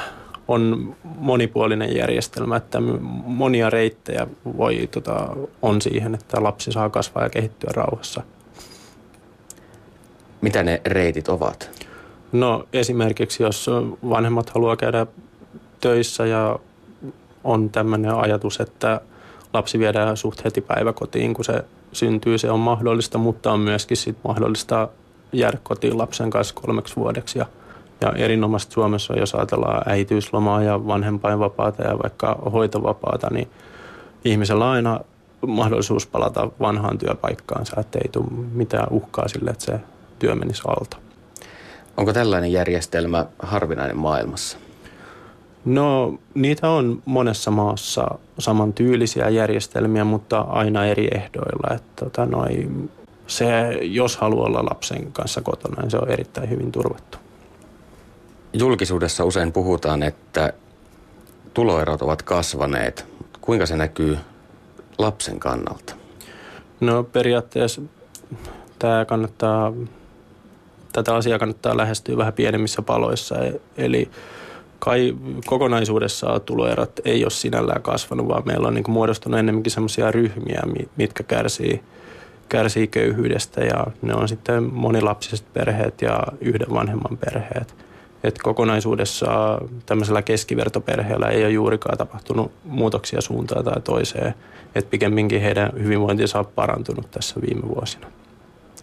on 0.49 0.97
monipuolinen 1.05 1.97
järjestelmä, 1.97 2.57
että 2.57 2.81
monia 3.25 3.71
reittejä 3.71 4.27
voi, 4.57 4.89
tota, 4.93 5.37
on 5.63 5.83
siihen, 5.83 6.15
että 6.15 6.43
lapsi 6.43 6.73
saa 6.73 6.91
kasvaa 6.91 7.23
ja 7.23 7.31
kehittyä 7.31 7.71
rauhassa. 7.75 8.23
Mitä 10.41 10.63
ne 10.63 10.81
reitit 10.87 11.29
ovat? 11.29 11.71
No 12.35 12.65
esimerkiksi 12.73 13.43
jos 13.43 13.71
vanhemmat 14.09 14.51
haluaa 14.51 14.77
käydä 14.77 15.07
töissä 15.81 16.27
ja 16.27 16.59
on 17.45 17.71
tämmöinen 17.71 18.15
ajatus, 18.15 18.61
että 18.61 19.01
lapsi 19.53 19.79
viedään 19.79 20.17
suht 20.17 20.45
heti 20.45 20.61
päiväkotiin, 20.61 21.35
kun 21.35 21.45
se 21.45 21.65
syntyy, 21.93 22.39
se 22.39 22.51
on 22.51 22.61
mahdollista, 22.61 23.19
mutta 23.19 23.53
on 23.53 23.61
myöskin 23.61 23.97
sit 23.97 24.17
mahdollista 24.25 24.89
jäädä 25.33 25.59
kotiin 25.63 25.99
lapsen 25.99 26.31
kanssa 26.31 26.55
kolmeksi 26.55 26.97
vuodeksi. 26.97 27.39
Ja, 27.39 27.47
ja 28.01 28.13
erinomaisesti 28.13 28.75
Suomessa, 28.75 29.19
jos 29.19 29.35
ajatellaan 29.35 29.83
äitiyslomaa 29.87 30.63
ja 30.63 30.87
vanhempainvapaata 30.87 31.83
ja 31.83 31.99
vaikka 32.03 32.39
hoitovapaata, 32.53 33.29
niin 33.31 33.49
ihmisellä 34.25 34.65
on 34.65 34.71
aina 34.71 35.01
mahdollisuus 35.47 36.07
palata 36.07 36.51
vanhaan 36.61 36.99
työpaikkaansa, 36.99 37.81
että 37.81 37.99
ei 37.99 38.09
tule 38.09 38.27
mitään 38.53 38.89
uhkaa 38.91 39.29
sille, 39.29 39.51
että 39.51 39.65
se 39.65 39.81
työ 40.19 40.35
menisi 40.35 40.63
alta. 40.67 41.04
Onko 41.97 42.13
tällainen 42.13 42.53
järjestelmä 42.53 43.27
harvinainen 43.39 43.97
maailmassa? 43.97 44.59
No 45.65 46.19
niitä 46.35 46.71
on 46.71 47.03
monessa 47.05 47.51
maassa 47.51 48.19
samantyylisiä 48.39 49.29
järjestelmiä, 49.29 50.05
mutta 50.05 50.41
aina 50.41 50.87
eri 50.87 51.09
ehdoilla. 51.15 51.75
Että, 51.75 52.05
tota, 52.05 52.27
noi, 52.27 52.69
se, 53.27 53.47
jos 53.83 54.17
haluaa 54.17 54.47
olla 54.47 54.65
lapsen 54.65 55.13
kanssa 55.13 55.41
kotona, 55.41 55.83
niin 55.83 55.91
se 55.91 55.97
on 55.97 56.11
erittäin 56.11 56.51
hyvin 56.51 56.73
turvattu. 56.73 57.19
Julkisuudessa 58.53 59.25
usein 59.25 59.53
puhutaan, 59.53 60.03
että 60.03 60.53
tuloerot 61.55 62.03
ovat 62.03 62.23
kasvaneet. 62.23 63.07
Kuinka 63.41 63.67
se 63.67 63.77
näkyy 63.77 64.19
lapsen 64.99 65.41
kannalta? 65.41 65.95
No 66.81 67.05
periaatteessa 67.05 67.83
tämä 68.79 69.05
kannattaa 69.05 69.73
tätä 70.95 71.15
asiaa 71.15 71.39
kannattaa 71.39 71.77
lähestyä 71.77 72.17
vähän 72.17 72.33
pienemmissä 72.33 72.83
paloissa. 72.83 73.35
Eli 73.77 74.11
kai 74.79 75.17
kokonaisuudessaan 75.47 76.41
tuloerot 76.41 77.01
ei 77.05 77.25
ole 77.25 77.31
sinällään 77.31 77.83
kasvanut, 77.83 78.29
vaan 78.29 78.43
meillä 78.47 78.69
on 78.69 78.75
niin 78.75 78.85
kuin 78.85 78.93
muodostunut 78.93 79.39
enemmänkin 79.39 79.73
sellaisia 79.73 80.11
ryhmiä, 80.11 80.63
mitkä 80.97 81.23
kärsii, 81.23 81.83
kärsii 82.49 82.87
köyhyydestä 82.87 83.61
ja 83.61 83.87
ne 84.03 84.15
on 84.15 84.29
sitten 84.29 84.63
monilapsiset 84.63 85.53
perheet 85.53 86.03
ja 86.03 86.21
yhden 86.41 86.71
vanhemman 86.71 87.19
perheet. 87.19 87.75
Et 88.25 88.39
kokonaisuudessa 88.43 89.59
tämmöisellä 89.87 90.23
keskivertoperheellä 90.23 91.29
ei 91.29 91.45
ole 91.45 91.51
juurikaan 91.51 91.99
tapahtunut 91.99 92.53
muutoksia 92.65 93.21
suuntaan 93.21 93.65
tai 93.65 93.81
toiseen. 93.81 94.35
Et 94.75 94.91
pikemminkin 94.91 95.41
heidän 95.41 95.73
hyvinvointinsa 95.83 96.39
on 96.39 96.47
parantunut 96.47 97.11
tässä 97.11 97.41
viime 97.41 97.69
vuosina. 97.69 98.07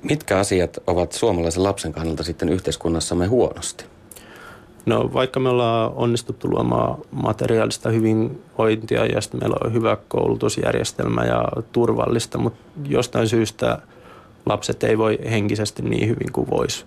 Mitkä 0.04 0.38
asiat 0.38 0.78
ovat 0.88 1.12
suomalaisen 1.12 1.64
lapsen 1.64 1.94
kannalta 1.94 2.24
sitten 2.24 2.50
yhteiskunnassamme 2.50 3.28
huonosti? 3.28 3.86
No 4.86 5.14
vaikka 5.14 5.40
me 5.40 5.50
ollaan 5.50 5.92
onnistuttu 5.96 6.50
luomaan 6.50 6.98
materiaalista 7.12 7.90
hyvinvointia 7.90 9.06
ja 9.06 9.22
sitten 9.22 9.40
meillä 9.40 9.58
on 9.64 9.74
hyvä 9.74 9.98
koulutusjärjestelmä 10.08 11.26
ja 11.26 11.46
turvallista, 11.72 12.38
mutta 12.38 12.60
jostain 12.86 13.28
syystä 13.28 13.82
lapset 14.46 14.84
ei 14.84 14.98
voi 14.98 15.20
henkisesti 15.30 15.82
niin 15.82 16.08
hyvin 16.08 16.32
kuin 16.32 16.50
voisi 16.50 16.86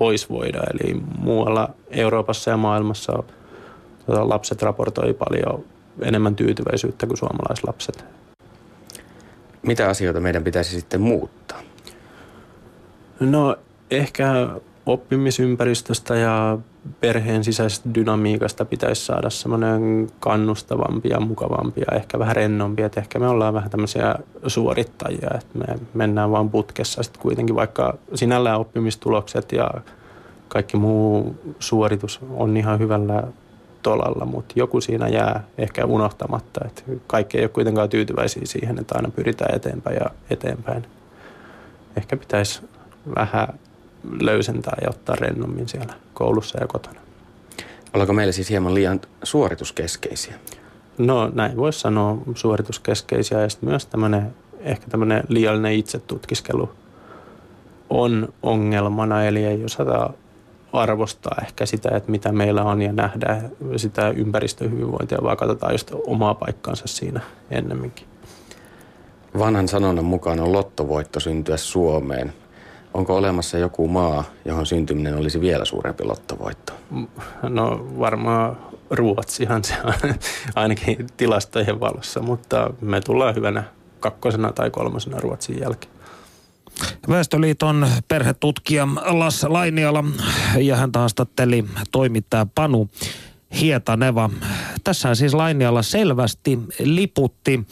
vois 0.00 0.30
voida. 0.30 0.60
Eli 0.74 0.94
muualla 1.18 1.68
Euroopassa 1.90 2.50
ja 2.50 2.56
maailmassa 2.56 3.22
tota, 4.06 4.28
lapset 4.28 4.62
raportoi 4.62 5.14
paljon 5.14 5.64
enemmän 6.02 6.36
tyytyväisyyttä 6.36 7.06
kuin 7.06 7.18
suomalaislapset. 7.18 8.04
Mitä 9.62 9.88
asioita 9.88 10.20
meidän 10.20 10.44
pitäisi 10.44 10.80
sitten 10.80 11.00
muuttaa? 11.00 11.60
No 13.30 13.56
ehkä 13.90 14.48
oppimisympäristöstä 14.86 16.16
ja 16.16 16.58
perheen 17.00 17.44
sisäisestä 17.44 17.88
dynamiikasta 17.94 18.64
pitäisi 18.64 19.04
saada 19.04 19.30
semmoinen 19.30 20.10
kannustavampi 20.20 21.08
ja 21.08 21.20
mukavampi 21.20 21.80
ja 21.80 21.96
ehkä 21.96 22.18
vähän 22.18 22.36
rennompi. 22.36 22.82
Että 22.82 23.00
ehkä 23.00 23.18
me 23.18 23.28
ollaan 23.28 23.54
vähän 23.54 23.70
tämmöisiä 23.70 24.14
suorittajia, 24.46 25.30
että 25.34 25.58
me 25.58 25.66
mennään 25.94 26.30
vaan 26.30 26.50
putkessa 26.50 27.02
sitten 27.02 27.22
kuitenkin, 27.22 27.56
vaikka 27.56 27.98
sinällään 28.14 28.60
oppimistulokset 28.60 29.52
ja 29.52 29.70
kaikki 30.48 30.76
muu 30.76 31.36
suoritus 31.58 32.20
on 32.30 32.56
ihan 32.56 32.78
hyvällä 32.78 33.22
tolalla, 33.82 34.24
mutta 34.24 34.54
joku 34.56 34.80
siinä 34.80 35.08
jää 35.08 35.44
ehkä 35.58 35.84
unohtamatta. 35.84 36.60
Että 36.64 36.82
kaikki 37.06 37.38
ei 37.38 37.44
ole 37.44 37.48
kuitenkaan 37.48 37.88
tyytyväisiä 37.88 38.42
siihen, 38.44 38.78
että 38.78 38.94
aina 38.96 39.10
pyritään 39.10 39.56
eteenpäin 39.56 39.96
ja 39.96 40.10
eteenpäin. 40.30 40.86
Ehkä 41.96 42.16
pitäisi 42.16 42.62
vähän 43.16 43.48
löysentää 44.20 44.76
ja 44.82 44.90
ottaa 44.90 45.16
rennommin 45.16 45.68
siellä 45.68 45.94
koulussa 46.14 46.60
ja 46.60 46.66
kotona. 46.66 47.00
Ollaanko 47.94 48.12
meillä 48.12 48.32
siis 48.32 48.50
hieman 48.50 48.74
liian 48.74 49.00
suorituskeskeisiä? 49.22 50.34
No 50.98 51.30
näin 51.34 51.56
voisi 51.56 51.80
sanoa 51.80 52.18
suorituskeskeisiä 52.34 53.40
ja 53.40 53.48
sitten 53.48 53.68
myös 53.68 53.86
tämmöinen, 53.86 54.34
ehkä 54.60 54.86
tämmöinen 54.90 55.22
liiallinen 55.28 55.72
itsetutkiskelu 55.72 56.70
on 57.90 58.28
ongelmana, 58.42 59.24
eli 59.24 59.44
ei 59.44 59.64
osata 59.64 60.10
arvostaa 60.72 61.36
ehkä 61.42 61.66
sitä, 61.66 61.96
että 61.96 62.10
mitä 62.10 62.32
meillä 62.32 62.62
on 62.64 62.82
ja 62.82 62.92
nähdä 62.92 63.42
sitä 63.76 64.08
ympäristöhyvinvointia, 64.08 65.18
vaan 65.22 65.36
katsotaan 65.36 65.74
just 65.74 65.90
omaa 66.06 66.34
paikkaansa 66.34 66.86
siinä 66.86 67.20
ennemminkin. 67.50 68.06
Vanhan 69.38 69.68
sanonnan 69.68 70.04
mukaan 70.04 70.40
on 70.40 70.52
lottovoitto 70.52 71.20
syntyä 71.20 71.56
Suomeen. 71.56 72.32
Onko 72.94 73.16
olemassa 73.16 73.58
joku 73.58 73.88
maa, 73.88 74.24
johon 74.44 74.66
syntyminen 74.66 75.16
olisi 75.16 75.40
vielä 75.40 75.64
suurempi 75.64 76.04
lottovoitto? 76.04 76.72
No 77.42 77.86
varmaan 77.98 78.56
Ruotsihan 78.90 79.64
se 79.64 79.74
on 79.84 79.94
ainakin 80.54 81.06
tilastojen 81.16 81.80
valossa, 81.80 82.22
mutta 82.22 82.70
me 82.80 83.00
tullaan 83.00 83.34
hyvänä 83.34 83.64
kakkosena 84.00 84.52
tai 84.52 84.70
kolmosena 84.70 85.20
Ruotsin 85.20 85.60
jälkeen. 85.60 85.92
Väestöliiton 87.08 87.88
perhetutkija 88.08 88.88
Lasse 89.06 89.48
Lainiala 89.48 90.04
ja 90.58 90.76
hän 90.76 90.90
haastatteli 90.94 91.64
toimittaja 91.92 92.46
Panu 92.54 92.88
Hietaneva. 93.60 94.30
Tässä 94.84 95.14
siis 95.14 95.34
Lainiala 95.34 95.82
selvästi 95.82 96.58
liputti 96.78 97.66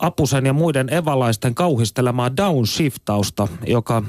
Apusen 0.00 0.46
ja 0.46 0.52
muiden 0.52 0.92
evalaisten 0.92 1.54
kauhistelemaa 1.54 2.36
downshiftausta, 2.36 3.48
joka 3.66 4.02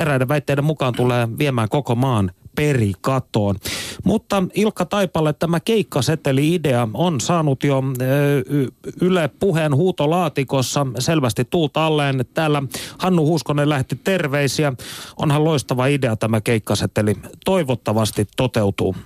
eräiden 0.00 0.28
väitteiden 0.28 0.64
mukaan 0.64 0.94
tulee 0.96 1.28
viemään 1.38 1.68
koko 1.68 1.94
maan 1.94 2.30
perikatoon. 2.56 3.56
Mutta 4.04 4.44
Ilkka 4.54 4.84
Taipalle 4.84 5.32
tämä 5.32 5.60
keikkaseteli-idea 5.60 6.88
on 6.94 7.20
saanut 7.20 7.64
jo 7.64 7.82
Yle 9.00 9.30
puheen 9.40 9.74
huutolaatikossa 9.76 10.86
selvästi 10.98 11.44
tulta 11.44 11.86
alleen. 11.86 12.24
Täällä 12.34 12.62
Hannu 12.98 13.26
Huuskonen 13.26 13.68
lähti 13.68 14.00
terveisiä. 14.04 14.72
Onhan 15.16 15.44
loistava 15.44 15.86
idea 15.86 16.16
tämä 16.16 16.40
keikkaseteli. 16.40 17.16
Toivottavasti 17.44 18.26
toteutuu. 18.36 18.96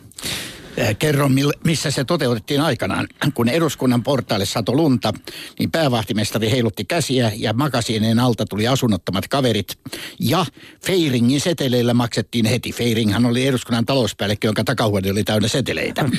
Äh, 0.80 0.96
kerron, 0.98 1.32
missä 1.64 1.90
se 1.90 2.04
toteutettiin 2.04 2.60
aikanaan. 2.60 3.06
Kun 3.34 3.48
eduskunnan 3.48 4.02
portaille 4.02 4.46
sato 4.46 4.76
lunta, 4.76 5.12
niin 5.58 5.70
päävahtimestari 5.70 6.50
heilutti 6.50 6.84
käsiä 6.84 7.32
ja 7.36 7.52
makasiineen 7.52 8.18
alta 8.18 8.44
tuli 8.46 8.68
asunnottomat 8.68 9.28
kaverit. 9.28 9.78
Ja 10.20 10.46
Feiringin 10.86 11.40
seteleillä 11.40 11.94
maksettiin 11.94 12.46
heti. 12.46 12.72
Feiringhan 12.72 13.26
oli 13.26 13.46
eduskunnan 13.46 13.86
talouspäällikkö, 13.86 14.48
jonka 14.48 14.64
takahuone 14.64 15.10
oli 15.10 15.24
täynnä 15.24 15.48
seteleitä. 15.48 16.04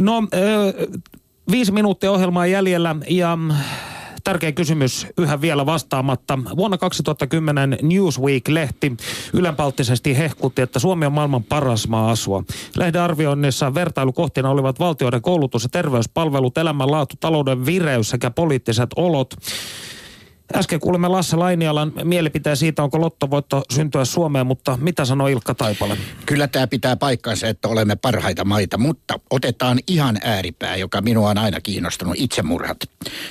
No, 0.00 0.22
viisi 1.50 1.72
minuuttia 1.72 2.12
ohjelmaa 2.12 2.46
jäljellä 2.46 2.96
ja 3.08 3.38
tärkeä 4.26 4.52
kysymys 4.52 5.06
yhä 5.18 5.40
vielä 5.40 5.66
vastaamatta. 5.66 6.38
Vuonna 6.56 6.78
2010 6.78 7.78
Newsweek-lehti 7.82 8.96
ylenpalttisesti 9.32 10.18
hehkutti, 10.18 10.62
että 10.62 10.78
Suomi 10.78 11.06
on 11.06 11.12
maailman 11.12 11.44
paras 11.44 11.88
maa 11.88 12.10
asua. 12.10 12.44
Lehden 12.76 13.02
arvioinnissa 13.02 13.74
vertailukohtina 13.74 14.50
olivat 14.50 14.78
valtioiden 14.78 15.22
koulutus- 15.22 15.62
ja 15.62 15.68
terveyspalvelut, 15.68 16.58
elämänlaatu, 16.58 17.14
talouden 17.20 17.66
vireys 17.66 18.10
sekä 18.10 18.30
poliittiset 18.30 18.90
olot. 18.96 19.34
Äsken 20.54 20.80
kuulimme 20.80 21.08
Lasse 21.08 21.36
Lainialan 21.36 21.92
mielipiteen 22.04 22.56
siitä, 22.56 22.82
onko 22.82 23.00
lottovoitto 23.00 23.62
syntyä 23.72 24.04
Suomeen, 24.04 24.46
mutta 24.46 24.78
mitä 24.80 25.04
sanoo 25.04 25.28
Ilkka 25.28 25.54
Taipale? 25.54 25.96
Kyllä 26.26 26.48
tämä 26.48 26.66
pitää 26.66 26.96
paikkansa, 26.96 27.46
että 27.46 27.68
olemme 27.68 27.96
parhaita 27.96 28.44
maita, 28.44 28.78
mutta 28.78 29.20
otetaan 29.30 29.78
ihan 29.86 30.18
ääripää, 30.22 30.76
joka 30.76 31.00
minua 31.00 31.30
on 31.30 31.38
aina 31.38 31.60
kiinnostunut, 31.60 32.14
itsemurhat. 32.18 32.76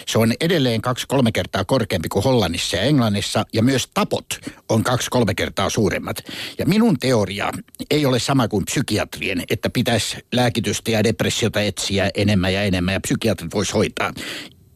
Se 0.07 0.19
on 0.19 0.33
edelleen 0.41 0.81
kaksi-kolme 0.81 1.31
kertaa 1.31 1.65
korkeampi 1.65 2.09
kuin 2.09 2.23
Hollannissa 2.23 2.77
ja 2.77 2.83
Englannissa, 2.83 3.45
ja 3.53 3.63
myös 3.63 3.89
tapot 3.93 4.25
on 4.69 4.83
kaksi-kolme 4.83 5.35
kertaa 5.35 5.69
suuremmat. 5.69 6.17
Ja 6.57 6.65
minun 6.65 6.99
teoria 6.99 7.51
ei 7.91 8.05
ole 8.05 8.19
sama 8.19 8.47
kuin 8.47 8.65
psykiatrien, 8.65 9.43
että 9.49 9.69
pitäisi 9.69 10.17
lääkitystä 10.33 10.91
ja 10.91 11.03
depressiota 11.03 11.61
etsiä 11.61 12.09
enemmän 12.15 12.53
ja 12.53 12.63
enemmän, 12.63 12.93
ja 12.93 12.99
psykiatrit 12.99 13.53
voisi 13.53 13.73
hoitaa 13.73 14.13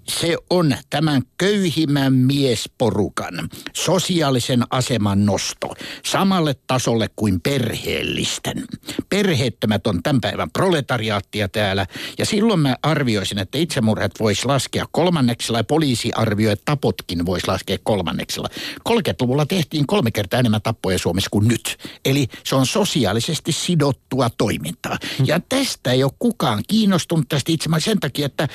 se 0.10 0.38
on 0.50 0.76
tämän 0.90 1.22
köyhimmän 1.38 2.14
miesporukan 2.14 3.50
sosiaalisen 3.74 4.64
aseman 4.70 5.26
nosto 5.26 5.76
samalle 6.06 6.56
tasolle 6.68 7.10
kuin 7.16 7.42
perheellisten. 7.42 8.64
Perheettömät 9.10 9.88
on 9.88 10.04
tämän 10.04 10.22
päivän 10.22 10.52
proletariaattia 10.52 11.50
täällä 11.50 11.86
ja 12.18 12.26
silloin 12.26 12.60
mä 12.60 12.76
arvioisin, 12.82 13.40
että 13.40 13.58
itsemurhat 13.58 14.12
voisi 14.20 14.46
laskea 14.46 14.86
kolmanneksella 14.92 15.60
ja 15.60 15.64
poliisi 15.64 16.12
arvioi, 16.16 16.54
että 16.54 16.66
tapotkin 16.66 17.26
voisi 17.26 17.48
laskea 17.48 17.78
kolmanneksella. 17.84 18.50
30-luvulla 18.90 19.46
tehtiin 19.46 19.88
kolme 19.88 20.12
kertaa 20.12 20.40
enemmän 20.40 20.62
tappoja 20.62 21.00
Suomessa 21.00 21.30
kuin 21.30 21.48
nyt. 21.48 21.78
Eli 22.06 22.28
se 22.44 22.56
on 22.56 22.66
sosiaalisesti 22.66 23.52
sidottua 23.52 24.30
toimintaa. 24.30 24.98
Ja 25.26 25.40
tästä 25.50 25.92
ei 25.92 26.04
ole 26.04 26.12
kukaan 26.20 26.64
kiinnostunut 26.68 27.26
tästä 27.30 27.52
itse 27.52 27.70
sen 27.80 28.00
takia, 28.00 28.26
että 28.26 28.48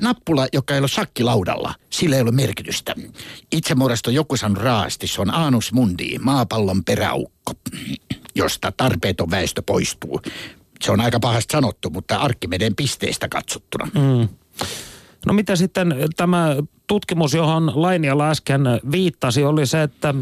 nappula, 0.00 0.46
joka 0.52 0.74
ei 0.74 0.80
ole 0.80 0.88
sakkilaudalla, 0.94 1.74
sillä 1.90 2.16
ei 2.16 2.22
ole 2.22 2.30
merkitystä. 2.30 2.94
Itsemurhasta 3.52 4.10
on 4.10 4.14
joku 4.14 4.36
sanonut 4.36 4.62
raasti, 4.62 5.06
se 5.06 5.20
on 5.20 5.34
anus 5.34 5.72
mundi, 5.72 6.18
maapallon 6.18 6.84
peräukko, 6.84 7.52
josta 8.34 8.72
tarpeeton 8.76 9.30
väestö 9.30 9.62
poistuu. 9.66 10.20
Se 10.82 10.92
on 10.92 11.00
aika 11.00 11.20
pahasti 11.20 11.52
sanottu, 11.52 11.90
mutta 11.90 12.16
Arkkimeden 12.16 12.76
pisteistä 12.76 13.28
katsottuna. 13.28 13.90
Mm. 13.94 14.28
No 15.26 15.32
mitä 15.32 15.56
sitten 15.56 15.94
tämä 16.16 16.56
tutkimus, 16.86 17.34
johon 17.34 17.72
Lainiala 17.74 18.30
äsken 18.30 18.62
viittasi, 18.92 19.44
oli 19.44 19.66
se, 19.66 19.82
että 19.82 20.14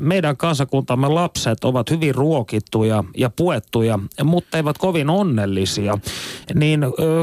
meidän 0.00 0.36
kansakuntamme 0.36 1.08
lapset 1.08 1.64
ovat 1.64 1.90
hyvin 1.90 2.14
ruokittuja 2.14 3.04
ja 3.16 3.30
puettuja, 3.30 3.98
mutta 4.24 4.56
eivät 4.56 4.78
kovin 4.78 5.10
onnellisia. 5.10 5.98
Niin 6.54 6.80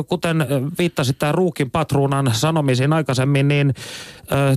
kuten 0.08 0.46
viittasit 0.78 1.20
tämän 1.20 1.36
Ruukin 1.36 1.72
patruunan 1.72 2.32
sanomisiin 2.34 2.94
aikaisemmin, 2.94 3.48
niin 3.48 3.74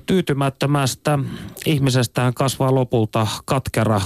tyytymättömästä 0.07 1.19
ihmisestä 1.67 2.33
kasvaa 2.35 2.75
lopulta 2.75 3.27
katkera 3.45 4.01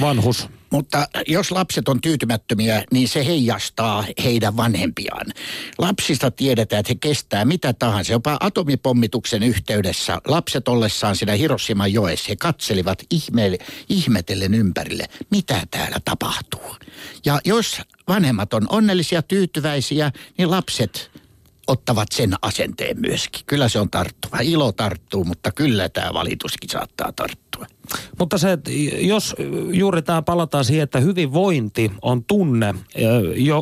vanhus. 0.00 0.48
Mutta 0.72 1.08
jos 1.26 1.50
lapset 1.50 1.88
on 1.88 2.00
tyytymättömiä, 2.00 2.84
niin 2.92 3.08
se 3.08 3.26
heijastaa 3.26 4.04
heidän 4.24 4.56
vanhempiaan. 4.56 5.26
Lapsista 5.78 6.30
tiedetään, 6.30 6.80
että 6.80 6.90
he 6.90 6.98
kestää 7.00 7.44
mitä 7.44 7.72
tahansa. 7.72 8.12
Jopa 8.12 8.36
atomipommituksen 8.40 9.42
yhteydessä 9.42 10.18
lapset 10.26 10.68
ollessaan 10.68 11.16
siinä 11.16 11.32
Hiroshima 11.32 11.86
joessa, 11.86 12.26
he 12.28 12.36
katselivat 12.36 13.02
ihme, 13.10 13.58
ihmetellen 13.88 14.54
ympärille, 14.54 15.04
mitä 15.30 15.66
täällä 15.70 15.96
tapahtuu. 16.04 16.76
Ja 17.24 17.40
jos 17.44 17.80
vanhemmat 18.08 18.54
on 18.54 18.66
onnellisia, 18.70 19.22
tyytyväisiä, 19.22 20.12
niin 20.38 20.50
lapset 20.50 21.10
ottavat 21.72 22.08
sen 22.12 22.34
asenteen 22.42 23.00
myöskin. 23.00 23.42
Kyllä 23.46 23.68
se 23.68 23.80
on 23.80 23.90
tarttuva. 23.90 24.38
Ilo 24.40 24.72
tarttuu, 24.72 25.24
mutta 25.24 25.52
kyllä 25.52 25.88
tämä 25.88 26.14
valituskin 26.14 26.70
saattaa 26.70 27.12
tarttua. 27.12 27.66
Mutta 28.18 28.38
se, 28.38 28.58
jos 29.00 29.34
juuri 29.72 30.02
tämä 30.02 30.22
palataan 30.22 30.64
siihen, 30.64 30.82
että 30.82 31.00
hyvinvointi 31.00 31.92
on 32.02 32.24
tunne, 32.24 32.74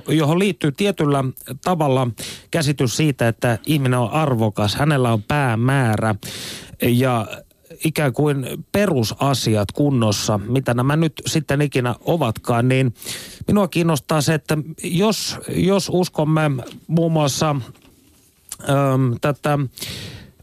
johon 0.08 0.38
liittyy 0.38 0.72
tietyllä 0.72 1.24
tavalla 1.64 2.08
käsitys 2.50 2.96
siitä, 2.96 3.28
että 3.28 3.58
ihminen 3.66 3.98
on 3.98 4.10
arvokas, 4.10 4.74
hänellä 4.74 5.12
on 5.12 5.22
päämäärä 5.22 6.14
ja 6.82 7.26
ikään 7.84 8.12
kuin 8.12 8.46
perusasiat 8.72 9.72
kunnossa, 9.72 10.38
mitä 10.38 10.74
nämä 10.74 10.96
nyt 10.96 11.12
sitten 11.26 11.62
ikinä 11.62 11.94
ovatkaan, 12.00 12.68
niin 12.68 12.94
minua 13.46 13.68
kiinnostaa 13.68 14.20
se, 14.20 14.34
että 14.34 14.58
jos, 14.82 15.38
jos 15.48 15.90
uskomme 15.92 16.50
muun 16.86 17.12
muassa 17.12 17.56
ö, 18.62 18.72
tätä 19.20 19.58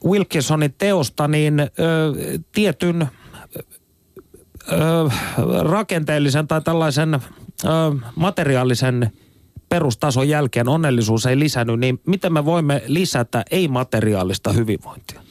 Wilkinsonin 0.06 0.74
teosta, 0.78 1.28
niin 1.28 1.60
ö, 1.60 1.68
tietyn 2.52 3.08
ö, 4.72 5.10
rakenteellisen 5.62 6.48
tai 6.48 6.62
tällaisen 6.62 7.14
ö, 7.14 7.20
materiaalisen 8.16 9.12
perustason 9.70 10.30
jälkeen 10.30 10.70
onnellisuus 10.70 11.26
ei 11.26 11.40
lisännyt, 11.40 11.80
niin 11.80 12.00
miten 12.08 12.34
me 12.34 12.46
voimme 12.46 12.82
lisätä 12.88 13.46
ei-materiaalista 13.52 14.52
hyvinvointia? 14.52 15.27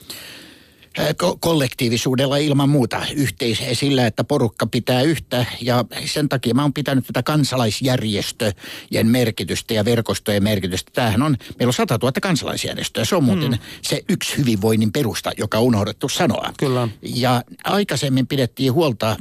Ko- 0.99 1.37
kollektiivisuudella 1.41 2.37
ilman 2.37 2.69
muuta 2.69 3.07
yhteis 3.15 3.63
sillä, 3.73 4.07
että 4.07 4.25
porukka 4.25 4.67
pitää 4.67 5.03
yhtä 5.03 5.47
ja 5.61 5.85
sen 6.05 6.29
takia 6.29 6.55
mä 6.55 6.63
oon 6.63 6.73
pitänyt 6.73 7.07
tätä 7.07 7.23
kansalaisjärjestöjen 7.23 9.07
merkitystä 9.07 9.75
ja 9.75 9.85
verkostojen 9.85 10.43
merkitystä. 10.43 10.91
Tämähän 10.95 11.23
on, 11.23 11.37
meillä 11.59 11.71
on 11.71 11.75
100 11.75 11.99
000 12.03 12.13
kansalaisjärjestöä. 12.23 13.05
Se 13.05 13.17
on 13.17 13.25
muuten 13.25 13.49
hmm. 13.49 13.59
se 13.83 14.03
yksi 14.09 14.37
hyvinvoinnin 14.37 14.93
perusta, 14.93 15.33
joka 15.39 15.59
on 15.59 15.65
unohdettu 15.65 16.09
sanoa. 16.09 16.53
Kyllä. 16.59 16.89
Ja 17.03 17.43
aikaisemmin 17.65 18.27
pidettiin 18.27 18.73
huolta, 18.73 19.17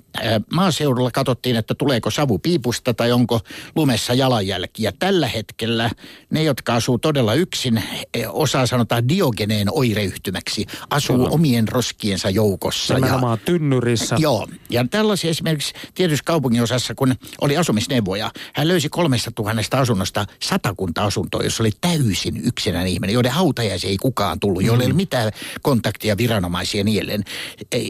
maaseudulla 0.52 1.12
katsottiin, 1.12 1.56
että 1.56 1.76
tuleeko 1.76 2.12
savu 2.12 2.40
piipusta 2.40 2.94
tai 2.94 3.12
onko 3.12 3.40
lumessa 3.76 4.14
jalanjälkiä. 4.14 4.94
Tällä 5.00 5.28
hetkellä 5.28 5.90
ne, 6.30 6.44
jotka 6.44 6.76
asuu 6.76 6.98
todella 6.98 7.34
yksin, 7.34 7.84
e, 8.14 8.28
osaa 8.28 8.68
sanotaan 8.68 9.10
diogeneen 9.10 9.68
oireyhtymäksi, 9.72 10.66
asuu 10.90 11.16
Kyllä. 11.16 11.30
omien 11.30 11.65
omien 11.66 11.76
roskiensa 11.76 12.30
joukossa. 12.30 12.94
Nimenomaan 12.94 13.40
ja, 13.40 13.46
tynnyrissä. 13.46 14.16
Joo, 14.20 14.48
ja 14.70 14.86
tällaisia 14.92 15.30
esimerkiksi 15.30 15.74
tietyssä 15.96 16.24
kaupungin 16.26 16.64
osassa, 16.64 16.96
kun 16.96 17.16
oli 17.42 17.58
asumisneuvoja, 17.58 18.32
hän 18.54 18.68
löysi 18.68 18.90
kolmesta 18.90 19.32
tuhannesta 19.32 19.80
asunnosta 19.80 20.26
satakunta 20.42 21.04
asuntoa, 21.04 21.44
jossa 21.44 21.64
oli 21.64 21.72
täysin 21.82 22.42
yksinäinen 22.46 22.92
ihminen, 22.92 23.14
joiden 23.14 23.32
hautajaisi 23.32 23.88
ei 23.88 23.98
kukaan 23.98 24.40
tullut, 24.40 24.62
mm. 24.62 24.68
joilla 24.68 24.84
ei 24.84 24.88
ole 24.88 24.96
mitään 24.96 25.32
kontaktia 25.62 26.18
viranomaisia 26.18 26.84
niin 26.84 27.26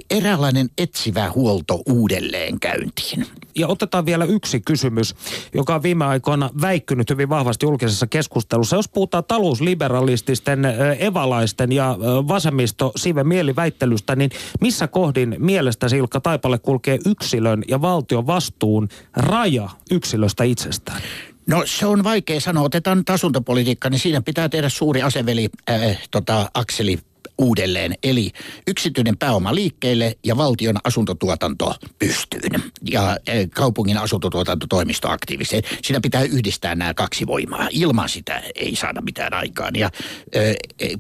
Eräänlainen 0.10 0.70
etsivä 0.78 1.32
huolto 1.36 1.82
uudelleen 1.86 2.60
käyntiin. 2.60 3.26
Ja 3.56 3.68
otetaan 3.68 4.06
vielä 4.06 4.26
yksi 4.26 4.62
kysymys, 4.62 5.16
joka 5.54 5.76
on 5.76 5.84
viime 5.84 6.06
aikoina 6.06 6.50
väikkynyt 6.62 7.10
hyvin 7.10 7.30
vahvasti 7.30 7.66
julkisessa 7.66 8.08
keskustelussa. 8.08 8.76
Jos 8.76 8.90
puhutaan 8.90 9.24
talousliberalististen, 9.24 10.66
evalaisten 11.00 11.72
ja 11.72 11.98
vasemmisto 12.28 12.92
sive 12.96 13.24
mieliväittelystä, 13.66 14.16
niin 14.16 14.32
missä 14.62 14.88
kohdin 14.88 15.36
mielestä 15.40 15.88
Ilkka 15.96 16.20
Taipale 16.20 16.60
kulkee 16.60 17.00
yksilön 17.06 17.64
ja 17.68 17.82
valtion 17.82 18.28
vastuun 18.28 18.90
raja 19.16 19.70
yksilöstä 19.92 20.44
itsestään? 20.44 21.02
No 21.48 21.64
se 21.66 21.86
on 21.86 22.04
vaikea 22.04 22.40
sanoa. 22.40 22.64
Otetaan 22.64 22.98
nyt 22.98 23.10
asuntopolitiikka, 23.10 23.90
niin 23.90 24.00
siinä 24.00 24.22
pitää 24.22 24.50
tehdä 24.50 24.70
suuri 24.70 25.02
aseveli 25.02 25.50
äh, 25.70 25.98
tota, 26.12 26.50
akseli 26.54 27.00
uudelleen. 27.38 27.96
Eli 28.04 28.32
yksityinen 28.68 29.18
pääoma 29.18 29.56
liikkeelle 29.56 30.18
ja 30.24 30.38
valtion 30.38 30.76
asuntotuotanto 30.84 31.76
pystyyn. 32.00 32.64
Ja 32.92 33.18
eh, 33.28 33.50
kaupungin 33.50 33.98
asuntotuotantotoimisto 33.98 35.10
aktiiviseen. 35.10 35.64
Siinä 35.84 36.02
pitää 36.02 36.22
yhdistää 36.22 36.76
nämä 36.76 36.94
kaksi 36.94 37.28
voimaa. 37.28 37.68
Ilman 37.72 38.10
sitä 38.10 38.42
ei 38.56 38.76
saada 38.76 39.02
mitään 39.02 39.34
aikaan. 39.34 39.76
Ja 39.76 39.90
eh, 40.34 40.56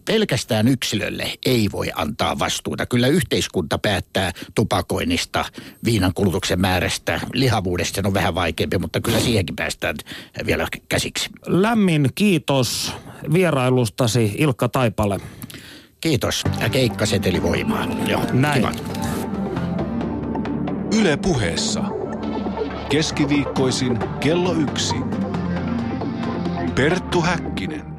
pelkästään 0.05 0.67
yksilölle 0.67 1.33
ei 1.45 1.69
voi 1.71 1.91
antaa 1.95 2.39
vastuuta. 2.39 2.85
Kyllä 2.85 3.07
yhteiskunta 3.07 3.77
päättää 3.77 4.31
tupakoinnista, 4.55 5.45
viinan 5.85 6.13
kulutuksen 6.13 6.61
määrästä, 6.61 7.21
lihavuudesta. 7.33 8.01
On 8.05 8.13
vähän 8.13 8.35
vaikeampi, 8.35 8.77
mutta 8.77 9.01
kyllä 9.01 9.19
siihenkin 9.19 9.55
päästään 9.55 9.95
vielä 10.45 10.67
käsiksi. 10.89 11.29
Lämmin 11.47 12.09
kiitos 12.15 12.91
vierailustasi 13.33 14.35
Ilkka 14.37 14.69
Taipale. 14.69 15.19
Kiitos. 16.05 16.43
Ja 16.59 16.69
keikkaseteli 16.69 17.43
voimaa. 17.43 17.85
Joo, 18.07 18.21
Näin. 18.33 18.61
Kiva. 18.61 18.71
Yle 21.01 21.17
puheessa. 21.17 21.83
Keskiviikkoisin 22.89 23.99
kello 24.19 24.53
yksi. 24.53 24.95
Perttu 26.75 27.21
Häkkinen. 27.21 27.94